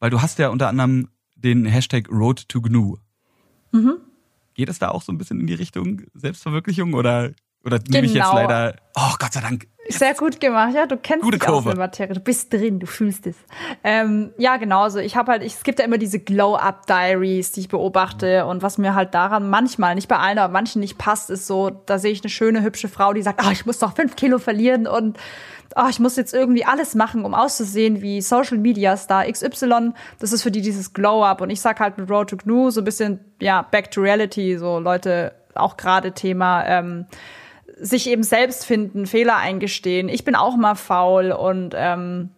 weil 0.00 0.10
du 0.10 0.22
hast 0.22 0.38
ja 0.38 0.48
unter 0.48 0.68
anderem 0.68 1.08
den 1.34 1.66
Hashtag 1.66 2.08
Road 2.10 2.48
to 2.48 2.60
GNU. 2.60 2.96
Mhm. 3.72 3.98
Geht 4.54 4.68
es 4.68 4.78
da 4.78 4.88
auch 4.88 5.02
so 5.02 5.12
ein 5.12 5.18
bisschen 5.18 5.40
in 5.40 5.46
die 5.46 5.54
Richtung 5.54 6.02
Selbstverwirklichung 6.14 6.94
oder, 6.94 7.30
oder 7.64 7.78
nehme 7.88 8.06
ich 8.06 8.14
jetzt 8.14 8.24
genau. 8.24 8.34
leider. 8.34 8.76
Oh, 8.96 9.14
Gott 9.18 9.32
sei 9.32 9.40
Dank. 9.40 9.68
Sehr 9.88 10.14
gut 10.14 10.40
gemacht, 10.40 10.74
ja. 10.74 10.86
Du 10.86 10.96
kennst 10.96 11.24
Gute 11.24 11.38
dich 11.38 11.48
aus 11.48 11.64
der 11.64 11.76
Materie. 11.76 12.14
Du 12.14 12.20
bist 12.20 12.52
drin, 12.52 12.78
du 12.78 12.86
fühlst 12.86 13.26
es. 13.26 13.36
Ähm, 13.82 14.32
ja, 14.36 14.56
genauso. 14.58 14.98
Ich 14.98 15.16
habe 15.16 15.32
halt, 15.32 15.42
ich, 15.42 15.54
es 15.54 15.62
gibt 15.62 15.78
ja 15.78 15.84
immer 15.84 15.98
diese 15.98 16.18
Glow-Up-Diaries, 16.18 17.52
die 17.52 17.60
ich 17.60 17.68
beobachte. 17.68 18.44
Und 18.44 18.62
was 18.62 18.76
mir 18.76 18.94
halt 18.94 19.14
daran 19.14 19.48
manchmal, 19.48 19.94
nicht 19.94 20.08
bei 20.08 20.16
allen, 20.16 20.38
aber 20.38 20.52
manchen 20.52 20.80
nicht 20.80 20.98
passt, 20.98 21.30
ist 21.30 21.46
so, 21.46 21.70
da 21.70 21.98
sehe 21.98 22.12
ich 22.12 22.22
eine 22.22 22.30
schöne, 22.30 22.62
hübsche 22.62 22.88
Frau, 22.88 23.12
die 23.12 23.22
sagt, 23.22 23.42
oh, 23.46 23.50
ich 23.50 23.64
muss 23.64 23.80
noch 23.80 23.96
fünf 23.96 24.14
Kilo 24.16 24.38
verlieren 24.38 24.86
und 24.86 25.18
oh, 25.76 25.86
ich 25.88 26.00
muss 26.00 26.16
jetzt 26.16 26.34
irgendwie 26.34 26.64
alles 26.64 26.94
machen, 26.94 27.24
um 27.24 27.34
auszusehen 27.34 28.02
wie 28.02 28.20
Social 28.20 28.58
Media 28.58 28.96
Star 28.96 29.30
XY. 29.30 29.92
Das 30.18 30.32
ist 30.32 30.42
für 30.42 30.50
die 30.50 30.62
dieses 30.62 30.92
Glow-Up. 30.92 31.40
Und 31.40 31.50
ich 31.50 31.60
sag 31.60 31.80
halt 31.80 31.96
mit 31.98 32.10
Road 32.10 32.30
to 32.30 32.36
GNU 32.36 32.70
so 32.70 32.80
ein 32.82 32.84
bisschen, 32.84 33.20
ja, 33.40 33.62
back 33.62 33.90
to 33.90 34.00
reality, 34.00 34.58
so 34.58 34.78
Leute, 34.78 35.32
auch 35.54 35.76
gerade 35.76 36.12
Thema, 36.12 36.64
ähm, 36.66 37.06
sich 37.80 38.08
eben 38.08 38.22
selbst 38.22 38.64
finden, 38.64 39.06
Fehler 39.06 39.36
eingestehen. 39.36 40.08
Ich 40.08 40.24
bin 40.24 40.34
auch 40.34 40.56
mal 40.56 40.74
faul 40.74 41.32
und 41.32 41.74
ähm, 41.76 42.30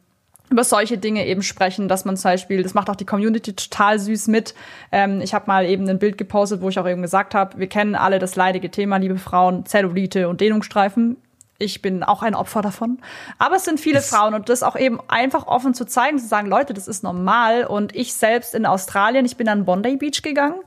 über 0.51 0.65
solche 0.65 0.99
Dinge 0.99 1.27
eben 1.27 1.43
sprechen, 1.43 1.89
dass 1.89 2.05
man 2.05 2.17
zum 2.17 2.33
Beispiel, 2.33 2.63
das 2.63 2.75
macht 2.75 2.91
auch 2.91 2.97
die 2.97 3.07
Community 3.07 3.55
total 3.55 3.99
süß 3.99 4.27
mit. 4.29 4.55
Ähm, 4.91 5.21
ich 5.21 5.33
habe 5.33 5.45
mal 5.47 5.65
eben 5.65 5.89
ein 5.89 5.99
Bild 5.99 6.19
gepostet, 6.19 6.61
wo 6.61 6.69
ich 6.69 6.79
auch 6.79 6.89
eben 6.89 7.03
gesagt 7.03 7.35
habe, 7.35 7.59
wir 7.59 7.69
kennen 7.69 7.95
alle 7.95 8.19
das 8.19 8.35
leidige 8.35 8.71
Thema, 8.71 8.97
liebe 8.97 9.19
Frauen, 9.19 9.65
Zellulite 9.65 10.29
und 10.29 10.41
Dehnungsstreifen. 10.41 11.17
Ich 11.61 11.83
bin 11.83 12.03
auch 12.03 12.23
ein 12.23 12.35
Opfer 12.35 12.63
davon. 12.63 12.99
Aber 13.39 13.57
es 13.57 13.65
sind 13.65 13.79
viele 13.79 13.97
das 13.97 14.09
Frauen 14.09 14.35
und 14.35 14.49
das 14.49 14.63
auch 14.63 14.77
eben 14.77 14.99
einfach 15.09 15.47
offen 15.47 15.75
zu 15.75 15.85
zeigen, 15.85 16.19
zu 16.19 16.27
sagen, 16.27 16.49
Leute, 16.49 16.73
das 16.73 16.89
ist 16.89 17.03
normal. 17.03 17.65
Und 17.65 17.95
ich 17.95 18.15
selbst 18.15 18.55
in 18.55 18.67
Australien, 18.67 19.27
ich 19.27 19.37
bin 19.37 19.49
an 19.49 19.67
Bondi 19.67 19.97
Beach 19.97 20.23
gegangen 20.23 20.61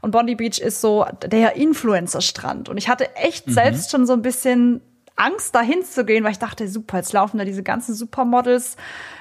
und 0.00 0.10
Bondi 0.10 0.34
Beach 0.34 0.58
ist 0.58 0.80
so 0.80 1.06
der 1.24 1.54
Influencer-Strand. 1.56 2.68
Und 2.68 2.76
ich 2.76 2.88
hatte 2.88 3.14
echt 3.14 3.46
mhm. 3.46 3.52
selbst 3.52 3.90
schon 3.92 4.04
so 4.04 4.12
ein 4.12 4.22
bisschen 4.22 4.82
Angst, 5.14 5.54
dahin 5.54 5.84
zu 5.84 6.04
gehen, 6.04 6.24
weil 6.24 6.32
ich 6.32 6.38
dachte, 6.38 6.66
super, 6.66 6.96
jetzt 6.96 7.12
laufen 7.12 7.38
da 7.38 7.44
diese 7.44 7.62
ganzen 7.62 7.94
Supermodels 7.94 8.76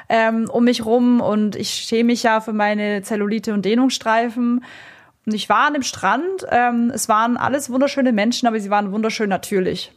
ähm, 0.09 0.49
um 0.49 0.63
mich 0.63 0.85
rum 0.85 1.21
und 1.21 1.55
ich 1.55 1.69
schäme 1.69 2.05
mich 2.05 2.23
ja 2.23 2.41
für 2.41 2.53
meine 2.53 3.03
Zellulite 3.03 3.53
und 3.53 3.63
Dehnungsstreifen. 3.63 4.63
Und 5.25 5.33
ich 5.33 5.49
war 5.49 5.67
an 5.67 5.73
dem 5.73 5.83
Strand, 5.83 6.47
ähm, 6.49 6.91
es 6.93 7.07
waren 7.07 7.37
alles 7.37 7.69
wunderschöne 7.69 8.11
Menschen, 8.11 8.47
aber 8.47 8.59
sie 8.59 8.71
waren 8.71 8.91
wunderschön 8.91 9.29
natürlich. 9.29 9.91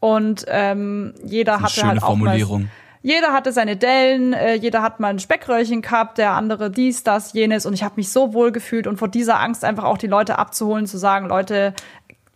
Und 0.00 0.44
ähm, 0.48 1.14
jeder 1.24 1.60
hatte 1.60 1.86
halt 1.86 2.02
auch 2.02 2.08
Formulierung. 2.08 2.62
Mal, 2.62 2.70
jeder 3.02 3.32
hatte 3.32 3.52
seine 3.52 3.76
Dellen, 3.76 4.32
äh, 4.32 4.54
jeder 4.54 4.82
hat 4.82 5.00
mal 5.00 5.08
ein 5.08 5.18
Speckröllchen 5.18 5.82
gehabt, 5.82 6.18
der 6.18 6.32
andere 6.32 6.70
dies, 6.70 7.04
das, 7.04 7.32
jenes. 7.32 7.64
Und 7.64 7.74
ich 7.74 7.82
habe 7.82 7.94
mich 7.96 8.10
so 8.10 8.32
wohl 8.34 8.52
gefühlt 8.52 8.86
und 8.86 8.98
vor 8.98 9.08
dieser 9.08 9.40
Angst 9.40 9.64
einfach 9.64 9.84
auch 9.84 9.98
die 9.98 10.08
Leute 10.08 10.38
abzuholen, 10.38 10.86
zu 10.86 10.98
sagen, 10.98 11.28
Leute, 11.28 11.74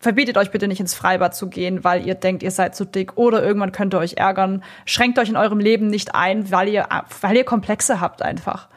verbietet 0.03 0.37
euch 0.37 0.51
bitte 0.51 0.69
nicht 0.69 0.81
ins 0.81 0.95
Freibad 0.95 1.35
zu 1.35 1.49
gehen, 1.49 1.85
weil 1.85 2.07
ihr 2.07 2.15
denkt, 2.15 2.43
ihr 2.43 2.51
seid 2.51 2.75
zu 2.75 2.85
dick 2.85 3.17
oder 3.17 3.43
irgendwann 3.43 3.73
könnt 3.73 3.95
ihr 3.95 3.99
euch 3.99 4.15
ärgern. 4.15 4.65
Schränkt 4.85 5.19
euch 5.19 5.29
in 5.29 5.37
eurem 5.37 5.61
Leben 5.61 5.87
nicht 5.87 6.15
ein, 6.15 6.51
weil 6.51 6.69
ihr, 6.69 6.89
weil 7.21 7.37
ihr 7.37 7.45
Komplexe 7.45 8.01
habt 8.01 8.23
einfach. 8.23 8.69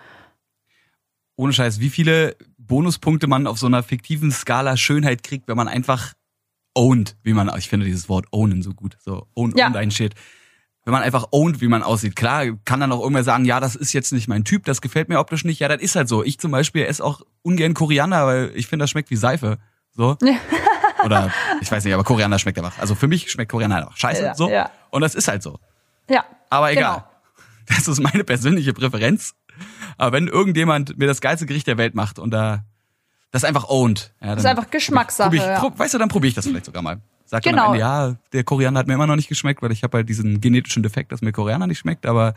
Ohne 1.35 1.51
Scheiß, 1.51 1.79
wie 1.79 1.89
viele 1.89 2.35
Bonuspunkte 2.57 3.27
man 3.27 3.47
auf 3.47 3.57
so 3.57 3.65
einer 3.65 3.83
fiktiven 3.83 4.31
Skala 4.31 4.77
Schönheit 4.77 5.23
kriegt, 5.23 5.47
wenn 5.47 5.57
man 5.57 5.67
einfach 5.67 6.13
owned, 6.75 7.15
wie 7.23 7.33
man, 7.33 7.51
ich 7.57 7.69
finde 7.69 7.85
dieses 7.85 8.09
Wort 8.09 8.27
ownen 8.31 8.61
so 8.61 8.73
gut, 8.73 8.97
so 8.99 9.27
own, 9.33 9.53
ja. 9.55 9.67
own 9.67 9.75
ein 9.75 9.91
Shit. 9.91 10.13
Wenn 10.83 10.91
man 10.91 11.01
einfach 11.01 11.29
owned, 11.31 11.61
wie 11.61 11.67
man 11.67 11.81
aussieht. 11.81 12.15
Klar, 12.15 12.45
kann 12.63 12.79
dann 12.79 12.91
auch 12.91 12.99
irgendwer 12.99 13.23
sagen, 13.23 13.45
ja, 13.45 13.59
das 13.59 13.75
ist 13.75 13.93
jetzt 13.93 14.13
nicht 14.13 14.27
mein 14.27 14.43
Typ, 14.43 14.65
das 14.65 14.81
gefällt 14.81 15.09
mir 15.09 15.19
optisch 15.19 15.43
nicht. 15.43 15.59
Ja, 15.59 15.67
das 15.67 15.81
ist 15.81 15.95
halt 15.95 16.07
so. 16.07 16.23
Ich 16.23 16.37
zum 16.37 16.51
Beispiel 16.51 16.83
esse 16.85 17.03
auch 17.03 17.21
ungern 17.41 17.73
Koriander, 17.73 18.27
weil 18.27 18.51
ich 18.53 18.67
finde, 18.67 18.83
das 18.83 18.91
schmeckt 18.91 19.09
wie 19.09 19.15
Seife. 19.15 19.57
So. 19.93 20.15
Oder 21.03 21.31
ich 21.61 21.71
weiß 21.71 21.83
nicht, 21.83 21.93
aber 21.93 22.03
Koriander 22.03 22.37
schmeckt 22.37 22.59
einfach. 22.59 22.77
Also 22.77 22.93
für 22.93 23.07
mich 23.07 23.31
schmeckt 23.31 23.51
Koriander 23.51 23.77
einfach 23.77 23.97
scheiße. 23.97 24.23
Ja, 24.23 24.35
so. 24.35 24.49
Ja. 24.49 24.69
Und 24.91 25.01
das 25.01 25.15
ist 25.15 25.27
halt 25.27 25.41
so. 25.41 25.59
Ja. 26.09 26.23
Aber 26.49 26.71
egal. 26.71 26.97
Genau. 26.97 27.11
Das 27.67 27.87
ist 27.87 27.99
meine 27.99 28.23
persönliche 28.23 28.73
Präferenz. 28.73 29.33
Aber 29.97 30.11
wenn 30.11 30.27
irgendjemand 30.27 30.97
mir 30.97 31.07
das 31.07 31.21
geilste 31.21 31.45
Gericht 31.45 31.67
der 31.67 31.77
Welt 31.77 31.95
macht 31.95 32.19
und 32.19 32.31
da 32.31 32.63
das 33.35 33.43
einfach 33.43 33.67
owned. 33.67 34.13
Ja, 34.21 34.29
das 34.29 34.45
ist 34.45 34.45
einfach 34.45 34.71
Geschmackssache. 34.71 35.35
Ich, 35.35 35.41
ja. 35.41 35.71
Weißt 35.75 35.93
du, 35.93 35.97
dann 35.97 36.07
probiere 36.07 36.29
ich 36.29 36.35
das 36.35 36.47
vielleicht 36.47 36.65
sogar 36.65 36.81
mal. 36.81 37.01
Sag 37.25 37.43
genau. 37.43 37.67
Ende, 37.67 37.79
ja, 37.79 38.15
der 38.31 38.45
Koriander 38.45 38.79
hat 38.79 38.87
mir 38.87 38.93
immer 38.93 39.07
noch 39.07 39.17
nicht 39.17 39.27
geschmeckt, 39.27 39.61
weil 39.61 39.73
ich 39.73 39.83
habe 39.83 39.97
halt 39.97 40.07
diesen 40.07 40.39
genetischen 40.39 40.83
Defekt, 40.83 41.11
dass 41.11 41.21
mir 41.21 41.33
Koriander 41.33 41.67
nicht 41.67 41.79
schmeckt, 41.79 42.05
aber 42.05 42.33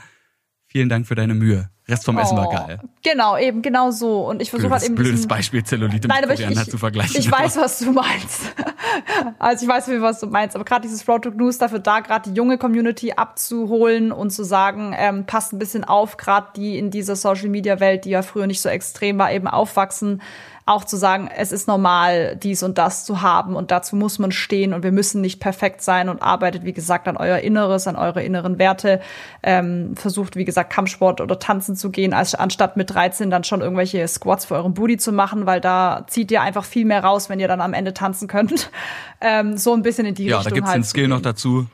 vielen 0.67 0.89
Dank 0.89 1.07
für 1.07 1.15
deine 1.15 1.35
Mühe. 1.35 1.71
Rest 1.89 2.05
vom 2.05 2.19
Essen 2.19 2.37
war 2.37 2.49
oh, 2.49 2.53
geil. 2.53 2.81
Genau, 3.03 3.39
eben 3.39 3.63
genau 3.63 3.93
so. 3.93 4.29
Und 4.29 4.43
ich 4.43 4.51
versuche 4.51 4.73
halt 4.73 4.83
eben 4.83 4.95
blödes 4.97 5.21
diesen, 5.21 5.29
Beispiel 5.29 5.65
Zellulite 5.65 6.09
Nein, 6.09 6.25
mit 6.27 6.37
Koriander 6.37 6.67
zu 6.67 6.77
vergleichen. 6.77 7.17
Ich 7.17 7.31
weiß, 7.31 7.57
was 7.57 7.79
du 7.79 7.93
meinst. 7.93 8.53
also 9.39 9.65
ich 9.65 9.71
weiß, 9.71 9.89
was 10.01 10.21
du 10.21 10.27
meinst. 10.27 10.57
Aber 10.57 10.65
gerade 10.65 10.83
dieses 10.83 11.09
Road 11.09 11.23
to 11.23 11.31
News 11.31 11.57
dafür 11.57 11.79
da, 11.79 12.01
gerade 12.01 12.29
die 12.29 12.37
junge 12.37 12.59
Community 12.59 13.13
abzuholen 13.13 14.13
und 14.13 14.31
zu 14.31 14.43
sagen, 14.43 14.95
ähm, 14.99 15.25
passt 15.25 15.55
ein 15.55 15.59
bisschen 15.59 15.85
auf, 15.85 16.19
gerade 16.19 16.49
die 16.57 16.77
in 16.77 16.91
dieser 16.91 17.17
Social 17.17 17.49
Media 17.49 17.81
Welt, 17.81 18.05
die 18.05 18.11
ja 18.11 18.21
früher 18.21 18.47
nicht 18.47 18.61
so 18.61 18.69
extrem 18.69 19.17
war, 19.19 19.33
eben 19.33 19.47
aufwachsen 19.47 20.21
auch 20.69 20.85
zu 20.85 20.97
sagen, 20.97 21.29
es 21.35 21.53
ist 21.53 21.67
normal, 21.67 22.37
dies 22.37 22.63
und 22.63 22.79
das 22.79 23.05
zu 23.05 23.23
haben 23.23 23.57
und 23.57 23.71
dazu 23.71 23.97
muss 23.97 24.19
man 24.19 24.33
stehen 24.33 24.73
und 24.75 24.83
wir 24.83 24.93
müssen 24.93 25.21
nicht 25.21 25.41
perfekt 25.41 25.83
sein 25.83 26.09
und 26.09 26.23
arbeitet, 26.23 26.65
wie 26.65 26.73
gesagt, 26.73 27.09
an 27.09 27.17
euer 27.17 27.39
Inneres, 27.39 27.87
an 27.87 27.97
eure 27.97 28.23
inneren 28.23 28.59
Werte, 28.59 29.01
ähm, 29.43 29.97
versucht, 29.97 30.37
wie 30.37 30.45
gesagt, 30.45 30.73
Kampfsport 30.73 31.21
oder 31.21 31.39
Tanzen 31.39 31.77
zu 31.77 31.91
gehen, 31.91 32.13
als 32.13 32.35
anstatt 32.35 32.77
mit 32.77 32.91
13 32.91 33.31
dann 33.31 33.45
schon 33.45 33.61
irgendwelche 33.61 34.07
Squats 34.07 34.45
für 34.45 34.55
euren 34.55 34.75
Booty 34.75 34.99
zu 34.99 35.13
machen, 35.13 35.47
weil 35.47 35.61
da 35.61 36.05
zieht 36.07 36.31
ihr 36.31 36.43
einfach 36.43 36.65
viel 36.65 36.85
mehr 36.85 37.03
raus, 37.03 37.29
wenn 37.29 37.41
ihr 37.41 37.49
dann 37.49 37.61
am 37.61 37.73
Ende 37.73 37.95
tanzen 37.95 38.29
könnt. 38.29 38.71
Ähm, 39.21 39.57
so 39.57 39.75
ein 39.75 39.83
bisschen 39.83 40.07
in 40.07 40.15
die 40.15 40.27
ja, 40.27 40.37
Richtung. 40.37 40.45
Ja, 40.45 40.51
da 40.51 40.55
gibt's 40.55 40.71
halt 40.71 40.77
den 40.77 40.85
Skill 40.85 41.09
noch 41.09 41.21
dazu. 41.21 41.67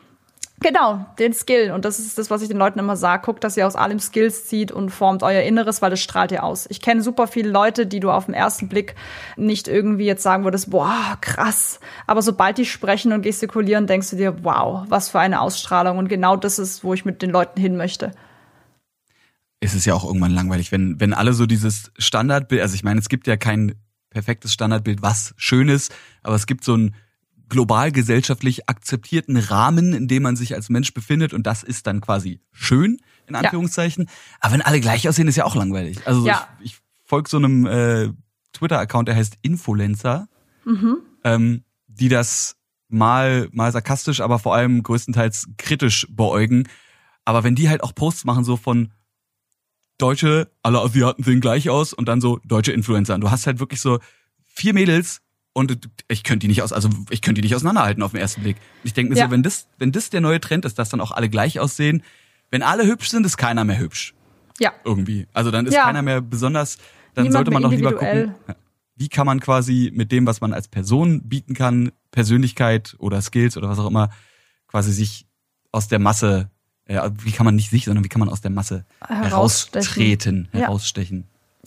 Genau, 0.65 1.05
den 1.19 1.35
Skill. 1.35 1.73
Und 1.73 1.85
das 1.85 1.99
ist 1.99 2.17
das, 2.17 2.31
was 2.31 2.41
ich 2.41 2.49
den 2.49 2.57
Leuten 2.57 2.79
immer 2.79 2.97
sage. 2.97 3.27
Guckt, 3.27 3.45
dass 3.45 3.55
ihr 3.55 3.67
aus 3.67 3.77
allem 3.77 3.99
Skills 3.99 4.47
zieht 4.47 4.73
und 4.73 4.89
formt 4.89 5.23
euer 5.23 5.43
Inneres, 5.43 5.83
weil 5.83 5.91
das 5.91 6.01
strahlt 6.01 6.33
ihr 6.33 6.43
aus. 6.43 6.65
Ich 6.71 6.81
kenne 6.81 7.03
super 7.03 7.27
viele 7.27 7.51
Leute, 7.51 7.87
die 7.87 8.01
du 8.01 8.11
auf 8.11 8.25
den 8.25 8.33
ersten 8.33 8.71
Blick 8.71 8.95
nicht 9.37 9.69
irgendwie 9.69 10.07
jetzt 10.07 10.23
sagen 10.23 10.45
würdest, 10.45 10.71
boah, 10.71 11.19
krass. 11.21 11.81
Aber 12.07 12.23
sobald 12.23 12.57
die 12.57 12.65
sprechen 12.65 13.13
und 13.13 13.21
gestikulieren, 13.21 13.87
denkst 13.87 14.09
du 14.09 14.17
dir, 14.17 14.43
wow, 14.43 14.87
was 14.89 15.11
für 15.11 15.19
eine 15.21 15.43
Ausstrahlung. 15.43 15.99
Und 15.99 16.09
genau 16.09 16.35
das 16.35 16.59
ist, 16.59 16.83
wo 16.83 16.95
ich 16.95 17.05
mit 17.05 17.21
den 17.21 17.29
Leuten 17.29 17.61
hin 17.61 17.77
möchte. 17.77 18.13
Es 19.61 19.75
ist 19.75 19.85
ja 19.85 19.93
auch 19.93 20.07
irgendwann 20.07 20.33
langweilig, 20.33 20.73
wenn, 20.73 20.99
wenn 20.99 21.13
alle 21.13 21.35
so 21.35 21.45
dieses 21.45 21.93
Standardbild, 21.99 22.63
also 22.63 22.75
ich 22.75 22.85
meine, 22.85 23.01
es 23.01 23.11
gibt 23.11 23.27
ja 23.27 23.37
kein 23.37 23.75
perfektes 24.09 24.55
Standardbild, 24.55 25.03
was 25.03 25.35
schön 25.37 25.69
ist, 25.69 25.95
aber 26.23 26.37
es 26.37 26.47
gibt 26.47 26.65
so 26.65 26.75
ein 26.75 26.95
global 27.49 27.93
gesellschaftlich 27.93 28.69
akzeptierten 28.69 29.37
Rahmen, 29.37 29.93
in 29.93 30.09
dem 30.09 30.23
man 30.23 30.37
sich 30.37 30.55
als 30.55 30.71
Mensch 30.71 30.95
befindet 30.95 31.35
und 31.35 31.47
das 31.47 31.63
ist 31.63 31.87
dann 31.87 32.01
quasi 32.01 32.41
schön, 32.53 32.99
in 33.27 33.35
Anführungszeichen. 33.35 34.05
Ja. 34.05 34.13
Aber 34.41 34.55
wenn 34.55 34.63
alle 34.63 34.81
gleich 34.81 35.09
aussehen, 35.09 35.29
ist 35.29 35.37
ja 35.37 35.45
auch 35.45 35.55
langweilig. 35.55 36.07
Also 36.07 36.27
ja. 36.27 36.49
ich, 36.61 36.73
ich 36.73 36.79
folge 37.05 37.29
so 37.29 37.37
einem 37.37 37.67
äh, 37.67 38.11
Twitter-Account, 38.53 39.09
der 39.09 39.17
heißt 39.17 39.39
Infolenzer, 39.43 40.29
mhm. 40.65 40.99
ähm, 41.25 41.65
die 41.87 42.09
das 42.09 42.57
mal, 42.89 43.49
mal 43.53 43.73
sarkastisch, 43.73 44.21
aber 44.21 44.39
vor 44.39 44.55
allem 44.55 44.83
größtenteils 44.83 45.49
kritisch 45.59 46.07
beäugen. 46.11 46.69
Aber 47.25 47.45
wenn 47.45 47.55
die 47.55 47.69
halt 47.69 47.83
auch 47.83 47.95
Posts 47.95 48.25
machen, 48.25 48.45
so 48.45 48.57
von 48.57 48.93
Deutsche, 49.99 50.51
alle 50.63 50.81
Asiaten 50.81 51.23
sehen 51.23 51.41
gleich 51.41 51.71
aus 51.71 51.93
und 51.93 52.07
dann 52.09 52.21
so 52.21 52.41
deutsche 52.45 52.73
Influencer. 52.73 53.15
Und 53.15 53.21
du 53.21 53.31
hast 53.31 53.47
halt 53.47 53.61
wirklich 53.61 53.81
so 53.81 53.99
vier 54.47 54.75
Mädels, 54.75 55.21
und 55.55 55.89
ich 56.09 56.25
könnte 56.25 56.41
die 56.41 56.49
nicht 56.49 56.63
aus, 56.63 56.73
also 56.73 56.91
ich 57.11 57.23
könnte 57.23 57.41
die 57.41 57.47
nicht 57.47 57.55
auseinanderhalten 57.55 58.03
auf 58.03 58.11
den 58.11 58.21
ersten 58.21 58.43
Blick. 58.43 58.57
Ich 58.83 58.93
denke 58.93 59.13
mir 59.13 59.19
ja. 59.19 59.27
so, 59.27 59.31
wenn 59.31 59.43
das, 59.43 59.69
wenn 59.79 59.93
das 59.93 60.11
der 60.11 60.21
neue 60.21 60.41
Trend 60.41 60.65
ist, 60.65 60.79
dass 60.79 60.91
dann 60.91 61.01
auch 61.01 61.13
alle 61.13 61.31
gleich 61.31 61.61
aussehen, 61.61 62.03
wenn 62.51 62.63
alle 62.63 62.85
hübsch 62.85 63.09
sind, 63.09 63.25
ist 63.25 63.37
keiner 63.37 63.65
mehr 63.65 63.79
hübsch. 63.79 64.15
Ja. 64.59 64.73
Irgendwie. 64.85 65.27
Also 65.33 65.51
dann 65.51 65.67
ist 65.67 65.75
ja. 65.75 65.85
keiner 65.85 66.03
mehr 66.03 66.21
besonders, 66.21 66.79
dann 67.15 67.25
Niemand 67.25 67.33
sollte 67.35 67.51
man 67.53 67.63
doch 67.63 67.71
lieber 67.71 67.93
gucken, 67.93 68.35
wie 68.97 69.09
kann 69.09 69.27
man 69.27 69.41
quasi 69.41 69.93
mit 69.95 70.11
dem, 70.13 70.27
was 70.27 70.41
man 70.41 70.53
als 70.53 70.69
Person 70.69 71.23
bieten 71.23 71.55
kann, 71.55 71.93
Persönlichkeit 72.11 72.97
oder 72.99 73.23
Skills 73.23 73.57
oder 73.57 73.69
was 73.69 73.79
auch 73.79 73.89
immer, 73.89 74.11
quasi 74.67 74.93
sich 74.93 75.27
aus 75.71 75.87
der 75.87 76.01
Masse, 76.01 76.51
äh, 76.87 77.11
wie 77.23 77.33
kann 77.33 77.45
man 77.45 77.55
nicht 77.55 77.71
sich, 77.71 77.85
sondern 77.85 78.05
wie 78.05 78.09
kann 78.09 78.21
man 78.21 78.29
aus 78.29 78.41
der 78.41 78.51
Masse 78.51 78.87
heraustreten, 79.01 80.49
ja. 80.53 80.69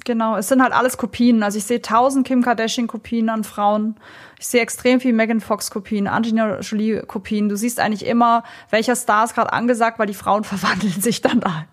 Genau, 0.07 0.37
es 0.37 0.47
sind 0.47 0.63
halt 0.63 0.71
alles 0.71 0.95
Kopien. 0.95 1.43
Also 1.43 1.57
ich 1.57 1.65
sehe 1.65 1.81
tausend 1.81 2.25
Kim 2.25 2.41
Kardashian 2.41 2.87
Kopien 2.87 3.27
an 3.27 3.43
Frauen. 3.43 3.95
Ich 4.39 4.47
sehe 4.47 4.61
extrem 4.61 5.01
viel 5.01 5.11
Megan 5.11 5.41
Fox 5.41 5.69
Kopien, 5.69 6.07
Angelina 6.07 6.61
Jolie 6.61 7.01
Kopien. 7.05 7.49
Du 7.49 7.57
siehst 7.57 7.77
eigentlich 7.81 8.05
immer, 8.05 8.43
welcher 8.69 8.95
Star 8.95 9.25
ist 9.25 9.35
gerade 9.35 9.51
angesagt, 9.51 9.99
weil 9.99 10.07
die 10.07 10.13
Frauen 10.13 10.43
verwandeln 10.45 10.93
sich 10.93 11.19
dann 11.19 11.41
da, 11.41 11.65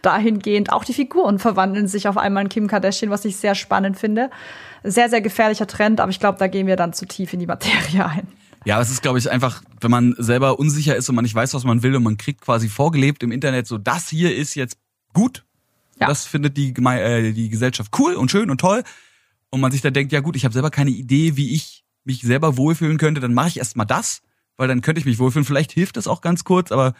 dahingehend. 0.00 0.72
Auch 0.72 0.84
die 0.84 0.94
Figuren 0.94 1.38
verwandeln 1.38 1.86
sich 1.86 2.08
auf 2.08 2.16
einmal 2.16 2.44
in 2.44 2.48
Kim 2.48 2.66
Kardashian, 2.66 3.10
was 3.10 3.26
ich 3.26 3.36
sehr 3.36 3.54
spannend 3.54 3.98
finde. 3.98 4.30
Sehr, 4.82 5.10
sehr 5.10 5.20
gefährlicher 5.20 5.66
Trend, 5.66 6.00
aber 6.00 6.10
ich 6.10 6.18
glaube, 6.18 6.38
da 6.38 6.46
gehen 6.46 6.66
wir 6.66 6.76
dann 6.76 6.94
zu 6.94 7.04
tief 7.04 7.34
in 7.34 7.40
die 7.40 7.46
Materie 7.46 8.06
ein. 8.08 8.26
Ja, 8.64 8.80
es 8.80 8.90
ist, 8.90 9.02
glaube 9.02 9.18
ich, 9.18 9.30
einfach, 9.30 9.62
wenn 9.82 9.90
man 9.90 10.14
selber 10.16 10.58
unsicher 10.58 10.96
ist 10.96 11.10
und 11.10 11.14
man 11.14 11.24
nicht 11.24 11.34
weiß, 11.34 11.52
was 11.52 11.64
man 11.64 11.82
will 11.82 11.94
und 11.94 12.04
man 12.04 12.16
kriegt 12.16 12.40
quasi 12.40 12.70
vorgelebt 12.70 13.22
im 13.22 13.32
Internet, 13.32 13.66
so 13.66 13.76
das 13.76 14.08
hier 14.08 14.34
ist 14.34 14.54
jetzt 14.54 14.78
gut, 15.12 15.44
ja. 16.00 16.06
Das 16.06 16.26
findet 16.26 16.56
die, 16.56 16.74
äh, 16.74 17.32
die 17.32 17.48
Gesellschaft 17.48 17.92
cool 17.98 18.14
und 18.14 18.30
schön 18.30 18.50
und 18.50 18.60
toll. 18.60 18.82
Und 19.50 19.60
man 19.60 19.72
sich 19.72 19.82
da 19.82 19.90
denkt, 19.90 20.12
ja 20.12 20.20
gut, 20.20 20.36
ich 20.36 20.44
habe 20.44 20.52
selber 20.52 20.70
keine 20.70 20.90
Idee, 20.90 21.36
wie 21.36 21.54
ich 21.54 21.84
mich 22.04 22.22
selber 22.22 22.56
wohlfühlen 22.56 22.98
könnte, 22.98 23.20
dann 23.20 23.34
mache 23.34 23.48
ich 23.48 23.58
erstmal 23.58 23.86
das, 23.86 24.22
weil 24.56 24.68
dann 24.68 24.80
könnte 24.80 24.98
ich 24.98 25.04
mich 25.04 25.18
wohlfühlen. 25.18 25.44
Vielleicht 25.44 25.72
hilft 25.72 25.96
das 25.96 26.06
auch 26.06 26.20
ganz 26.20 26.44
kurz, 26.44 26.72
aber 26.72 26.94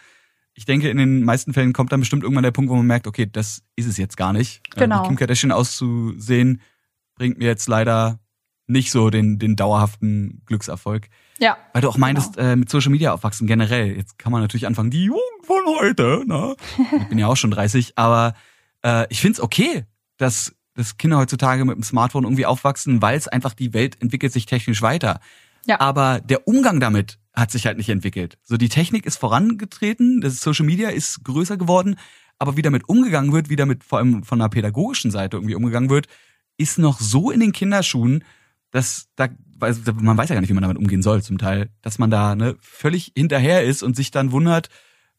ich 0.53 0.65
denke, 0.65 0.89
in 0.89 0.97
den 0.97 1.23
meisten 1.23 1.53
Fällen 1.53 1.73
kommt 1.73 1.91
dann 1.91 1.99
bestimmt 1.99 2.23
irgendwann 2.23 2.43
der 2.43 2.51
Punkt, 2.51 2.69
wo 2.69 2.75
man 2.75 2.85
merkt, 2.85 3.07
okay, 3.07 3.27
das 3.29 3.63
ist 3.75 3.87
es 3.87 3.97
jetzt 3.97 4.17
gar 4.17 4.33
nicht. 4.33 4.61
Äh, 4.75 4.81
genau. 4.81 5.03
Wie 5.03 5.07
Kim 5.07 5.15
Kardashian 5.17 5.51
auszusehen, 5.51 6.61
bringt 7.15 7.39
mir 7.39 7.47
jetzt 7.47 7.67
leider 7.67 8.19
nicht 8.67 8.91
so 8.91 9.09
den, 9.09 9.39
den 9.39 9.55
dauerhaften 9.55 10.41
Glückserfolg. 10.45 11.09
Ja. 11.39 11.57
Weil 11.73 11.81
du 11.81 11.89
auch 11.89 11.97
meintest, 11.97 12.37
genau. 12.37 12.49
äh, 12.49 12.55
mit 12.55 12.69
Social 12.69 12.91
Media 12.91 13.13
aufwachsen 13.13 13.47
generell. 13.47 13.95
Jetzt 13.95 14.17
kann 14.17 14.31
man 14.31 14.41
natürlich 14.41 14.67
anfangen, 14.67 14.91
die 14.91 15.05
Jugend 15.05 15.21
von 15.45 15.61
heute, 15.79 16.23
ne? 16.25 16.55
Ich 17.01 17.09
bin 17.09 17.17
ja 17.17 17.27
auch 17.27 17.35
schon 17.35 17.51
30, 17.51 17.97
aber 17.97 18.35
äh, 18.83 19.07
ich 19.09 19.21
finde 19.21 19.33
es 19.33 19.41
okay, 19.41 19.85
dass, 20.17 20.55
dass 20.75 20.97
Kinder 20.97 21.17
heutzutage 21.17 21.65
mit 21.65 21.75
dem 21.75 21.83
Smartphone 21.83 22.23
irgendwie 22.23 22.45
aufwachsen, 22.45 23.01
weil 23.01 23.17
es 23.17 23.27
einfach 23.27 23.53
die 23.53 23.73
Welt 23.73 24.01
entwickelt 24.01 24.33
sich 24.33 24.45
technisch 24.45 24.81
weiter. 24.81 25.19
Ja. 25.65 25.79
Aber 25.79 26.19
der 26.19 26.47
Umgang 26.47 26.79
damit 26.79 27.19
hat 27.33 27.51
sich 27.51 27.65
halt 27.65 27.77
nicht 27.77 27.89
entwickelt. 27.89 28.37
So 28.43 28.57
die 28.57 28.69
Technik 28.69 29.05
ist 29.05 29.17
vorangetreten, 29.17 30.21
das 30.21 30.39
Social 30.39 30.65
Media 30.65 30.89
ist 30.89 31.23
größer 31.23 31.57
geworden, 31.57 31.95
aber 32.37 32.57
wie 32.57 32.61
damit 32.61 32.87
umgegangen 32.89 33.31
wird, 33.31 33.49
wie 33.49 33.55
damit 33.55 33.83
vor 33.83 33.99
allem 33.99 34.23
von 34.23 34.39
einer 34.39 34.49
pädagogischen 34.49 35.11
Seite 35.11 35.37
irgendwie 35.37 35.55
umgegangen 35.55 35.89
wird, 35.89 36.07
ist 36.57 36.77
noch 36.77 36.99
so 36.99 37.31
in 37.31 37.39
den 37.39 37.53
Kinderschuhen, 37.53 38.23
dass 38.71 39.07
da, 39.15 39.29
man 39.59 40.17
weiß 40.17 40.29
ja 40.29 40.35
gar 40.35 40.41
nicht, 40.41 40.49
wie 40.49 40.53
man 40.53 40.63
damit 40.63 40.77
umgehen 40.77 41.01
soll 41.01 41.23
zum 41.23 41.37
Teil, 41.37 41.69
dass 41.81 41.99
man 41.99 42.11
da 42.11 42.35
ne, 42.35 42.55
völlig 42.59 43.13
hinterher 43.15 43.63
ist 43.63 43.81
und 43.81 43.95
sich 43.95 44.11
dann 44.11 44.31
wundert, 44.31 44.69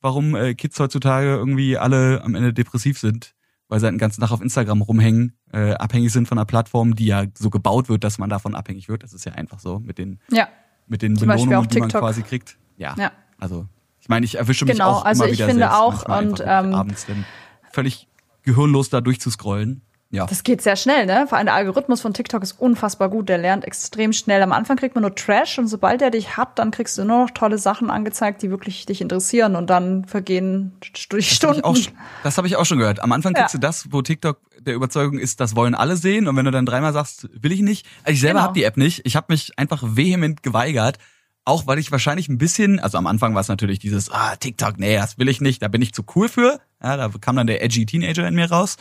warum 0.00 0.36
äh, 0.36 0.54
Kids 0.54 0.78
heutzutage 0.78 1.28
irgendwie 1.28 1.78
alle 1.78 2.22
am 2.22 2.34
Ende 2.34 2.52
depressiv 2.52 2.98
sind, 2.98 3.34
weil 3.68 3.80
sie 3.80 3.86
halt 3.86 3.94
den 3.94 3.98
ganzen 3.98 4.20
Tag 4.20 4.32
auf 4.32 4.40
Instagram 4.40 4.82
rumhängen, 4.82 5.36
äh, 5.52 5.72
abhängig 5.74 6.12
sind 6.12 6.28
von 6.28 6.38
einer 6.38 6.44
Plattform, 6.44 6.94
die 6.94 7.06
ja 7.06 7.24
so 7.36 7.50
gebaut 7.50 7.88
wird, 7.88 8.04
dass 8.04 8.18
man 8.18 8.30
davon 8.30 8.54
abhängig 8.54 8.88
wird. 8.88 9.02
Das 9.02 9.12
ist 9.12 9.24
ja 9.24 9.32
einfach 9.32 9.58
so 9.58 9.78
mit 9.78 9.98
den, 9.98 10.20
ja. 10.30 10.48
mit 10.86 11.02
den 11.02 11.16
Zum 11.16 11.28
Belohnungen, 11.28 11.68
die 11.68 11.80
man 11.80 11.88
quasi 11.88 12.22
kriegt. 12.22 12.58
Ja. 12.76 12.94
Ja. 12.98 13.12
Also 13.38 13.66
ich 14.00 14.08
meine, 14.08 14.26
ich 14.26 14.36
erwische 14.36 14.64
mich 14.66 14.74
Genau, 14.74 14.90
auch 14.90 15.04
also 15.04 15.24
immer 15.24 15.32
ich 15.32 15.38
wieder 15.38 15.46
finde 15.46 15.62
selbst, 15.62 15.76
auch, 15.76 16.18
und, 16.20 16.40
ähm, 16.44 16.74
abends 16.74 17.06
dann 17.06 17.24
völlig 17.72 18.08
gehirnlos 18.42 18.90
da 18.90 19.00
durchzuscrollen. 19.00 19.82
Ja. 20.14 20.26
Das 20.26 20.44
geht 20.44 20.62
sehr 20.62 20.76
schnell, 20.76 21.06
ne? 21.06 21.26
Vor 21.28 21.36
allem 21.38 21.46
der 21.46 21.54
Algorithmus 21.54 22.00
von 22.00 22.14
TikTok 22.14 22.42
ist 22.44 22.52
unfassbar 22.52 23.08
gut. 23.08 23.28
Der 23.28 23.36
lernt 23.38 23.64
extrem 23.64 24.12
schnell. 24.12 24.40
Am 24.42 24.52
Anfang 24.52 24.76
kriegt 24.76 24.94
man 24.94 25.02
nur 25.02 25.14
Trash 25.14 25.58
und 25.58 25.66
sobald 25.66 26.00
er 26.02 26.10
dich 26.12 26.36
hat, 26.36 26.58
dann 26.58 26.70
kriegst 26.70 26.96
du 26.96 27.04
nur 27.04 27.24
noch 27.24 27.30
tolle 27.32 27.58
Sachen 27.58 27.90
angezeigt, 27.90 28.40
die 28.42 28.50
wirklich 28.50 28.86
dich 28.86 29.00
interessieren 29.00 29.56
und 29.56 29.68
dann 29.70 30.04
vergehen 30.04 30.72
durch 31.08 31.28
Das 31.28 31.42
habe 31.42 31.54
Stunden. 31.56 31.78
ich, 31.78 31.88
auch, 31.88 31.92
das 32.22 32.38
hab 32.38 32.44
ich 32.44 32.56
auch 32.56 32.64
schon 32.64 32.78
gehört. 32.78 33.00
Am 33.02 33.10
Anfang 33.10 33.34
kriegst 33.34 33.54
Ja. 33.54 33.58
du 33.58 33.66
das, 33.66 33.88
wo 33.90 34.02
TikTok 34.02 34.38
der 34.60 34.74
Überzeugung 34.74 35.18
ist, 35.18 35.40
das 35.40 35.56
wollen 35.56 35.74
alle 35.74 35.96
sehen. 35.96 36.28
Und 36.28 36.36
wenn 36.36 36.44
du 36.44 36.52
dann 36.52 36.64
dreimal 36.64 36.92
sagst, 36.92 37.28
will 37.32 37.50
ich 37.50 37.60
nicht. 37.62 37.84
Also 38.04 38.12
ich 38.14 38.20
selber 38.20 38.34
Genau. 38.38 38.44
habe 38.44 38.54
die 38.54 38.64
App 38.64 38.76
nicht. 38.76 39.02
Ich 39.04 39.16
habe 39.16 39.26
mich 39.30 39.58
einfach 39.58 39.82
vehement 39.84 40.42
geweigert. 40.44 40.98
Auch 41.46 41.66
weil 41.66 41.78
ich 41.78 41.92
wahrscheinlich 41.92 42.28
ein 42.30 42.38
bisschen, 42.38 42.80
also 42.80 42.96
am 42.96 43.06
Anfang 43.06 43.34
war 43.34 43.40
es 43.42 43.48
natürlich 43.48 43.78
dieses, 43.78 44.10
ah, 44.10 44.34
TikTok, 44.36 44.78
nee, 44.78 44.96
das 44.96 45.18
will 45.18 45.28
ich 45.28 45.42
nicht, 45.42 45.60
da 45.60 45.68
bin 45.68 45.82
ich 45.82 45.92
zu 45.92 46.02
cool 46.14 46.28
für. 46.30 46.58
Ja, 46.82 46.96
da 46.96 47.10
kam 47.20 47.36
dann 47.36 47.46
der 47.46 47.62
edgy 47.62 47.84
Teenager 47.84 48.26
in 48.26 48.34
mir 48.34 48.50
raus. 48.50 48.76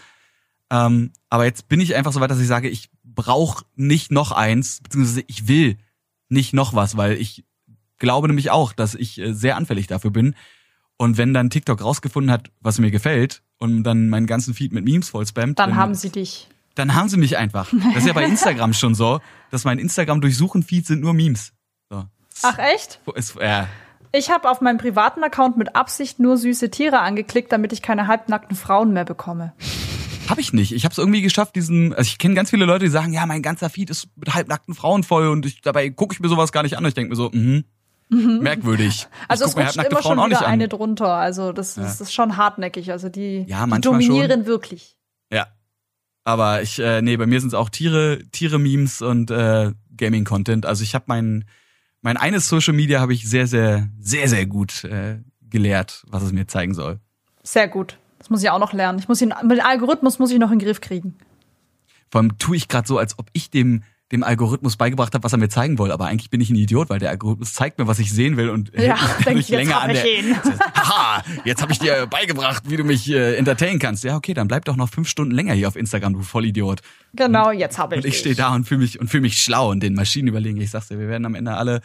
Ähm, 0.73 1.11
aber 1.29 1.45
jetzt 1.45 1.69
bin 1.69 1.79
ich 1.79 1.93
einfach 1.95 2.11
so 2.11 2.19
weit, 2.19 2.31
dass 2.31 2.39
ich 2.39 2.47
sage, 2.47 2.67
ich 2.67 2.89
brauche 3.03 3.63
nicht 3.75 4.11
noch 4.11 4.31
eins, 4.31 4.79
beziehungsweise 4.81 5.23
ich 5.27 5.47
will 5.47 5.77
nicht 6.29 6.53
noch 6.53 6.73
was, 6.73 6.97
weil 6.97 7.13
ich 7.13 7.45
glaube 7.99 8.27
nämlich 8.27 8.49
auch, 8.49 8.73
dass 8.73 8.95
ich 8.95 9.19
äh, 9.19 9.33
sehr 9.33 9.55
anfällig 9.55 9.85
dafür 9.85 10.09
bin. 10.09 10.35
Und 10.97 11.17
wenn 11.17 11.31
dann 11.33 11.51
TikTok 11.51 11.83
rausgefunden 11.83 12.31
hat, 12.31 12.49
was 12.59 12.79
mir 12.79 12.89
gefällt 12.89 13.43
und 13.59 13.83
dann 13.83 14.09
meinen 14.09 14.25
ganzen 14.25 14.55
Feed 14.55 14.73
mit 14.73 14.83
Memes 14.83 15.09
voll 15.09 15.27
spammt, 15.27 15.59
dann 15.59 15.75
haben 15.75 15.93
sie 15.93 16.09
dich. 16.09 16.47
dann 16.73 16.95
haben 16.95 17.07
sie 17.07 17.17
mich 17.17 17.37
einfach. 17.37 17.71
Das 17.71 17.97
ist 17.97 18.07
ja 18.07 18.13
bei 18.13 18.25
Instagram 18.25 18.73
schon 18.81 18.95
so, 18.95 19.19
dass 19.51 19.65
mein 19.65 19.77
Instagram 19.77 20.21
durchsuchen 20.21 20.63
Feed 20.63 20.87
sind 20.87 21.01
nur 21.01 21.13
Memes. 21.13 21.53
So. 21.91 22.05
Ach 22.41 22.57
echt? 22.57 22.99
Es, 23.15 23.35
äh, 23.35 23.65
Ich 24.11 24.31
habe 24.31 24.49
auf 24.49 24.59
meinem 24.61 24.77
privaten 24.79 25.23
Account 25.23 25.57
mit 25.57 25.75
Absicht 25.75 26.19
nur 26.19 26.37
süße 26.37 26.71
Tiere 26.71 26.99
angeklickt, 26.99 27.51
damit 27.51 27.73
ich 27.73 27.81
keine 27.83 28.07
halbnackten 28.07 28.55
Frauen 28.55 28.91
mehr 28.93 29.05
bekomme. 29.05 29.53
Hab 30.29 30.37
ich 30.39 30.53
nicht. 30.53 30.71
Ich 30.71 30.85
habe 30.85 30.91
es 30.93 30.97
irgendwie 30.97 31.21
geschafft, 31.21 31.55
diesen. 31.55 31.93
Also 31.93 32.07
ich 32.07 32.17
kenne 32.17 32.35
ganz 32.35 32.49
viele 32.49 32.65
Leute, 32.65 32.85
die 32.85 32.91
sagen, 32.91 33.13
ja, 33.13 33.25
mein 33.25 33.41
ganzer 33.41 33.69
Feed 33.69 33.89
ist 33.89 34.07
mit 34.15 34.33
halbnackten 34.33 34.73
Frauen 34.73 35.03
voll 35.03 35.27
und 35.27 35.45
ich, 35.45 35.61
dabei 35.61 35.89
gucke 35.89 36.13
ich 36.13 36.19
mir 36.19 36.29
sowas 36.29 36.51
gar 36.51 36.63
nicht 36.63 36.77
an. 36.77 36.85
Ich 36.85 36.93
denke 36.93 37.09
mir 37.09 37.15
so, 37.15 37.29
mhm, 37.31 37.65
merkwürdig. 38.09 39.07
Also 39.27 39.45
ich 39.45 39.51
es 39.51 39.57
rutscht 39.57 39.75
immer 39.75 40.01
Frauen 40.01 40.17
schon 40.17 40.29
wieder 40.29 40.47
eine 40.47 40.67
drunter. 40.67 41.13
Also 41.13 41.51
das, 41.51 41.75
das 41.75 42.01
ist 42.01 42.13
schon 42.13 42.37
hartnäckig. 42.37 42.91
Also 42.91 43.09
die, 43.09 43.45
Ja, 43.47 43.65
die 43.65 43.81
dominieren 43.81 44.45
wirklich. 44.45 44.95
Ja. 45.31 45.47
Aber 46.23 46.61
ich, 46.61 46.79
äh, 46.79 47.01
nee, 47.01 47.17
bei 47.17 47.25
mir 47.25 47.39
sind 47.39 47.49
es 47.49 47.53
auch 47.53 47.69
Tiere, 47.69 48.19
Tiere-Memes 48.31 49.01
und 49.01 49.29
äh, 49.29 49.71
Gaming-Content. 49.97 50.65
Also 50.65 50.83
ich 50.83 50.95
habe 50.95 51.05
mein, 51.07 51.45
mein 52.01 52.17
eines 52.17 52.47
Social 52.47 52.73
Media 52.73 53.01
habe 53.01 53.13
ich 53.13 53.27
sehr, 53.27 53.47
sehr, 53.47 53.89
sehr, 53.99 54.29
sehr 54.29 54.45
gut 54.45 54.85
äh, 54.85 55.19
gelehrt, 55.41 56.03
was 56.07 56.23
es 56.23 56.31
mir 56.31 56.47
zeigen 56.47 56.73
soll. 56.73 56.99
Sehr 57.43 57.67
gut. 57.67 57.97
Das 58.23 58.29
muss 58.29 58.41
ich 58.41 58.49
auch 58.49 58.59
noch 58.59 58.71
lernen. 58.71 58.99
Ich 58.99 59.09
muss 59.09 59.21
ihn, 59.21 59.33
mit 59.43 59.57
dem 59.57 59.65
Algorithmus 59.65 60.17
muss 60.17 60.31
ich 60.31 60.39
noch 60.39 60.49
in 60.49 60.57
den 60.57 60.65
Griff 60.65 60.79
kriegen. 60.79 61.15
Vor 62.09 62.21
allem 62.21 62.37
tue 62.37 62.55
ich 62.55 62.69
gerade 62.69 62.87
so, 62.87 62.97
als 62.97 63.19
ob 63.19 63.27
ich 63.33 63.49
dem 63.49 63.83
dem 64.13 64.23
Algorithmus 64.23 64.77
beigebracht 64.77 65.13
habe, 65.13 65.23
was 65.23 65.33
er 65.33 65.39
mir 65.39 65.49
zeigen 65.49 65.77
will. 65.77 65.91
Aber 65.91 66.05
eigentlich 66.05 66.29
bin 66.29 66.39
ich 66.39 66.49
ein 66.49 66.55
Idiot, 66.55 66.89
weil 66.89 66.99
der 66.99 67.09
Algorithmus 67.09 67.53
zeigt 67.53 67.79
mir, 67.79 67.87
was 67.87 67.99
ich 67.99 68.13
sehen 68.13 68.37
will 68.37 68.49
und 68.49 68.71
Ja, 68.79 68.95
hält 69.25 69.35
mich 69.35 69.49
länger 69.49 69.81
an 69.81 69.91
der. 69.91 70.05
ihn. 70.05 70.35
Haha, 70.75 71.23
jetzt 71.43 71.61
habe 71.61 71.73
ich 71.73 71.79
dir 71.79 72.07
beigebracht, 72.07 72.63
wie 72.69 72.77
du 72.77 72.83
mich 72.85 73.09
äh, 73.09 73.35
entertainen 73.35 73.79
kannst. 73.79 74.03
Ja, 74.05 74.15
okay, 74.15 74.33
dann 74.33 74.47
bleib 74.47 74.63
doch 74.65 74.75
noch 74.77 74.87
fünf 74.87 75.09
Stunden 75.09 75.31
länger 75.33 75.53
hier 75.53 75.67
auf 75.67 75.75
Instagram, 75.75 76.13
du 76.13 76.21
Vollidiot. 76.21 76.81
Genau, 77.13 77.51
jetzt 77.51 77.77
habe 77.77 77.95
ich 77.95 78.03
Und 78.03 78.07
ich 78.07 78.19
stehe 78.19 78.35
da 78.35 78.53
und 78.53 78.65
fühle 78.65 78.81
mich 78.81 78.99
und 79.01 79.09
fühle 79.09 79.21
mich 79.21 79.41
schlau 79.41 79.71
und 79.71 79.81
den 79.81 79.95
Maschinen 79.95 80.27
überlegen. 80.29 80.61
Ich 80.61 80.69
sag's 80.69 80.87
dir, 80.87 80.99
wir 80.99 81.07
werden 81.07 81.25
am 81.25 81.33
Ende 81.33 81.55
alle 81.55 81.81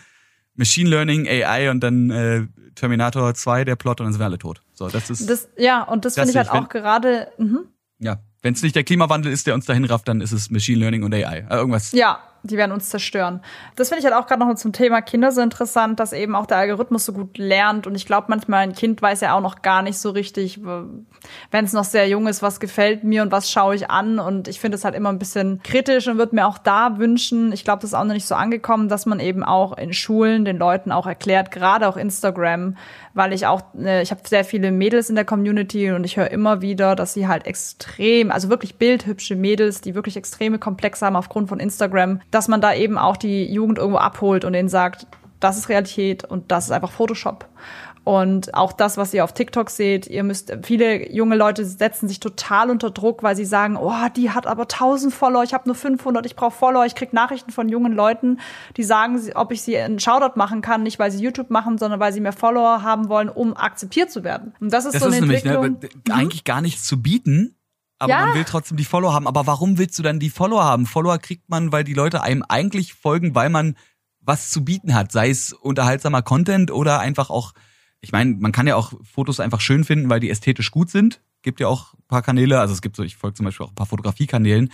Machine 0.54 0.90
Learning, 0.90 1.26
AI 1.26 1.70
und 1.70 1.80
dann 1.80 2.10
äh, 2.10 2.46
Terminator 2.74 3.32
2, 3.34 3.64
der 3.64 3.76
Plot 3.76 4.00
und 4.00 4.06
dann 4.06 4.12
sind 4.12 4.20
wir 4.20 4.26
alle 4.26 4.38
tot. 4.38 4.60
So, 4.78 4.88
das 4.88 5.10
ist 5.10 5.28
Das, 5.28 5.48
ja, 5.58 5.82
und 5.82 6.04
das, 6.04 6.14
Das 6.14 6.22
finde 6.30 6.30
ich 6.30 6.36
halt 6.50 6.56
wenn- 6.56 6.64
auch 6.66 6.68
gerade. 6.68 7.28
Mhm. 7.38 7.66
ja, 7.98 8.18
wenn 8.42 8.54
es 8.54 8.62
nicht 8.62 8.76
der 8.76 8.84
Klimawandel 8.84 9.32
ist, 9.32 9.48
der 9.48 9.54
uns 9.54 9.66
dahin 9.66 9.84
rafft, 9.84 10.06
dann 10.06 10.20
ist 10.20 10.30
es 10.30 10.50
Machine 10.50 10.78
Learning 10.78 11.02
und 11.02 11.12
AI. 11.12 11.38
Äh, 11.50 11.56
irgendwas. 11.56 11.90
Ja, 11.90 12.20
die 12.44 12.56
werden 12.56 12.70
uns 12.70 12.88
zerstören. 12.88 13.40
Das 13.74 13.88
finde 13.88 13.98
ich 13.98 14.04
halt 14.04 14.14
auch 14.14 14.28
gerade 14.28 14.46
noch 14.46 14.54
zum 14.54 14.72
Thema 14.72 15.02
Kinder 15.02 15.32
so 15.32 15.40
interessant, 15.40 15.98
dass 15.98 16.12
eben 16.12 16.36
auch 16.36 16.46
der 16.46 16.58
Algorithmus 16.58 17.04
so 17.04 17.12
gut 17.12 17.36
lernt. 17.36 17.88
Und 17.88 17.96
ich 17.96 18.06
glaube, 18.06 18.26
manchmal 18.30 18.60
ein 18.62 18.74
Kind 18.74 19.02
weiß 19.02 19.20
ja 19.22 19.34
auch 19.34 19.40
noch 19.40 19.62
gar 19.62 19.82
nicht 19.82 19.98
so 19.98 20.10
richtig, 20.10 20.60
wenn 21.50 21.64
es 21.64 21.72
noch 21.72 21.84
sehr 21.84 22.08
jung 22.08 22.26
ist, 22.26 22.42
was 22.42 22.60
gefällt 22.60 23.04
mir 23.04 23.22
und 23.22 23.32
was 23.32 23.50
schaue 23.50 23.74
ich 23.74 23.90
an. 23.90 24.18
Und 24.18 24.48
ich 24.48 24.60
finde 24.60 24.76
es 24.76 24.84
halt 24.84 24.94
immer 24.94 25.10
ein 25.10 25.18
bisschen 25.18 25.60
kritisch 25.62 26.06
und 26.08 26.18
würde 26.18 26.34
mir 26.34 26.46
auch 26.46 26.58
da 26.58 26.98
wünschen, 26.98 27.52
ich 27.52 27.64
glaube, 27.64 27.80
das 27.82 27.90
ist 27.90 27.94
auch 27.94 28.04
noch 28.04 28.14
nicht 28.14 28.26
so 28.26 28.34
angekommen, 28.34 28.88
dass 28.88 29.06
man 29.06 29.20
eben 29.20 29.44
auch 29.44 29.76
in 29.76 29.92
Schulen 29.92 30.44
den 30.44 30.58
Leuten 30.58 30.92
auch 30.92 31.06
erklärt, 31.06 31.50
gerade 31.50 31.88
auch 31.88 31.96
Instagram, 31.96 32.76
weil 33.14 33.32
ich 33.32 33.46
auch, 33.46 33.62
äh, 33.78 34.02
ich 34.02 34.10
habe 34.10 34.20
sehr 34.26 34.44
viele 34.44 34.70
Mädels 34.70 35.08
in 35.10 35.16
der 35.16 35.24
Community 35.24 35.90
und 35.90 36.04
ich 36.04 36.16
höre 36.16 36.30
immer 36.30 36.62
wieder, 36.62 36.94
dass 36.96 37.14
sie 37.14 37.28
halt 37.28 37.46
extrem, 37.46 38.30
also 38.30 38.48
wirklich 38.48 38.76
bildhübsche 38.76 39.36
Mädels, 39.36 39.80
die 39.80 39.94
wirklich 39.94 40.16
extreme 40.16 40.58
Komplexe 40.58 41.06
haben 41.06 41.16
aufgrund 41.16 41.48
von 41.48 41.60
Instagram, 41.60 42.20
dass 42.30 42.48
man 42.48 42.60
da 42.60 42.74
eben 42.74 42.98
auch 42.98 43.16
die 43.16 43.44
Jugend 43.52 43.78
irgendwo 43.78 43.98
abholt 43.98 44.44
und 44.44 44.52
denen 44.52 44.68
sagt, 44.68 45.06
das 45.40 45.56
ist 45.56 45.68
Realität 45.68 46.24
und 46.24 46.50
das 46.50 46.66
ist 46.66 46.72
einfach 46.72 46.90
Photoshop. 46.90 47.46
Und 48.08 48.54
auch 48.54 48.72
das, 48.72 48.96
was 48.96 49.12
ihr 49.12 49.22
auf 49.22 49.34
TikTok 49.34 49.68
seht, 49.68 50.06
ihr 50.06 50.22
müsst, 50.22 50.50
viele 50.62 51.12
junge 51.12 51.36
Leute 51.36 51.66
setzen 51.66 52.08
sich 52.08 52.20
total 52.20 52.70
unter 52.70 52.90
Druck, 52.90 53.22
weil 53.22 53.36
sie 53.36 53.44
sagen, 53.44 53.76
oh, 53.76 53.92
die 54.16 54.30
hat 54.30 54.46
aber 54.46 54.62
1000 54.62 55.12
Follower, 55.12 55.42
ich 55.42 55.52
habe 55.52 55.68
nur 55.68 55.74
500, 55.74 56.24
ich 56.24 56.34
brauche 56.34 56.56
Follower. 56.56 56.86
Ich 56.86 56.94
krieg 56.94 57.12
Nachrichten 57.12 57.50
von 57.50 57.68
jungen 57.68 57.92
Leuten, 57.92 58.40
die 58.78 58.82
sagen, 58.82 59.20
ob 59.34 59.52
ich 59.52 59.60
sie 59.60 59.76
einen 59.76 60.00
Shoutout 60.00 60.38
machen 60.38 60.62
kann, 60.62 60.84
nicht 60.84 60.98
weil 60.98 61.10
sie 61.10 61.22
YouTube 61.22 61.50
machen, 61.50 61.76
sondern 61.76 62.00
weil 62.00 62.14
sie 62.14 62.20
mehr 62.22 62.32
Follower 62.32 62.82
haben 62.82 63.10
wollen, 63.10 63.28
um 63.28 63.54
akzeptiert 63.54 64.10
zu 64.10 64.24
werden. 64.24 64.54
Und 64.58 64.72
das 64.72 64.86
ist 64.86 64.94
Das 64.94 65.02
so 65.02 65.08
ist 65.08 65.16
eine 65.16 65.26
nämlich 65.26 65.44
ne, 65.44 65.56
Entwicklung. 65.58 66.02
aber 66.08 66.18
eigentlich 66.18 66.44
gar 66.44 66.62
nichts 66.62 66.84
zu 66.84 67.02
bieten. 67.02 67.56
Aber 67.98 68.10
Ja. 68.12 68.24
man 68.24 68.34
will 68.36 68.44
trotzdem 68.44 68.78
die 68.78 68.84
Follower 68.86 69.12
haben. 69.12 69.26
Aber 69.26 69.46
warum 69.46 69.76
willst 69.76 69.98
du 69.98 70.02
dann 70.02 70.18
die 70.18 70.30
Follower 70.30 70.64
haben? 70.64 70.86
Follower 70.86 71.18
kriegt 71.18 71.50
man, 71.50 71.72
weil 71.72 71.84
die 71.84 71.92
Leute 71.92 72.22
einem 72.22 72.42
eigentlich 72.48 72.94
folgen, 72.94 73.34
weil 73.34 73.50
man 73.50 73.76
was 74.22 74.48
zu 74.48 74.64
bieten 74.64 74.94
hat. 74.94 75.12
Sei 75.12 75.28
es 75.28 75.52
unterhaltsamer 75.52 76.22
Content 76.22 76.70
oder 76.70 77.00
einfach 77.00 77.28
auch, 77.28 77.52
ich 78.00 78.12
meine, 78.12 78.34
man 78.34 78.52
kann 78.52 78.66
ja 78.66 78.76
auch 78.76 78.92
Fotos 79.02 79.40
einfach 79.40 79.60
schön 79.60 79.84
finden, 79.84 80.08
weil 80.08 80.20
die 80.20 80.30
ästhetisch 80.30 80.70
gut 80.70 80.90
sind. 80.90 81.20
Gibt 81.42 81.60
ja 81.60 81.68
auch 81.68 81.94
ein 81.94 82.04
paar 82.08 82.22
Kanäle, 82.22 82.60
also 82.60 82.74
es 82.74 82.82
gibt 82.82 82.96
so, 82.96 83.02
ich 83.02 83.16
folge 83.16 83.34
zum 83.34 83.44
Beispiel 83.44 83.66
auch 83.66 83.70
ein 83.70 83.76
paar 83.76 83.86
Fotografiekanälen, 83.86 84.72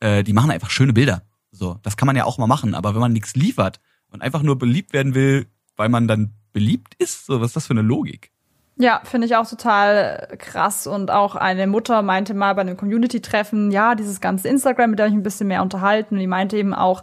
äh, 0.00 0.22
die 0.22 0.32
machen 0.32 0.50
einfach 0.50 0.70
schöne 0.70 0.92
Bilder. 0.92 1.22
So, 1.50 1.78
das 1.82 1.96
kann 1.96 2.06
man 2.06 2.16
ja 2.16 2.24
auch 2.24 2.38
mal 2.38 2.46
machen. 2.46 2.74
Aber 2.74 2.94
wenn 2.94 3.00
man 3.00 3.12
nichts 3.12 3.34
liefert 3.34 3.80
und 4.08 4.22
einfach 4.22 4.42
nur 4.42 4.58
beliebt 4.58 4.92
werden 4.92 5.14
will, 5.14 5.46
weil 5.76 5.88
man 5.88 6.08
dann 6.08 6.34
beliebt 6.52 6.94
ist, 6.98 7.26
so, 7.26 7.40
was 7.40 7.48
ist 7.48 7.56
das 7.56 7.66
für 7.66 7.72
eine 7.72 7.82
Logik? 7.82 8.30
Ja, 8.76 9.02
finde 9.04 9.26
ich 9.26 9.36
auch 9.36 9.48
total 9.48 10.36
krass. 10.38 10.86
Und 10.86 11.10
auch 11.10 11.36
eine 11.36 11.66
Mutter 11.66 12.00
meinte 12.02 12.32
mal 12.32 12.54
bei 12.54 12.62
einem 12.62 12.76
Community-Treffen, 12.76 13.70
ja, 13.70 13.94
dieses 13.94 14.20
ganze 14.20 14.48
Instagram, 14.48 14.90
mit 14.90 14.98
der 14.98 15.06
ich 15.06 15.12
ein 15.12 15.22
bisschen 15.22 15.48
mehr 15.48 15.62
unterhalten. 15.62 16.14
Und 16.14 16.20
die 16.20 16.26
meinte 16.26 16.56
eben 16.56 16.72
auch, 16.72 17.02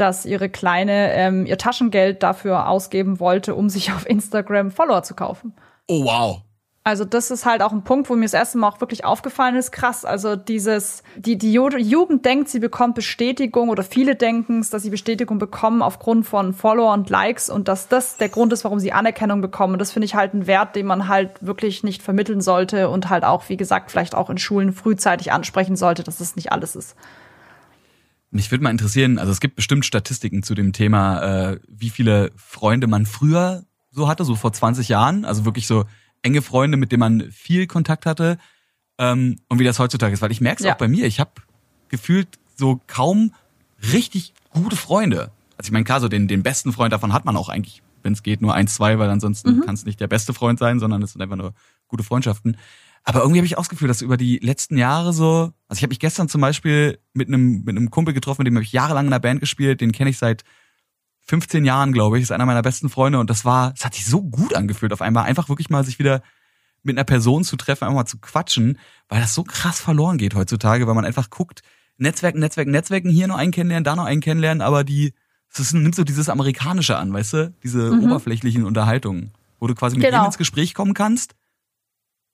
dass 0.00 0.24
ihre 0.26 0.48
Kleine 0.48 1.12
ähm, 1.12 1.46
ihr 1.46 1.58
Taschengeld 1.58 2.22
dafür 2.22 2.68
ausgeben 2.68 3.20
wollte, 3.20 3.54
um 3.54 3.68
sich 3.68 3.92
auf 3.94 4.08
Instagram 4.08 4.70
Follower 4.70 5.02
zu 5.02 5.14
kaufen. 5.14 5.54
Oh 5.88 6.04
wow. 6.04 6.42
Also 6.82 7.04
das 7.04 7.30
ist 7.30 7.44
halt 7.44 7.62
auch 7.62 7.72
ein 7.72 7.84
Punkt, 7.84 8.08
wo 8.08 8.16
mir 8.16 8.24
das 8.24 8.32
erste 8.32 8.56
Mal 8.56 8.66
auch 8.68 8.80
wirklich 8.80 9.04
aufgefallen 9.04 9.54
ist, 9.54 9.70
krass. 9.70 10.06
Also 10.06 10.34
dieses, 10.34 11.02
die, 11.14 11.36
die 11.36 11.52
Ju- 11.56 11.76
Jugend 11.76 12.24
denkt, 12.24 12.48
sie 12.48 12.58
bekommt 12.58 12.94
Bestätigung 12.94 13.68
oder 13.68 13.82
viele 13.82 14.16
denken 14.16 14.60
es, 14.60 14.70
dass 14.70 14.82
sie 14.82 14.88
Bestätigung 14.88 15.38
bekommen 15.38 15.82
aufgrund 15.82 16.24
von 16.24 16.54
Follower 16.54 16.94
und 16.94 17.10
Likes 17.10 17.50
und 17.50 17.68
dass 17.68 17.88
das 17.88 18.16
der 18.16 18.30
Grund 18.30 18.54
ist, 18.54 18.64
warum 18.64 18.80
sie 18.80 18.92
Anerkennung 18.94 19.42
bekommen. 19.42 19.74
Und 19.74 19.78
das 19.78 19.92
finde 19.92 20.06
ich 20.06 20.14
halt 20.14 20.32
ein 20.32 20.46
Wert, 20.46 20.74
den 20.74 20.86
man 20.86 21.06
halt 21.06 21.46
wirklich 21.46 21.84
nicht 21.84 22.00
vermitteln 22.02 22.40
sollte 22.40 22.88
und 22.88 23.10
halt 23.10 23.24
auch, 23.24 23.50
wie 23.50 23.58
gesagt, 23.58 23.90
vielleicht 23.90 24.14
auch 24.14 24.30
in 24.30 24.38
Schulen 24.38 24.72
frühzeitig 24.72 25.32
ansprechen 25.32 25.76
sollte, 25.76 26.02
dass 26.02 26.16
das 26.16 26.34
nicht 26.34 26.50
alles 26.50 26.76
ist. 26.76 26.96
Mich 28.30 28.50
würde 28.50 28.62
mal 28.62 28.70
interessieren, 28.70 29.18
also 29.18 29.32
es 29.32 29.40
gibt 29.40 29.56
bestimmt 29.56 29.84
Statistiken 29.84 30.42
zu 30.42 30.54
dem 30.54 30.72
Thema, 30.72 31.20
äh, 31.52 31.60
wie 31.68 31.90
viele 31.90 32.30
Freunde 32.36 32.86
man 32.86 33.06
früher 33.06 33.64
so 33.90 34.08
hatte, 34.08 34.24
so 34.24 34.36
vor 34.36 34.52
20 34.52 34.88
Jahren, 34.88 35.24
also 35.24 35.44
wirklich 35.44 35.66
so 35.66 35.84
enge 36.22 36.42
Freunde, 36.42 36.76
mit 36.76 36.92
denen 36.92 37.00
man 37.00 37.30
viel 37.32 37.66
Kontakt 37.66 38.06
hatte 38.06 38.38
ähm, 38.98 39.40
und 39.48 39.58
wie 39.58 39.64
das 39.64 39.78
heutzutage 39.80 40.12
ist. 40.14 40.22
Weil 40.22 40.30
ich 40.30 40.40
merke 40.40 40.60
es 40.62 40.66
Ja. 40.66 40.74
auch 40.74 40.78
bei 40.78 40.86
mir, 40.86 41.06
ich 41.06 41.18
habe 41.18 41.30
gefühlt 41.88 42.28
so 42.56 42.80
kaum 42.86 43.34
richtig 43.92 44.32
gute 44.50 44.76
Freunde. 44.76 45.32
Also 45.56 45.68
ich 45.68 45.72
meine, 45.72 45.84
klar, 45.84 46.00
so 46.00 46.08
den, 46.08 46.28
den 46.28 46.42
besten 46.44 46.72
Freund 46.72 46.92
davon 46.92 47.12
hat 47.12 47.24
man 47.24 47.36
auch 47.36 47.48
eigentlich, 47.48 47.82
wenn 48.02 48.12
es 48.12 48.22
geht, 48.22 48.42
nur 48.42 48.54
eins, 48.54 48.74
zwei, 48.74 48.98
weil 48.98 49.10
ansonsten 49.10 49.60
kann 49.62 49.74
es 49.74 49.84
nicht 49.84 49.98
der 50.00 50.06
beste 50.06 50.32
Freund 50.34 50.58
sein, 50.58 50.78
sondern 50.78 51.02
es 51.02 51.12
sind 51.12 51.22
einfach 51.22 51.36
nur 51.36 51.52
gute 51.88 52.04
Freundschaften. 52.04 52.56
Aber 53.04 53.20
irgendwie 53.20 53.38
habe 53.38 53.46
ich 53.46 53.56
auch 53.56 53.62
das 53.62 53.70
Gefühl, 53.70 53.88
dass 53.88 54.02
über 54.02 54.16
die 54.16 54.38
letzten 54.38 54.76
Jahre 54.76 55.12
so, 55.12 55.52
also 55.68 55.78
ich 55.78 55.82
habe 55.82 55.90
mich 55.90 56.00
gestern 56.00 56.28
zum 56.28 56.40
Beispiel 56.40 56.98
mit 57.12 57.28
einem, 57.28 57.62
mit 57.64 57.76
einem 57.76 57.90
Kumpel 57.90 58.14
getroffen, 58.14 58.42
mit 58.42 58.46
dem 58.46 58.56
habe 58.56 58.64
ich 58.64 58.72
jahrelang 58.72 59.06
in 59.06 59.12
einer 59.12 59.20
Band 59.20 59.40
gespielt, 59.40 59.80
den 59.80 59.92
kenne 59.92 60.10
ich 60.10 60.18
seit 60.18 60.44
15 61.22 61.64
Jahren, 61.64 61.92
glaube 61.92 62.18
ich, 62.18 62.22
ist 62.22 62.32
einer 62.32 62.46
meiner 62.46 62.62
besten 62.62 62.88
Freunde 62.88 63.18
und 63.18 63.30
das 63.30 63.44
war, 63.44 63.72
es 63.74 63.84
hat 63.84 63.94
sich 63.94 64.04
so 64.04 64.22
gut 64.22 64.54
angefühlt 64.54 64.92
auf 64.92 65.00
einmal, 65.00 65.24
einfach 65.24 65.48
wirklich 65.48 65.70
mal 65.70 65.84
sich 65.84 65.98
wieder 65.98 66.22
mit 66.82 66.96
einer 66.96 67.04
Person 67.04 67.44
zu 67.44 67.56
treffen, 67.56 67.84
einfach 67.84 67.94
mal 67.94 68.06
zu 68.06 68.18
quatschen, 68.18 68.78
weil 69.08 69.20
das 69.20 69.34
so 69.34 69.44
krass 69.44 69.80
verloren 69.80 70.18
geht 70.18 70.34
heutzutage, 70.34 70.86
weil 70.86 70.94
man 70.94 71.04
einfach 71.04 71.30
guckt, 71.30 71.62
Netzwerken, 71.98 72.40
Netzwerken, 72.40 72.70
Netzwerken, 72.70 73.10
hier 73.10 73.28
noch 73.28 73.36
einen 73.36 73.52
kennenlernen, 73.52 73.84
da 73.84 73.94
noch 73.94 74.06
einen 74.06 74.22
kennenlernen, 74.22 74.62
aber 74.62 74.84
die, 74.84 75.12
es 75.52 75.72
nimmt 75.72 75.94
so 75.94 76.04
dieses 76.04 76.28
Amerikanische 76.28 76.96
an, 76.96 77.12
weißt 77.12 77.32
du? 77.34 77.54
Diese 77.62 77.92
mhm. 77.92 78.04
oberflächlichen 78.04 78.64
Unterhaltungen, 78.64 79.32
wo 79.58 79.66
du 79.66 79.74
quasi 79.74 79.96
mit 79.96 80.06
genau. 80.06 80.18
jedem 80.18 80.26
ins 80.26 80.38
Gespräch 80.38 80.74
kommen 80.74 80.94
kannst, 80.94 81.34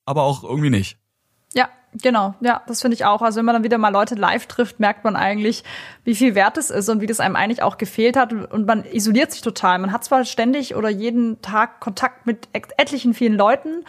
aber 0.07 0.23
auch 0.23 0.43
irgendwie 0.43 0.71
nicht. 0.71 0.97
Ja, 1.53 1.69
genau. 2.01 2.33
Ja, 2.41 2.61
das 2.67 2.81
finde 2.81 2.95
ich 2.95 3.05
auch. 3.05 3.21
Also 3.21 3.37
wenn 3.37 3.45
man 3.45 3.53
dann 3.53 3.63
wieder 3.63 3.77
mal 3.77 3.89
Leute 3.89 4.15
live 4.15 4.47
trifft, 4.47 4.79
merkt 4.79 5.03
man 5.03 5.15
eigentlich, 5.15 5.63
wie 6.03 6.15
viel 6.15 6.33
wert 6.33 6.57
es 6.57 6.69
ist 6.69 6.89
und 6.89 7.01
wie 7.01 7.07
das 7.07 7.19
einem 7.19 7.35
eigentlich 7.35 7.61
auch 7.61 7.77
gefehlt 7.77 8.17
hat. 8.17 8.33
Und 8.33 8.65
man 8.65 8.83
isoliert 8.83 9.31
sich 9.31 9.41
total. 9.41 9.79
Man 9.79 9.91
hat 9.91 10.03
zwar 10.03 10.25
ständig 10.25 10.75
oder 10.75 10.89
jeden 10.89 11.41
Tag 11.41 11.79
Kontakt 11.79 12.25
mit 12.25 12.49
etlichen 12.53 13.13
vielen 13.13 13.35
Leuten, 13.35 13.83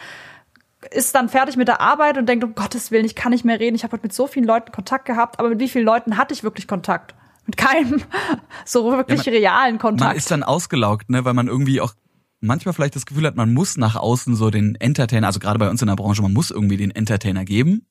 ist 0.91 1.13
dann 1.13 1.27
fertig 1.27 1.57
mit 1.57 1.67
der 1.67 1.81
Arbeit 1.81 2.17
und 2.17 2.27
denkt, 2.27 2.43
um 2.43 2.55
Gottes 2.55 2.91
Willen, 2.91 3.05
ich 3.05 3.15
kann 3.15 3.31
nicht 3.31 3.43
mehr 3.43 3.59
reden. 3.59 3.75
Ich 3.75 3.83
habe 3.83 3.93
heute 3.93 4.03
mit 4.03 4.13
so 4.13 4.27
vielen 4.27 4.45
Leuten 4.45 4.71
Kontakt 4.71 5.05
gehabt, 5.05 5.39
aber 5.39 5.49
mit 5.49 5.59
wie 5.59 5.67
vielen 5.67 5.85
Leuten 5.85 6.17
hatte 6.17 6.33
ich 6.33 6.43
wirklich 6.43 6.67
Kontakt? 6.67 7.15
Mit 7.45 7.57
keinem 7.57 8.01
so 8.65 8.91
wirklich 8.91 9.25
ja, 9.25 9.31
man, 9.31 9.39
realen 9.39 9.77
Kontakt. 9.77 10.09
Man 10.09 10.17
ist 10.17 10.31
dann 10.31 10.43
ausgelaugt, 10.43 11.09
ne, 11.09 11.25
weil 11.25 11.33
man 11.33 11.47
irgendwie 11.47 11.81
auch 11.81 11.93
manchmal 12.41 12.73
vielleicht 12.73 12.95
das 12.95 13.05
Gefühl 13.05 13.25
hat, 13.25 13.35
man 13.35 13.53
muss 13.53 13.77
nach 13.77 13.95
außen 13.95 14.35
so 14.35 14.49
den 14.49 14.75
Entertainer, 14.75 15.27
also 15.27 15.39
gerade 15.39 15.59
bei 15.59 15.69
uns 15.69 15.81
in 15.81 15.87
der 15.87 15.95
Branche, 15.95 16.21
man 16.21 16.33
muss 16.33 16.51
irgendwie 16.51 16.77
den 16.77 16.91
Entertainer 16.91 17.45
geben. 17.45 17.85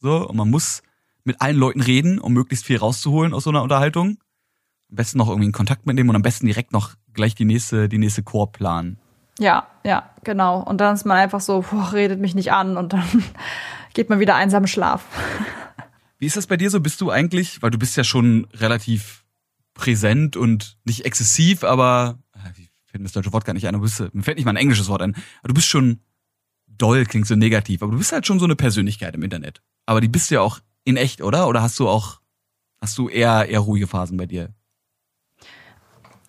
So, 0.00 0.28
und 0.28 0.36
man 0.36 0.50
muss 0.50 0.82
mit 1.24 1.40
allen 1.40 1.56
Leuten 1.56 1.80
reden, 1.80 2.18
um 2.18 2.32
möglichst 2.32 2.66
viel 2.66 2.76
rauszuholen 2.76 3.32
aus 3.32 3.44
so 3.44 3.50
einer 3.50 3.62
Unterhaltung. 3.62 4.18
Am 4.90 4.96
besten 4.96 5.18
noch 5.18 5.28
irgendwie 5.28 5.46
einen 5.46 5.52
Kontakt 5.52 5.86
mitnehmen 5.86 6.10
und 6.10 6.16
am 6.16 6.22
besten 6.22 6.46
direkt 6.46 6.72
noch 6.72 6.94
gleich 7.14 7.34
die 7.34 7.44
nächste, 7.46 7.88
die 7.88 7.98
nächste 7.98 8.22
Core 8.22 8.50
planen. 8.52 8.98
Ja, 9.38 9.66
ja, 9.84 10.10
genau. 10.22 10.60
Und 10.60 10.80
dann 10.80 10.94
ist 10.94 11.06
man 11.06 11.16
einfach 11.16 11.40
so, 11.40 11.64
boah, 11.68 11.92
redet 11.92 12.20
mich 12.20 12.34
nicht 12.34 12.52
an 12.52 12.76
und 12.76 12.92
dann 12.92 13.24
geht 13.94 14.10
man 14.10 14.20
wieder 14.20 14.36
einsam 14.36 14.66
Schlaf. 14.66 15.04
Wie 16.18 16.26
ist 16.26 16.36
das 16.36 16.46
bei 16.46 16.56
dir 16.56 16.70
so? 16.70 16.80
Bist 16.80 17.00
du 17.00 17.10
eigentlich, 17.10 17.62
weil 17.62 17.70
du 17.70 17.78
bist 17.78 17.96
ja 17.96 18.04
schon 18.04 18.46
relativ 18.54 19.24
präsent 19.74 20.36
und 20.36 20.78
nicht 20.84 21.04
exzessiv, 21.04 21.64
aber 21.64 22.18
fällt 22.94 23.02
mir 23.02 23.06
das 23.08 23.12
deutsche 23.12 23.32
Wort 23.32 23.44
gar 23.44 23.54
nicht 23.54 23.66
ein, 23.66 23.74
du 23.74 23.80
bist, 23.80 24.14
mir 24.14 24.22
fällt 24.22 24.36
nicht 24.36 24.44
mal 24.44 24.52
ein 24.52 24.56
englisches 24.56 24.88
Wort 24.88 25.02
ein, 25.02 25.16
aber 25.40 25.48
du 25.48 25.54
bist 25.54 25.66
schon 25.66 25.98
doll, 26.68 27.04
klingt 27.06 27.26
so 27.26 27.34
negativ, 27.34 27.82
aber 27.82 27.90
du 27.90 27.98
bist 27.98 28.12
halt 28.12 28.24
schon 28.24 28.38
so 28.38 28.44
eine 28.44 28.54
Persönlichkeit 28.54 29.16
im 29.16 29.22
Internet. 29.24 29.62
Aber 29.84 30.00
die 30.00 30.06
bist 30.06 30.30
du 30.30 30.36
ja 30.36 30.40
auch 30.42 30.60
in 30.84 30.96
echt, 30.96 31.20
oder? 31.20 31.48
Oder 31.48 31.60
hast 31.60 31.80
du 31.80 31.88
auch, 31.88 32.20
hast 32.80 32.96
du 32.96 33.08
eher, 33.08 33.48
eher 33.48 33.58
ruhige 33.58 33.88
Phasen 33.88 34.16
bei 34.16 34.26
dir? 34.26 34.50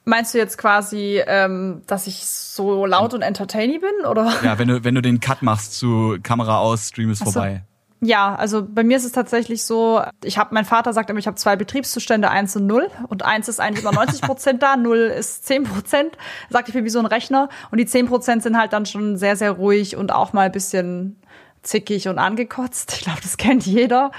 Meinst 0.06 0.34
du 0.34 0.40
jetzt 0.40 0.58
quasi, 0.58 1.22
ähm, 1.28 1.84
dass 1.86 2.08
ich 2.08 2.26
so 2.26 2.88
laut 2.88 3.14
und 3.14 3.22
entertaining 3.22 3.82
bin, 3.82 4.06
oder? 4.08 4.34
Ja, 4.44 4.58
wenn 4.58 4.68
du, 4.68 4.84
wenn 4.84 4.96
du 4.96 5.04
den 5.04 5.20
Cut 5.20 5.44
machst 5.44 5.78
zu 5.78 6.18
Kamera 6.24 6.58
aus, 6.58 6.88
Stream 6.88 7.12
ist 7.12 7.20
so. 7.20 7.26
vorbei. 7.26 7.64
Ja, 8.02 8.36
also 8.36 8.66
bei 8.68 8.84
mir 8.84 8.98
ist 8.98 9.06
es 9.06 9.14
tatsächlich 9.14 9.64
so, 9.64 10.02
ich 10.24 10.38
habe, 10.38 10.54
mein 10.54 10.66
Vater 10.66 10.94
sagt 10.94 11.10
immer, 11.10 11.20
ich 11.20 11.28
habe 11.28 11.38
zwei 11.38 11.56
Betriebszustände, 11.56 12.30
eins 12.30 12.56
und 12.56 12.68
null. 12.68 12.90
Und 13.08 13.24
eins 13.24 13.48
ist 13.48 13.60
eigentlich 13.60 13.84
immer 13.84 13.94
90 13.94 14.22
Prozent 14.22 14.62
da, 14.62 14.76
null 14.76 14.98
ist 15.18 15.46
10 15.46 15.64
Prozent. 15.64 16.18
Sagt, 16.50 16.68
ich 16.68 16.74
bin 16.74 16.86
wie 16.86 16.90
so 16.90 17.00
ein 17.00 17.06
Rechner. 17.06 17.50
Und 17.72 17.78
die 17.80 17.86
10 17.86 18.08
Prozent 18.08 18.44
sind 18.44 18.58
halt 18.58 18.74
dann 18.74 18.86
schon 18.86 19.18
sehr, 19.18 19.36
sehr 19.36 19.52
ruhig 19.52 19.96
und 19.96 20.12
auch 20.14 20.34
mal 20.34 20.48
ein 20.48 20.52
bisschen 20.52 21.16
zickig 21.64 22.08
und 22.08 22.20
angekotzt. 22.20 22.94
Ich 22.98 23.04
glaube, 23.04 23.22
das 23.22 23.38
kennt 23.38 23.66
jeder. 23.66 24.12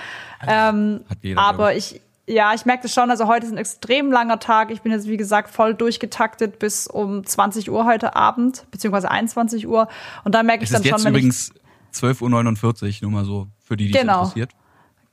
Ähm, 0.47 1.05
Hat 1.09 1.19
jeder 1.23 1.41
aber 1.41 1.75
ich, 1.75 2.01
ja, 2.27 2.55
ich 2.55 2.67
merke 2.67 2.83
das 2.83 2.93
schon. 2.93 3.11
Also 3.11 3.29
heute 3.29 3.47
ist 3.47 3.53
ein 3.53 3.59
extrem 3.59 4.11
langer 4.11 4.41
Tag. 4.41 4.71
Ich 4.71 4.83
bin 4.83 4.91
jetzt, 4.91 5.07
wie 5.07 5.17
gesagt, 5.17 5.51
voll 5.51 5.75
durchgetaktet 5.75 6.59
bis 6.59 6.87
um 6.87 7.25
20 7.25 7.71
Uhr 7.71 7.85
heute 7.85 8.17
Abend, 8.17 8.67
beziehungsweise 8.71 9.11
21 9.11 9.69
Uhr. 9.69 9.87
Und 10.25 10.35
da 10.35 10.43
merke 10.43 10.65
ich 10.65 10.71
dann 10.71 10.83
schon, 10.83 11.05
wenn 11.05 11.15
übrigens 11.15 11.53
12.49 11.95 12.23
Uhr, 12.23 12.93
nur 13.03 13.11
mal 13.11 13.25
so 13.25 13.47
für 13.67 13.77
die, 13.77 13.87
die 13.87 13.93
genau. 13.93 14.21
interessiert. 14.21 14.53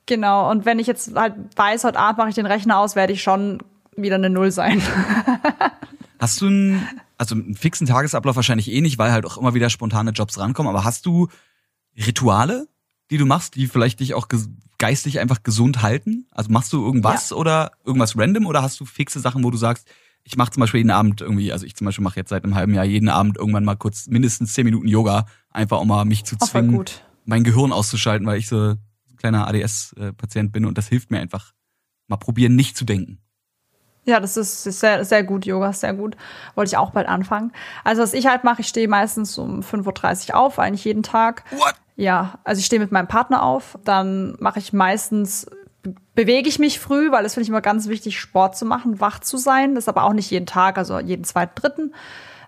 Genau. 0.06 0.50
Und 0.50 0.64
wenn 0.64 0.78
ich 0.78 0.86
jetzt 0.86 1.14
halt 1.14 1.34
weiß, 1.56 1.84
heute 1.84 1.98
Abend 1.98 2.18
mache 2.18 2.28
ich 2.28 2.34
den 2.34 2.46
Rechner 2.46 2.78
aus, 2.78 2.94
werde 2.94 3.12
ich 3.12 3.22
schon 3.22 3.62
wieder 3.96 4.16
eine 4.16 4.30
Null 4.30 4.50
sein. 4.50 4.82
hast 6.20 6.40
du 6.40 6.46
einen, 6.46 6.86
also 7.18 7.34
einen 7.34 7.54
fixen 7.54 7.86
Tagesablauf 7.86 8.36
wahrscheinlich 8.36 8.70
eh 8.70 8.80
nicht, 8.80 8.98
weil 8.98 9.12
halt 9.12 9.26
auch 9.26 9.36
immer 9.36 9.54
wieder 9.54 9.70
spontane 9.70 10.10
Jobs 10.10 10.38
rankommen, 10.38 10.70
aber 10.70 10.84
hast 10.84 11.06
du 11.06 11.28
Rituale, 11.96 12.68
die 13.10 13.18
du 13.18 13.26
machst, 13.26 13.56
die 13.56 13.66
vielleicht 13.66 14.00
dich 14.00 14.14
auch 14.14 14.28
geistig 14.78 15.20
einfach 15.20 15.42
gesund 15.42 15.82
halten? 15.82 16.26
Also 16.30 16.50
machst 16.50 16.72
du 16.72 16.84
irgendwas 16.84 17.30
ja. 17.30 17.36
oder 17.36 17.72
irgendwas 17.84 18.16
random 18.16 18.46
oder 18.46 18.62
hast 18.62 18.80
du 18.80 18.84
fixe 18.84 19.20
Sachen, 19.20 19.44
wo 19.44 19.50
du 19.50 19.56
sagst, 19.56 19.88
ich 20.24 20.36
mache 20.36 20.50
zum 20.50 20.62
Beispiel 20.62 20.78
jeden 20.78 20.90
Abend 20.90 21.20
irgendwie, 21.20 21.52
also 21.52 21.66
ich 21.66 21.76
zum 21.76 21.84
Beispiel 21.84 22.02
mache 22.02 22.16
jetzt 22.16 22.30
seit 22.30 22.44
einem 22.44 22.54
halben 22.54 22.74
Jahr 22.74 22.84
jeden 22.84 23.10
Abend 23.10 23.36
irgendwann 23.36 23.64
mal 23.64 23.76
kurz 23.76 24.06
mindestens 24.06 24.54
zehn 24.54 24.64
Minuten 24.64 24.88
Yoga, 24.88 25.26
einfach 25.50 25.80
um 25.80 25.88
mal 25.88 26.04
mich 26.06 26.24
zu 26.24 26.36
zwingen, 26.36 26.84
mein 27.24 27.44
Gehirn 27.44 27.72
auszuschalten, 27.72 28.26
weil 28.26 28.38
ich 28.38 28.48
so 28.48 28.56
ein 28.56 29.16
kleiner 29.16 29.48
ADS-Patient 29.48 30.52
bin 30.52 30.66
und 30.66 30.78
das 30.78 30.88
hilft 30.88 31.10
mir 31.10 31.20
einfach. 31.20 31.52
Mal 32.06 32.16
probieren, 32.16 32.54
nicht 32.54 32.76
zu 32.76 32.84
denken. 32.84 33.20
Ja, 34.04 34.20
das 34.20 34.36
ist 34.36 34.64
sehr, 34.64 35.04
sehr 35.04 35.24
gut. 35.24 35.46
Yoga 35.46 35.70
ist 35.70 35.80
sehr 35.80 35.94
gut. 35.94 36.16
Wollte 36.54 36.68
ich 36.68 36.76
auch 36.76 36.90
bald 36.90 37.08
anfangen. 37.08 37.52
Also, 37.84 38.02
was 38.02 38.12
ich 38.12 38.26
halt 38.26 38.44
mache, 38.44 38.60
ich 38.60 38.68
stehe 38.68 38.88
meistens 38.88 39.38
um 39.38 39.60
5.30 39.60 40.30
Uhr 40.30 40.36
auf, 40.36 40.58
eigentlich 40.58 40.84
jeden 40.84 41.02
Tag. 41.02 41.44
What? 41.52 41.74
Ja, 41.96 42.38
also 42.44 42.58
ich 42.58 42.66
stehe 42.66 42.80
mit 42.80 42.92
meinem 42.92 43.08
Partner 43.08 43.42
auf. 43.42 43.78
Dann 43.84 44.36
mache 44.40 44.58
ich 44.58 44.74
meistens, 44.74 45.46
bewege 46.14 46.48
ich 46.48 46.58
mich 46.58 46.80
früh, 46.80 47.10
weil 47.10 47.24
es 47.24 47.32
finde 47.32 47.44
ich 47.44 47.48
immer 47.48 47.62
ganz 47.62 47.88
wichtig, 47.88 48.20
Sport 48.20 48.58
zu 48.58 48.66
machen, 48.66 49.00
wach 49.00 49.20
zu 49.20 49.38
sein. 49.38 49.74
Das 49.74 49.84
ist 49.84 49.88
aber 49.88 50.04
auch 50.04 50.12
nicht 50.12 50.30
jeden 50.30 50.46
Tag, 50.46 50.76
also 50.76 50.98
jeden 50.98 51.24
zweiten, 51.24 51.54
dritten. 51.54 51.94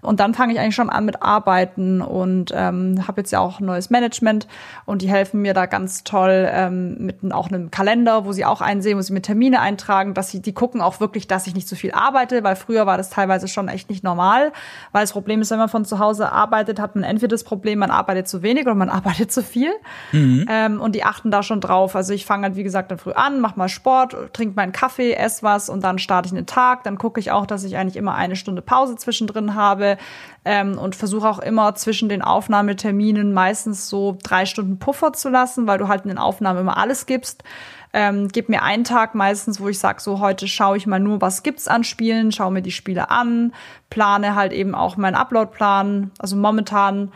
Und 0.02 0.20
dann 0.20 0.34
fange 0.34 0.52
ich 0.52 0.60
eigentlich 0.60 0.74
schon 0.74 0.90
an 0.90 1.04
mit 1.04 1.22
Arbeiten 1.22 2.00
und 2.00 2.52
ähm, 2.54 3.06
habe 3.06 3.20
jetzt 3.20 3.30
ja 3.30 3.40
auch 3.40 3.60
neues 3.60 3.90
Management 3.90 4.46
und 4.84 5.02
die 5.02 5.08
helfen 5.08 5.42
mir 5.42 5.54
da 5.54 5.66
ganz 5.66 6.04
toll 6.04 6.48
ähm, 6.50 6.96
mit 6.98 7.16
auch 7.32 7.48
einem 7.48 7.70
Kalender, 7.70 8.24
wo 8.24 8.32
sie 8.32 8.44
auch 8.44 8.60
einsehen, 8.60 8.98
wo 8.98 9.02
sie 9.02 9.12
mir 9.12 9.22
Termine 9.22 9.60
eintragen, 9.60 10.14
dass 10.14 10.30
sie, 10.30 10.40
die 10.40 10.52
gucken 10.52 10.80
auch 10.80 11.00
wirklich, 11.00 11.26
dass 11.28 11.46
ich 11.46 11.54
nicht 11.54 11.68
so 11.68 11.76
viel 11.76 11.92
arbeite, 11.92 12.44
weil 12.44 12.56
früher 12.56 12.86
war 12.86 12.96
das 12.96 13.10
teilweise 13.10 13.48
schon 13.48 13.68
echt 13.68 13.90
nicht 13.90 14.04
normal, 14.04 14.52
weil 14.92 15.02
das 15.02 15.12
Problem 15.12 15.40
ist, 15.40 15.50
wenn 15.50 15.58
man 15.58 15.68
von 15.68 15.84
zu 15.84 15.98
Hause 15.98 16.32
arbeitet, 16.32 16.80
hat 16.80 16.94
man 16.94 17.04
entweder 17.04 17.34
das 17.34 17.44
Problem, 17.44 17.78
man 17.78 17.90
arbeitet 17.90 18.28
zu 18.28 18.42
wenig 18.42 18.64
oder 18.66 18.74
man 18.74 18.90
arbeitet 18.96 19.32
zu 19.32 19.42
viel 19.42 19.72
mhm. 20.12 20.46
ähm, 20.50 20.80
und 20.80 20.94
die 20.94 21.04
achten 21.04 21.30
da 21.30 21.42
schon 21.42 21.60
drauf. 21.60 21.96
Also 21.96 22.12
ich 22.12 22.26
fange 22.26 22.44
halt, 22.44 22.56
wie 22.56 22.62
gesagt, 22.62 22.90
dann 22.90 22.98
früh 22.98 23.12
an, 23.12 23.40
mach 23.40 23.56
mal 23.56 23.68
Sport, 23.68 24.16
trink 24.32 24.56
meinen 24.56 24.72
Kaffee, 24.72 25.12
ess 25.12 25.42
was 25.42 25.68
und 25.68 25.84
dann 25.84 25.98
starte 25.98 26.26
ich 26.26 26.32
einen 26.32 26.46
Tag, 26.46 26.84
dann 26.84 26.98
gucke 26.98 27.20
ich 27.20 27.30
auch, 27.30 27.46
dass 27.46 27.64
ich 27.64 27.76
eigentlich 27.76 27.96
immer 27.96 28.14
eine 28.14 28.36
Stunde 28.36 28.62
Pause 28.62 28.96
zwischendrin 28.96 29.54
habe, 29.54 29.85
habe 29.86 29.98
ähm, 30.44 30.78
und 30.78 30.94
versuche 30.94 31.28
auch 31.28 31.38
immer 31.38 31.74
zwischen 31.74 32.08
den 32.08 32.22
Aufnahmeterminen 32.22 33.32
meistens 33.32 33.88
so 33.88 34.16
drei 34.22 34.46
Stunden 34.46 34.78
Puffer 34.78 35.12
zu 35.12 35.28
lassen, 35.28 35.66
weil 35.66 35.78
du 35.78 35.88
halt 35.88 36.04
in 36.04 36.08
den 36.08 36.18
Aufnahmen 36.18 36.60
immer 36.60 36.76
alles 36.76 37.06
gibst. 37.06 37.42
Ähm, 37.92 38.28
gib 38.28 38.48
mir 38.48 38.62
einen 38.62 38.84
Tag 38.84 39.14
meistens, 39.14 39.60
wo 39.60 39.68
ich 39.68 39.78
sage, 39.78 40.00
so 40.00 40.20
heute 40.20 40.46
schaue 40.48 40.76
ich 40.76 40.86
mal 40.86 41.00
nur, 41.00 41.20
was 41.20 41.42
gibt's 41.42 41.66
an 41.66 41.82
Spielen, 41.82 42.30
schaue 42.30 42.52
mir 42.52 42.62
die 42.62 42.70
Spiele 42.70 43.10
an, 43.10 43.54
plane 43.90 44.34
halt 44.34 44.52
eben 44.52 44.74
auch 44.74 44.96
meinen 44.96 45.14
Uploadplan. 45.14 46.10
Also 46.18 46.36
momentan 46.36 47.12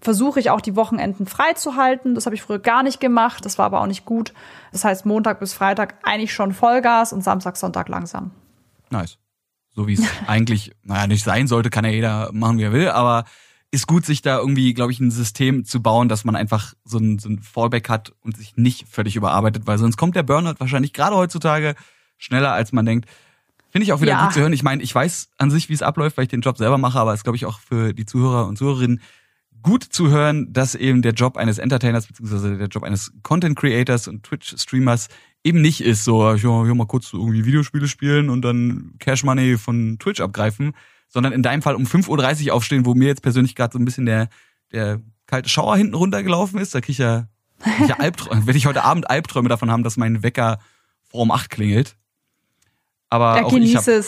versuche 0.00 0.38
ich 0.38 0.50
auch 0.50 0.60
die 0.60 0.76
Wochenenden 0.76 1.26
frei 1.26 1.54
zu 1.54 1.76
halten. 1.76 2.14
Das 2.14 2.26
habe 2.26 2.36
ich 2.36 2.42
früher 2.42 2.58
gar 2.58 2.82
nicht 2.82 3.00
gemacht, 3.00 3.44
das 3.44 3.58
war 3.58 3.66
aber 3.66 3.80
auch 3.80 3.86
nicht 3.86 4.04
gut. 4.04 4.32
Das 4.72 4.84
heißt 4.84 5.04
Montag 5.04 5.40
bis 5.40 5.52
Freitag 5.52 5.96
eigentlich 6.02 6.32
schon 6.32 6.52
Vollgas 6.52 7.12
und 7.12 7.22
Samstag, 7.22 7.56
Sonntag 7.56 7.88
langsam. 7.88 8.30
Nice 8.90 9.18
so 9.74 9.86
wie 9.86 9.94
es 9.94 10.02
eigentlich, 10.26 10.72
naja, 10.82 11.06
nicht 11.06 11.24
sein 11.24 11.46
sollte, 11.46 11.70
kann 11.70 11.84
ja 11.84 11.90
jeder 11.90 12.30
machen, 12.32 12.58
wie 12.58 12.62
er 12.62 12.72
will, 12.72 12.88
aber 12.88 13.24
ist 13.70 13.88
gut, 13.88 14.06
sich 14.06 14.22
da 14.22 14.38
irgendwie, 14.38 14.72
glaube 14.72 14.92
ich, 14.92 15.00
ein 15.00 15.10
System 15.10 15.64
zu 15.64 15.82
bauen, 15.82 16.08
dass 16.08 16.24
man 16.24 16.36
einfach 16.36 16.74
so 16.84 16.98
ein, 16.98 17.18
so 17.18 17.28
ein 17.28 17.40
Fallback 17.40 17.88
hat 17.88 18.12
und 18.22 18.36
sich 18.36 18.56
nicht 18.56 18.88
völlig 18.88 19.16
überarbeitet, 19.16 19.66
weil 19.66 19.78
sonst 19.78 19.96
kommt 19.96 20.14
der 20.14 20.22
Burnout 20.22 20.60
wahrscheinlich 20.60 20.92
gerade 20.92 21.16
heutzutage 21.16 21.74
schneller, 22.16 22.52
als 22.52 22.72
man 22.72 22.86
denkt. 22.86 23.08
Finde 23.70 23.84
ich 23.84 23.92
auch 23.92 24.00
wieder 24.00 24.12
ja. 24.12 24.24
gut 24.24 24.32
zu 24.32 24.40
hören. 24.40 24.52
Ich 24.52 24.62
meine, 24.62 24.80
ich 24.80 24.94
weiß 24.94 25.30
an 25.38 25.50
sich, 25.50 25.68
wie 25.68 25.72
es 25.72 25.82
abläuft, 25.82 26.16
weil 26.16 26.24
ich 26.24 26.30
den 26.30 26.42
Job 26.42 26.56
selber 26.56 26.78
mache, 26.78 27.00
aber 27.00 27.12
es 27.12 27.20
ist, 27.20 27.24
glaube 27.24 27.36
ich, 27.36 27.46
auch 27.46 27.58
für 27.58 27.92
die 27.92 28.06
Zuhörer 28.06 28.46
und 28.46 28.56
Zuhörerinnen 28.56 29.00
gut 29.62 29.82
zu 29.82 30.08
hören, 30.08 30.52
dass 30.52 30.76
eben 30.76 31.02
der 31.02 31.12
Job 31.12 31.36
eines 31.36 31.58
Entertainers 31.58 32.06
beziehungsweise 32.06 32.56
der 32.56 32.68
Job 32.68 32.84
eines 32.84 33.12
Content 33.24 33.58
Creators 33.58 34.06
und 34.06 34.22
Twitch 34.22 34.54
Streamers 34.56 35.08
eben 35.44 35.60
nicht 35.60 35.82
ist 35.82 36.04
so, 36.04 36.34
ich 36.34 36.42
will 36.42 36.74
mal 36.74 36.86
kurz 36.86 37.12
irgendwie 37.12 37.44
Videospiele 37.44 37.86
spielen 37.86 38.30
und 38.30 38.42
dann 38.42 38.94
Cash 38.98 39.24
Money 39.24 39.58
von 39.58 39.98
Twitch 39.98 40.20
abgreifen, 40.20 40.74
sondern 41.08 41.32
in 41.32 41.42
deinem 41.42 41.62
Fall 41.62 41.74
um 41.74 41.84
5.30 41.84 42.48
Uhr 42.48 42.54
aufstehen, 42.54 42.86
wo 42.86 42.94
mir 42.94 43.08
jetzt 43.08 43.22
persönlich 43.22 43.54
gerade 43.54 43.72
so 43.72 43.78
ein 43.78 43.84
bisschen 43.84 44.06
der, 44.06 44.28
der 44.72 45.00
kalte 45.26 45.48
Schauer 45.48 45.76
hinten 45.76 45.94
runtergelaufen 45.94 46.58
ist. 46.58 46.74
Da 46.74 46.80
krieg 46.80 46.90
ich 46.90 46.98
ja, 46.98 47.28
ich 47.80 47.88
ja 47.88 47.98
Albträume, 47.98 48.46
werde 48.46 48.56
ich 48.56 48.66
heute 48.66 48.84
Abend 48.84 49.08
Albträume 49.08 49.50
davon 49.50 49.70
haben, 49.70 49.84
dass 49.84 49.98
mein 49.98 50.22
Wecker 50.22 50.58
vor 51.04 51.20
um 51.20 51.30
8 51.30 51.50
klingelt. 51.50 51.96
Aber 53.10 53.36
ja, 53.36 53.44
auch 53.44 53.52
ich 53.52 53.76
habe 53.76 54.02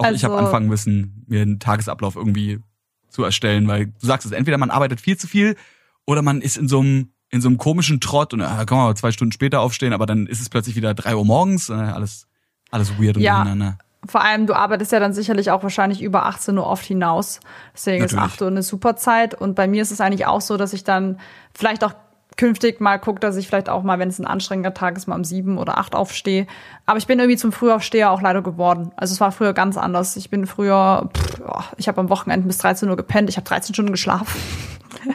also, 0.00 0.14
ich 0.14 0.24
habe 0.24 0.36
anfangen 0.36 0.68
müssen, 0.68 1.24
mir 1.26 1.42
einen 1.42 1.58
Tagesablauf 1.58 2.14
irgendwie 2.14 2.60
zu 3.08 3.24
erstellen, 3.24 3.66
weil 3.66 3.86
du 3.86 4.06
sagst 4.06 4.26
es, 4.26 4.32
entweder 4.32 4.58
man 4.58 4.70
arbeitet 4.70 5.00
viel 5.00 5.16
zu 5.16 5.26
viel 5.26 5.56
oder 6.04 6.22
man 6.22 6.40
ist 6.40 6.56
in 6.56 6.68
so 6.68 6.80
einem 6.80 7.10
in 7.30 7.40
so 7.40 7.48
einem 7.48 7.58
komischen 7.58 8.00
Trott 8.00 8.32
und 8.32 8.40
äh, 8.40 8.64
kann 8.66 8.78
man 8.78 8.96
zwei 8.96 9.12
Stunden 9.12 9.32
später 9.32 9.60
aufstehen, 9.60 9.92
aber 9.92 10.06
dann 10.06 10.26
ist 10.26 10.40
es 10.40 10.48
plötzlich 10.48 10.76
wieder 10.76 10.94
drei 10.94 11.14
Uhr 11.14 11.24
morgens, 11.24 11.68
äh, 11.68 11.74
alles, 11.74 12.26
alles 12.70 12.98
weird 12.98 13.16
und 13.16 13.22
Ja. 13.22 13.36
durcheinander. 13.36 13.78
Vor 14.06 14.22
allem, 14.22 14.46
du 14.46 14.54
arbeitest 14.54 14.92
ja 14.92 15.00
dann 15.00 15.12
sicherlich 15.12 15.50
auch 15.50 15.62
wahrscheinlich 15.64 16.00
über 16.02 16.24
18 16.26 16.56
Uhr 16.56 16.66
oft 16.66 16.84
hinaus. 16.84 17.40
Deswegen 17.74 18.04
ist 18.04 18.12
Natürlich. 18.12 18.32
8 18.34 18.42
Uhr 18.42 18.48
eine 18.48 18.62
super 18.62 18.94
Zeit. 18.94 19.34
Und 19.34 19.56
bei 19.56 19.66
mir 19.66 19.82
ist 19.82 19.90
es 19.90 20.00
eigentlich 20.00 20.24
auch 20.24 20.40
so, 20.40 20.56
dass 20.56 20.72
ich 20.72 20.84
dann 20.84 21.18
vielleicht 21.52 21.82
auch 21.82 21.94
künftig 22.38 22.80
mal 22.80 22.98
gucke, 22.98 23.20
dass 23.20 23.36
ich 23.36 23.48
vielleicht 23.48 23.68
auch 23.68 23.82
mal, 23.82 23.98
wenn 23.98 24.08
es 24.08 24.18
ein 24.18 24.26
anstrengender 24.26 24.72
Tag 24.72 24.96
ist, 24.96 25.06
mal 25.06 25.16
um 25.16 25.24
sieben 25.24 25.58
oder 25.58 25.76
acht 25.76 25.94
aufstehe. 25.94 26.46
Aber 26.86 26.96
ich 26.96 27.06
bin 27.06 27.18
irgendwie 27.18 27.36
zum 27.36 27.52
Frühaufsteher 27.52 28.10
auch 28.10 28.22
leider 28.22 28.40
geworden. 28.40 28.92
Also 28.96 29.12
es 29.12 29.20
war 29.20 29.32
früher 29.32 29.52
ganz 29.52 29.76
anders. 29.76 30.16
Ich 30.16 30.30
bin 30.30 30.46
früher, 30.46 31.10
pff, 31.14 31.40
oh, 31.46 31.62
ich 31.76 31.88
habe 31.88 32.00
am 32.00 32.08
Wochenende 32.08 32.46
bis 32.46 32.58
13 32.58 32.88
Uhr 32.88 32.96
gepennt. 32.96 33.28
Ich 33.28 33.36
habe 33.36 33.46
13 33.46 33.74
Stunden 33.74 33.92
geschlafen. 33.92 34.40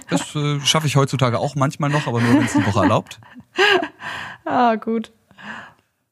Das 0.10 0.34
äh, 0.36 0.60
schaffe 0.62 0.88
ich 0.88 0.96
heutzutage 0.96 1.40
auch 1.40 1.56
manchmal 1.56 1.90
noch, 1.90 2.08
aber 2.08 2.22
nur 2.22 2.36
wenn 2.36 2.46
es 2.46 2.56
eine 2.56 2.66
Woche 2.66 2.82
erlaubt. 2.82 3.20
Ah, 4.46 4.76
gut. 4.76 5.12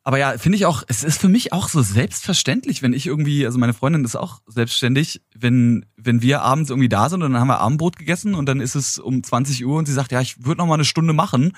Aber 0.04 0.18
ja, 0.18 0.38
finde 0.38 0.56
ich 0.56 0.66
auch, 0.66 0.84
es 0.88 1.04
ist 1.04 1.22
für 1.22 1.30
mich 1.30 1.54
auch 1.54 1.70
so 1.70 1.82
selbstverständlich, 1.84 2.82
wenn 2.82 2.94
ich 2.94 3.06
irgendwie, 3.06 3.46
also 3.46 3.60
meine 3.60 3.74
Freundin 3.74 4.04
ist 4.04 4.16
auch 4.16 4.42
selbstständig, 4.48 5.22
wenn, 5.36 5.86
wenn 5.96 6.24
wir 6.24 6.42
abends 6.42 6.72
irgendwie 6.72 6.90
da 6.90 7.08
sind 7.08 7.22
und 7.22 7.34
dann 7.34 7.40
haben 7.40 7.50
wir 7.50 7.60
Abendbrot 7.60 7.98
gegessen 7.98 8.34
und 8.34 8.48
dann 8.48 8.62
ist 8.62 8.74
es 8.74 8.98
um 8.98 9.22
20 9.24 9.64
Uhr 9.66 9.78
und 9.78 9.86
sie 9.86 9.94
sagt, 9.94 10.12
ja, 10.12 10.20
ich 10.20 10.44
würde 10.44 10.58
noch 10.60 10.66
mal 10.66 10.74
eine 10.74 10.86
Stunde 10.86 11.14
machen. 11.14 11.56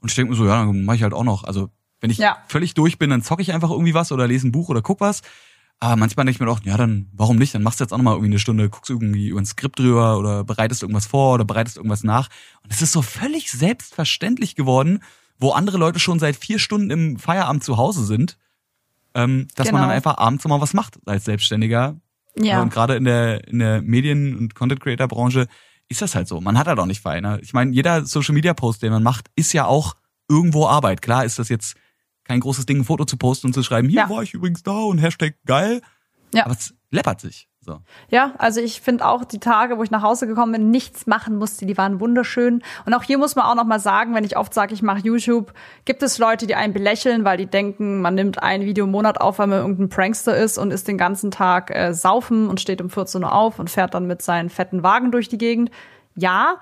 Und 0.00 0.10
ich 0.10 0.14
denke 0.14 0.30
mir 0.30 0.36
so, 0.36 0.46
ja, 0.46 0.64
dann 0.64 0.84
mache 0.84 0.96
ich 0.96 1.02
halt 1.02 1.12
auch 1.12 1.24
noch. 1.24 1.44
Also 1.44 1.70
wenn 2.00 2.10
ich 2.10 2.18
Ja. 2.18 2.38
völlig 2.48 2.72
durch 2.72 2.98
bin, 2.98 3.10
dann 3.10 3.22
zocke 3.22 3.42
ich 3.42 3.52
einfach 3.52 3.70
irgendwie 3.70 3.94
was 3.94 4.12
oder 4.12 4.26
lese 4.26 4.48
ein 4.48 4.52
Buch 4.52 4.70
oder 4.70 4.80
guck 4.80 5.00
was. 5.00 5.20
Aber 5.80 5.96
manchmal 5.96 6.24
denke 6.24 6.36
ich 6.36 6.40
mir 6.40 6.46
doch, 6.46 6.60
ja, 6.64 6.78
dann 6.78 7.10
warum 7.12 7.36
nicht? 7.36 7.54
Dann 7.54 7.62
machst 7.62 7.80
du 7.80 7.84
jetzt 7.84 7.92
auch 7.92 7.98
noch 7.98 8.04
mal 8.04 8.12
irgendwie 8.12 8.28
eine 8.30 8.38
Stunde, 8.38 8.70
guckst 8.70 8.88
irgendwie 8.88 9.28
über 9.28 9.40
ein 9.40 9.46
Skript 9.46 9.78
drüber 9.78 10.18
oder 10.18 10.42
bereitest 10.44 10.82
irgendwas 10.82 11.06
vor 11.06 11.34
oder 11.34 11.44
bereitest 11.44 11.76
irgendwas 11.76 12.04
nach. 12.04 12.28
Und 12.62 12.72
es 12.72 12.80
ist 12.80 12.92
so 12.92 13.02
völlig 13.02 13.50
selbstverständlich 13.50 14.54
geworden, 14.54 15.00
wo 15.38 15.50
andere 15.50 15.78
Leute 15.78 15.98
schon 15.98 16.18
seit 16.18 16.36
vier 16.36 16.58
Stunden 16.58 16.90
im 16.90 17.18
Feierabend 17.18 17.64
zu 17.64 17.76
Hause 17.76 18.04
sind, 18.04 18.38
ähm, 19.14 19.48
dass 19.54 19.66
man 19.66 19.76
Genau. 19.76 19.86
dann 19.88 19.96
einfach 19.96 20.18
abends 20.18 20.44
mal 20.46 20.60
was 20.60 20.74
macht 20.74 20.98
als 21.06 21.24
Selbstständiger. 21.24 21.96
Ja. 22.38 22.62
Und 22.62 22.72
gerade 22.72 22.96
in 22.96 23.04
der, 23.04 23.46
in 23.46 23.58
der 23.60 23.80
Medien- 23.82 24.36
und 24.36 24.54
Content-Creator-Branche 24.54 25.46
ist 25.88 26.02
das 26.02 26.14
halt 26.14 26.26
so. 26.28 26.40
Man 26.40 26.58
hat 26.58 26.66
halt 26.66 26.78
auch 26.78 26.86
nicht 26.86 27.00
frei. 27.00 27.20
Ne? 27.20 27.38
Ich 27.42 27.52
meine, 27.52 27.70
jeder 27.72 28.04
Social-Media-Post, 28.06 28.82
den 28.82 28.90
man 28.92 29.02
macht, 29.02 29.28
ist 29.36 29.52
ja 29.52 29.66
auch 29.66 29.94
irgendwo 30.28 30.66
Arbeit. 30.66 31.02
Klar 31.02 31.24
ist 31.24 31.38
das 31.38 31.48
jetzt 31.48 31.76
kein 32.24 32.40
großes 32.40 32.64
Ding, 32.66 32.78
ein 32.78 32.84
Foto 32.84 33.04
zu 33.04 33.16
posten 33.18 33.48
und 33.48 33.52
zu 33.52 33.62
schreiben, 33.62 33.88
hier 33.88 34.00
Ja. 34.02 34.10
war 34.10 34.22
ich 34.22 34.32
übrigens 34.34 34.62
da 34.62 34.72
und 34.72 34.98
Hashtag 34.98 35.34
geil. 35.44 35.82
Ja. 36.32 36.46
Aber 36.46 36.54
es 36.54 36.74
läppert 36.90 37.20
sich. 37.20 37.48
So. 37.64 37.80
Ja, 38.10 38.32
also 38.36 38.60
ich 38.60 38.82
finde 38.82 39.06
auch 39.06 39.24
die 39.24 39.38
Tage, 39.38 39.78
wo 39.78 39.82
ich 39.82 39.90
nach 39.90 40.02
Hause 40.02 40.26
gekommen 40.26 40.52
bin, 40.52 40.70
nichts 40.70 41.06
machen 41.06 41.36
musste, 41.36 41.64
die 41.64 41.78
waren 41.78 41.98
wunderschön. 41.98 42.62
Und 42.84 42.92
auch 42.92 43.02
hier 43.02 43.16
muss 43.16 43.36
man 43.36 43.46
auch 43.46 43.54
noch 43.54 43.64
mal 43.64 43.80
sagen, 43.80 44.14
wenn 44.14 44.24
ich 44.24 44.36
oft 44.36 44.52
sage, 44.52 44.74
ich 44.74 44.82
mache 44.82 44.98
YouTube, 44.98 45.54
gibt 45.86 46.02
es 46.02 46.18
Leute, 46.18 46.46
die 46.46 46.56
einen 46.56 46.74
belächeln, 46.74 47.24
weil 47.24 47.38
die 47.38 47.46
denken, 47.46 48.02
man 48.02 48.14
nimmt 48.14 48.42
ein 48.42 48.62
Video 48.66 48.84
im 48.84 48.90
Monat 48.90 49.18
auf, 49.18 49.38
weil 49.38 49.46
man 49.46 49.60
irgendein 49.60 49.88
Prankster 49.88 50.36
ist 50.36 50.58
und 50.58 50.72
ist 50.72 50.88
den 50.88 50.98
ganzen 50.98 51.30
Tag 51.30 51.74
äh, 51.74 51.94
saufen 51.94 52.48
und 52.50 52.60
steht 52.60 52.82
um 52.82 52.90
14 52.90 53.24
Uhr 53.24 53.32
auf 53.32 53.58
und 53.58 53.70
fährt 53.70 53.94
dann 53.94 54.06
mit 54.06 54.20
seinen 54.20 54.50
fetten 54.50 54.82
Wagen 54.82 55.10
durch 55.10 55.30
die 55.30 55.38
Gegend. 55.38 55.70
Ja, 56.16 56.58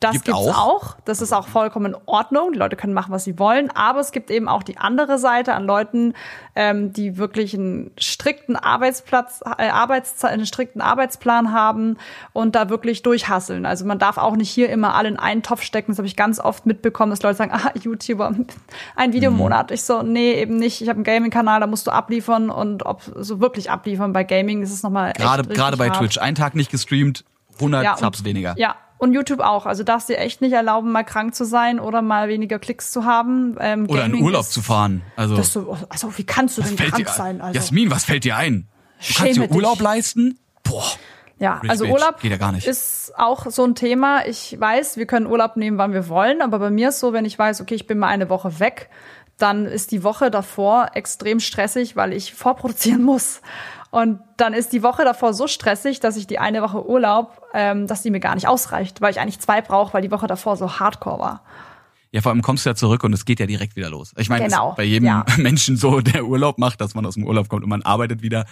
das 0.00 0.12
Gibt 0.12 0.24
gibt's 0.26 0.40
auch. 0.40 0.58
auch. 0.58 0.96
Das 1.06 1.20
ist 1.20 1.32
auch 1.32 1.48
vollkommen 1.48 1.86
in 1.94 2.00
Ordnung. 2.06 2.52
Die 2.52 2.58
Leute 2.58 2.76
können 2.76 2.92
machen, 2.92 3.10
was 3.12 3.24
sie 3.24 3.36
wollen. 3.38 3.68
Aber 3.72 3.98
es 3.98 4.12
gibt 4.12 4.30
eben 4.30 4.46
auch 4.48 4.62
die 4.62 4.78
andere 4.78 5.18
Seite 5.18 5.54
an 5.54 5.64
Leuten, 5.64 6.14
ähm, 6.54 6.92
die 6.92 7.16
wirklich 7.18 7.52
einen 7.54 7.90
strikten 7.98 8.54
Arbeitsplatz, 8.54 9.40
äh, 9.58 9.68
Arbeitszeit, 9.70 10.30
einen 10.32 10.46
strikten 10.46 10.80
Arbeitsplan 10.80 11.52
haben 11.52 11.96
und 12.32 12.54
da 12.54 12.68
wirklich 12.68 13.02
durchhasseln. 13.02 13.66
Also 13.66 13.84
man 13.86 13.98
darf 13.98 14.18
auch 14.18 14.36
nicht 14.36 14.50
hier 14.50 14.70
immer 14.70 14.94
alle 14.94 15.08
in 15.08 15.18
einen 15.18 15.42
Topf 15.42 15.62
stecken. 15.62 15.90
Das 15.90 15.98
habe 15.98 16.06
ich 16.06 16.14
ganz 16.14 16.38
oft 16.38 16.64
mitbekommen, 16.64 17.10
dass 17.10 17.22
Leute 17.22 17.36
sagen, 17.36 17.50
ah, 17.54 17.72
YouTuber, 17.82 18.32
ein 18.94 19.12
Video 19.12 19.30
im 19.30 19.34
Mhm. 19.34 19.42
Monat. 19.42 19.70
Ich 19.72 19.82
so, 19.82 20.02
nee, 20.02 20.34
eben 20.34 20.56
nicht. 20.56 20.80
Ich 20.80 20.88
habe 20.88 20.98
einen 20.98 21.04
Gaming-Kanal, 21.04 21.58
da 21.58 21.66
musst 21.66 21.88
du 21.88 21.90
abliefern 21.90 22.50
und 22.50 22.86
ob 22.86 23.02
so 23.16 23.40
wirklich 23.40 23.70
abliefern 23.70 24.12
bei 24.12 24.22
Gaming, 24.22 24.60
das 24.60 24.70
ist 24.70 24.84
nochmal 24.84 25.12
Gerade, 25.14 25.42
gerade 25.42 25.76
bei 25.76 25.90
Twitch. 25.90 26.18
Einen 26.18 26.36
Tag 26.36 26.54
nicht 26.54 26.70
gestreamt, 26.70 27.24
100 27.56 27.82
Ja, 27.82 27.96
Subs 27.96 28.22
weniger. 28.24 28.54
Ja, 28.56 28.76
und 28.98 29.12
YouTube 29.12 29.40
auch. 29.40 29.64
Also 29.66 29.82
darfst 29.84 30.08
dir 30.08 30.18
echt 30.18 30.40
nicht 30.40 30.52
erlauben, 30.52 30.92
mal 30.92 31.04
krank 31.04 31.34
zu 31.34 31.44
sein 31.44 31.80
oder 31.80 32.02
mal 32.02 32.28
weniger 32.28 32.58
Klicks 32.58 32.90
zu 32.90 33.04
haben. 33.04 33.56
Ähm, 33.60 33.86
Oder 33.88 34.04
in 34.06 34.12
Gaming 34.12 34.24
Urlaub 34.26 34.42
ist- 34.42 34.52
zu 34.52 34.60
fahren. 34.62 35.02
Also, 35.16 35.40
so, 35.42 35.76
also 35.88 36.16
wie 36.18 36.24
kannst 36.24 36.58
du 36.58 36.62
denn 36.62 36.76
krank 36.76 36.96
dir, 36.96 37.06
sein? 37.08 37.40
Also, 37.40 37.54
Jasmin, 37.58 37.90
was 37.90 38.04
fällt 38.04 38.24
dir 38.24 38.36
ein? 38.36 38.66
Du 39.00 39.14
kannst 39.14 39.34
Schäme 39.34 39.48
dir 39.48 39.54
Urlaub 39.54 39.74
dich. 39.74 39.82
leisten? 39.82 40.38
Boah. 40.64 40.84
ja, 41.38 41.60
also. 41.68 41.86
Urlaub 41.86 42.20
Geht 42.20 42.32
ja 42.32 42.36
gar 42.36 42.52
nicht. 42.52 42.66
ist 42.66 43.12
auch 43.16 43.46
so 43.50 43.64
ein 43.64 43.74
Thema. 43.76 44.26
Ich 44.26 44.56
weiß, 44.58 44.96
wir 44.96 45.06
können 45.06 45.26
Urlaub 45.26 45.56
nehmen, 45.56 45.78
wann 45.78 45.92
wir 45.92 46.08
wollen, 46.08 46.42
aber 46.42 46.58
bei 46.58 46.70
mir 46.70 46.88
ist 46.88 46.98
so, 47.00 47.12
wenn 47.12 47.24
ich 47.24 47.38
weiß, 47.38 47.60
okay, 47.60 47.74
ich 47.76 47.86
bin 47.86 47.98
mal 47.98 48.08
eine 48.08 48.28
Woche 48.28 48.58
weg, 48.60 48.90
dann 49.38 49.66
ist 49.66 49.92
die 49.92 50.02
Woche 50.02 50.32
davor 50.32 50.90
extrem 50.94 51.38
stressig, 51.38 51.94
weil 51.94 52.12
ich 52.12 52.34
vorproduzieren 52.34 53.02
muss. 53.04 53.40
Und 53.90 54.20
dann 54.36 54.52
ist 54.52 54.72
die 54.72 54.82
Woche 54.82 55.04
davor 55.04 55.32
so 55.32 55.46
stressig, 55.46 55.98
dass 56.00 56.16
ich 56.16 56.26
die 56.26 56.38
eine 56.38 56.60
Woche 56.62 56.86
Urlaub, 56.86 57.40
ähm, 57.54 57.86
dass 57.86 58.02
die 58.02 58.10
mir 58.10 58.20
gar 58.20 58.34
nicht 58.34 58.46
ausreicht, 58.46 59.00
weil 59.00 59.10
ich 59.12 59.20
eigentlich 59.20 59.40
zwei 59.40 59.62
brauche, 59.62 59.94
weil 59.94 60.02
die 60.02 60.10
Woche 60.10 60.26
davor 60.26 60.56
so 60.56 60.78
hardcore 60.78 61.18
war. 61.18 61.42
Ja, 62.10 62.20
vor 62.22 62.32
allem 62.32 62.42
kommst 62.42 62.64
du 62.66 62.70
ja 62.70 62.74
zurück 62.74 63.04
und 63.04 63.12
es 63.12 63.24
geht 63.24 63.40
ja 63.40 63.46
direkt 63.46 63.76
wieder 63.76 63.90
los. 63.90 64.12
Ich 64.16 64.28
meine, 64.28 64.44
Genau, 64.46 64.72
bei 64.76 64.84
jedem 64.84 65.06
ja. 65.06 65.24
Menschen 65.36 65.76
so, 65.76 66.00
der 66.00 66.24
Urlaub 66.24 66.58
macht, 66.58 66.80
dass 66.80 66.94
man 66.94 67.04
aus 67.06 67.14
dem 67.14 67.24
Urlaub 67.24 67.48
kommt 67.48 67.62
und 67.64 67.68
man 67.70 67.82
arbeitet 67.82 68.22
wieder. 68.22 68.46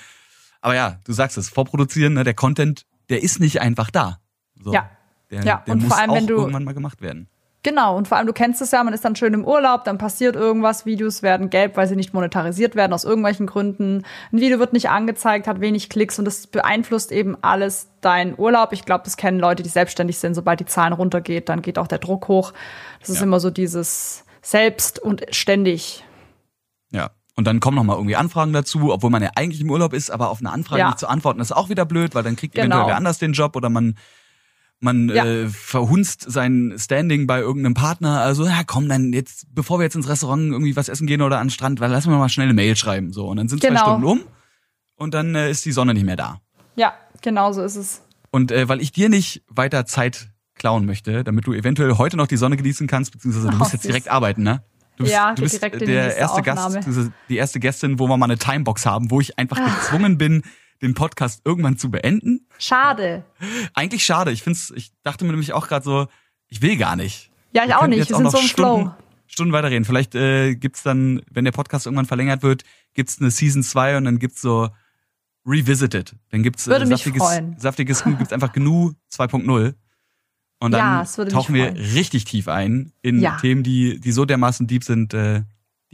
Aber 0.60 0.74
ja, 0.74 0.98
du 1.04 1.12
sagst 1.12 1.36
es, 1.38 1.48
vorproduzieren, 1.48 2.14
ne, 2.14 2.24
der 2.24 2.34
Content, 2.34 2.86
der 3.08 3.22
ist 3.22 3.38
nicht 3.40 3.60
einfach 3.60 3.90
da. 3.90 4.18
So. 4.62 4.72
Ja. 4.72 4.90
Der, 5.30 5.42
Ja, 5.44 5.62
der 5.66 5.74
und 5.74 5.82
muss 5.82 5.88
vor 5.92 5.98
allem, 6.00 6.10
auch 6.10 6.14
wenn 6.16 6.26
du- 6.26 6.36
irgendwann 6.36 6.64
mal 6.64 6.74
gemacht 6.74 7.00
werden. 7.02 7.28
Genau, 7.66 7.96
und 7.96 8.06
vor 8.06 8.16
allem, 8.16 8.28
du 8.28 8.32
kennst 8.32 8.62
es 8.62 8.70
ja, 8.70 8.84
man 8.84 8.94
ist 8.94 9.04
dann 9.04 9.16
schön 9.16 9.34
im 9.34 9.44
Urlaub, 9.44 9.82
dann 9.82 9.98
passiert 9.98 10.36
irgendwas, 10.36 10.86
Videos 10.86 11.24
werden 11.24 11.50
gelb, 11.50 11.76
weil 11.76 11.88
sie 11.88 11.96
nicht 11.96 12.14
monetarisiert 12.14 12.76
werden 12.76 12.92
aus 12.92 13.02
irgendwelchen 13.02 13.48
Gründen. 13.48 14.04
Ein 14.32 14.38
Video 14.40 14.60
wird 14.60 14.72
nicht 14.72 14.88
angezeigt, 14.88 15.48
hat 15.48 15.60
wenig 15.60 15.88
Klicks 15.90 16.16
und 16.20 16.26
das 16.26 16.46
beeinflusst 16.46 17.10
eben 17.10 17.36
alles 17.42 17.88
deinen 18.02 18.38
Urlaub. 18.38 18.72
Ich 18.72 18.84
glaube, 18.84 19.02
das 19.02 19.16
kennen 19.16 19.40
Leute, 19.40 19.64
die 19.64 19.68
selbstständig 19.68 20.18
sind. 20.18 20.34
Sobald 20.34 20.60
die 20.60 20.66
Zahlen 20.66 20.92
runtergeht, 20.92 21.48
dann 21.48 21.60
geht 21.60 21.76
auch 21.80 21.88
der 21.88 21.98
Druck 21.98 22.28
hoch. 22.28 22.52
Das 23.00 23.08
ist 23.08 23.16
Ja. 23.16 23.22
immer 23.24 23.40
so 23.40 23.50
dieses 23.50 24.24
selbst 24.42 25.00
und 25.00 25.26
ständig. 25.30 26.04
Ja. 26.92 27.10
Und 27.34 27.48
dann 27.48 27.58
kommen 27.58 27.74
noch 27.74 27.82
mal 27.82 27.96
irgendwie 27.96 28.14
Anfragen 28.14 28.52
dazu, 28.52 28.92
obwohl 28.92 29.10
man 29.10 29.24
ja 29.24 29.30
eigentlich 29.34 29.60
im 29.60 29.72
Urlaub 29.72 29.92
ist, 29.92 30.10
aber 30.10 30.30
auf 30.30 30.38
eine 30.38 30.52
Anfrage 30.52 30.82
Ja. 30.82 30.86
nicht 30.86 31.00
zu 31.00 31.08
antworten, 31.08 31.40
ist 31.40 31.50
auch 31.50 31.68
wieder 31.68 31.84
blöd, 31.84 32.14
weil 32.14 32.22
dann 32.22 32.36
kriegt 32.36 32.54
Genau. 32.54 32.66
eventuell 32.66 32.86
wer 32.86 32.96
anders 32.96 33.18
den 33.18 33.32
Job 33.32 33.56
oder 33.56 33.70
man 33.70 33.96
man 34.80 35.08
Ja. 35.08 35.24
äh, 35.24 35.48
verhunzt 35.48 36.24
sein 36.28 36.74
Standing 36.76 37.26
bei 37.26 37.40
irgendeinem 37.40 37.74
Partner. 37.74 38.20
Also, 38.20 38.44
ja, 38.46 38.62
komm, 38.66 38.88
dann 38.88 39.12
jetzt, 39.12 39.46
bevor 39.54 39.78
wir 39.78 39.84
jetzt 39.84 39.96
ins 39.96 40.08
Restaurant 40.08 40.52
irgendwie 40.52 40.76
was 40.76 40.88
essen 40.88 41.06
gehen 41.06 41.22
oder 41.22 41.38
an 41.38 41.46
den 41.46 41.50
Strand, 41.52 41.80
weil 41.80 41.90
lassen 41.90 42.10
wir 42.10 42.18
mal 42.18 42.28
schnell 42.28 42.46
eine 42.46 42.54
Mail 42.54 42.76
schreiben. 42.76 43.12
So, 43.12 43.26
und 43.28 43.36
dann 43.38 43.48
sind 43.48 43.60
zwei 43.62 43.68
Genau. 43.68 43.80
Stunden 43.80 44.04
um 44.04 44.20
und 44.96 45.14
dann 45.14 45.34
äh, 45.34 45.50
ist 45.50 45.64
die 45.64 45.72
Sonne 45.72 45.94
nicht 45.94 46.04
mehr 46.04 46.16
da. 46.16 46.40
Ja, 46.76 46.94
genau 47.22 47.52
so 47.52 47.62
ist 47.62 47.76
es. 47.76 48.02
Und 48.30 48.52
äh, 48.52 48.68
weil 48.68 48.80
ich 48.82 48.92
dir 48.92 49.08
nicht 49.08 49.42
weiter 49.48 49.86
Zeit 49.86 50.28
klauen 50.54 50.84
möchte, 50.86 51.24
damit 51.24 51.46
du 51.46 51.52
eventuell 51.54 51.96
heute 51.96 52.16
noch 52.16 52.26
die 52.26 52.36
Sonne 52.36 52.56
genießen 52.56 52.86
kannst, 52.86 53.12
beziehungsweise 53.12 53.48
du 53.48 53.54
Oh, 53.54 53.58
musst 53.58 53.72
jetzt 53.72 53.82
süß. 53.82 53.88
direkt 53.90 54.08
arbeiten, 54.08 54.42
ne? 54.42 54.62
Du 54.96 55.04
bist, 55.04 55.14
Ja, 55.14 55.34
du 55.34 55.42
bist 55.42 55.54
direkt 55.60 55.80
der 55.82 56.16
erste 56.16 56.38
Aufnahme. 56.40 56.74
Gast, 56.80 57.10
die 57.28 57.36
erste 57.36 57.60
Gästin, 57.60 57.98
wo 57.98 58.08
wir 58.08 58.16
mal 58.16 58.24
eine 58.26 58.38
Timebox 58.38 58.86
haben, 58.86 59.10
wo 59.10 59.20
ich 59.20 59.38
einfach 59.38 59.56
gezwungen 59.80 60.16
bin, 60.18 60.42
den 60.82 60.94
Podcast 60.94 61.42
irgendwann 61.44 61.78
zu 61.78 61.90
beenden. 61.90 62.46
Schade. 62.58 63.24
Eigentlich 63.74 64.04
schade. 64.04 64.30
Ich 64.32 64.42
find's, 64.42 64.72
ich 64.74 64.92
dachte 65.02 65.24
mir 65.24 65.30
nämlich 65.32 65.52
auch 65.52 65.68
gerade 65.68 65.84
so, 65.84 66.06
ich 66.48 66.62
will 66.62 66.76
gar 66.76 66.96
nicht. 66.96 67.30
Ja, 67.52 67.62
ich 67.62 67.68
Wir 67.68 67.78
auch 67.80 67.86
nicht. 67.86 68.08
Wir 68.08 68.16
sind 68.16 68.30
so 68.30 68.38
im 68.38 68.44
Stunden, 68.44 68.82
Flow. 68.84 68.94
Stunden 69.26 69.52
weiterreden. 69.52 69.84
Vielleicht 69.84 70.14
äh, 70.14 70.54
gibt's 70.54 70.82
dann, 70.82 71.22
wenn 71.30 71.44
der 71.44 71.52
Podcast 71.52 71.86
irgendwann 71.86 72.06
verlängert 72.06 72.42
wird, 72.42 72.62
gibt's 72.94 73.20
eine 73.20 73.30
Season 73.30 73.62
2 73.62 73.96
und 73.98 74.04
dann 74.04 74.18
gibt's 74.18 74.40
so 74.40 74.68
Revisited. 75.46 76.14
Dann 76.30 76.42
gibt's 76.42 76.66
Würde 76.66 76.84
äh, 76.84 76.88
saftiges, 76.88 77.40
saftiges 77.58 78.04
gibt's 78.04 78.32
einfach 78.32 78.52
GNU 78.52 78.92
2.0. 79.12 79.74
Und 80.58 80.72
dann 80.72 80.78
Ja, 80.80 81.02
es 81.02 81.16
tauchen 81.32 81.54
wir 81.54 81.74
richtig 81.74 82.24
tief 82.24 82.48
ein 82.48 82.92
in 83.02 83.20
Ja. 83.20 83.36
Themen, 83.38 83.62
die, 83.62 84.00
die 84.00 84.12
so 84.12 84.24
dermaßen 84.24 84.66
deep 84.66 84.84
sind, 84.84 85.12
äh, 85.14 85.42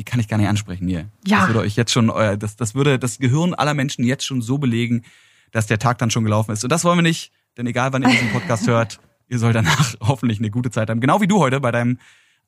die 0.02 0.10
kann 0.10 0.18
ich 0.18 0.26
gar 0.26 0.36
nicht 0.36 0.48
ansprechen 0.48 0.88
hier. 0.88 1.06
Ja. 1.24 1.38
Das 1.40 1.48
würde 1.48 1.60
euch 1.60 1.76
jetzt 1.76 1.92
schon, 1.92 2.08
das, 2.08 2.56
das 2.56 2.74
würde 2.74 2.98
das 2.98 3.18
Gehirn 3.20 3.54
aller 3.54 3.72
Menschen 3.74 4.04
jetzt 4.04 4.26
schon 4.26 4.42
so 4.42 4.58
belegen, 4.58 5.04
dass 5.52 5.68
der 5.68 5.78
Tag 5.78 5.98
dann 5.98 6.10
schon 6.10 6.24
gelaufen 6.24 6.50
ist. 6.50 6.64
Und 6.64 6.70
das 6.72 6.84
wollen 6.84 6.98
wir 6.98 7.02
nicht, 7.02 7.30
denn 7.56 7.66
egal 7.68 7.92
wann 7.92 8.02
ihr 8.02 8.08
diesen 8.08 8.30
Podcast 8.32 8.66
hört, 8.66 8.98
ihr 9.28 9.38
sollt 9.38 9.54
danach 9.54 9.94
hoffentlich 10.00 10.40
eine 10.40 10.50
gute 10.50 10.72
Zeit 10.72 10.90
haben. 10.90 11.00
Genau 11.00 11.20
wie 11.20 11.28
du 11.28 11.38
heute 11.38 11.60
bei 11.60 11.70
deinem 11.70 11.98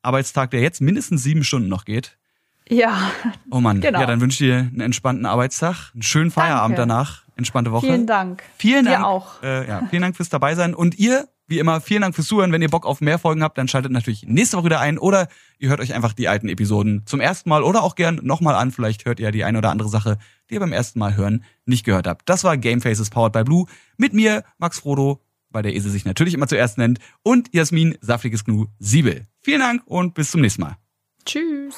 Arbeitstag, 0.01 0.51
der 0.51 0.59
jetzt 0.59 0.81
mindestens 0.81 1.23
sieben 1.23 1.45
Stunden 1.45 1.69
noch 1.69 1.85
geht. 1.85 2.17
Ja, 2.67 3.11
Oh 3.51 3.61
Mann, 3.61 3.79
Genau. 3.79 3.99
ja, 4.01 4.05
dann 4.05 4.19
wünsche 4.21 4.43
ich 4.43 4.49
dir 4.49 4.57
einen 4.57 4.81
entspannten 4.81 5.25
Arbeitstag, 5.25 5.91
einen 5.93 6.01
schönen 6.01 6.31
Feierabend 6.31 6.77
Danke. 6.77 6.89
danach, 6.89 7.21
entspannte 7.37 7.71
Woche. 7.71 7.85
vielen 7.85 8.07
Dank. 8.07 8.43
Vielen 8.57 8.85
Dir 8.85 8.91
Dank. 8.93 9.05
auch. 9.05 9.41
Äh, 9.43 9.67
ja, 9.67 9.83
vielen 9.89 10.01
Dank 10.01 10.15
fürs 10.17 10.29
dabei 10.29 10.55
sein. 10.55 10.73
Und 10.73 10.97
ihr, 10.97 11.27
wie 11.47 11.59
immer, 11.59 11.79
vielen 11.81 12.01
Dank 12.01 12.15
fürs 12.15 12.27
Zuhören. 12.27 12.51
Wenn 12.51 12.61
ihr 12.61 12.69
Bock 12.69 12.85
auf 12.85 13.01
mehr 13.01 13.19
Folgen 13.19 13.43
habt, 13.43 13.57
dann 13.57 13.67
schaltet 13.67 13.91
natürlich 13.91 14.23
nächste 14.27 14.57
Woche 14.57 14.65
wieder 14.65 14.79
ein 14.79 14.97
oder 14.97 15.27
ihr 15.59 15.69
hört 15.69 15.79
euch 15.79 15.93
einfach 15.93 16.13
die 16.13 16.27
alten 16.27 16.49
Episoden 16.49 17.03
zum 17.05 17.19
ersten 17.19 17.49
Mal 17.49 17.63
oder 17.63 17.83
auch 17.83 17.95
gern 17.95 18.19
nochmal 18.23 18.55
an. 18.55 18.71
Vielleicht 18.71 19.05
hört 19.05 19.19
ihr 19.19 19.25
ja 19.25 19.31
die 19.31 19.43
eine 19.43 19.59
oder 19.59 19.69
andere 19.69 19.89
Sache, 19.89 20.17
die 20.49 20.55
ihr 20.55 20.59
beim 20.59 20.73
ersten 20.73 20.99
Mal 20.99 21.15
hören 21.15 21.43
nicht 21.65 21.85
gehört 21.85 22.07
habt. 22.07 22.27
Das 22.27 22.43
war 22.43 22.57
Game 22.57 22.81
Faces 22.81 23.09
Powered 23.09 23.33
by 23.33 23.43
Blue 23.43 23.65
mit 23.97 24.13
mir, 24.13 24.43
Max 24.57 24.79
Frodo. 24.79 25.21
weil 25.51 25.63
der 25.63 25.73
Esel 25.75 25.91
sich 25.91 26.03
natürlich 26.03 26.33
immer 26.33 26.47
zuerst 26.47 26.77
nennt. 26.77 26.99
Und 27.23 27.53
Jasmin, 27.53 27.97
saftiges 28.01 28.43
Gnu, 28.43 28.65
Siebel. 28.79 29.25
Vielen 29.41 29.61
Dank 29.61 29.83
und 29.85 30.13
bis 30.13 30.31
zum 30.31 30.41
nächsten 30.41 30.63
Mal. 30.63 30.77
Tschüss. 31.25 31.77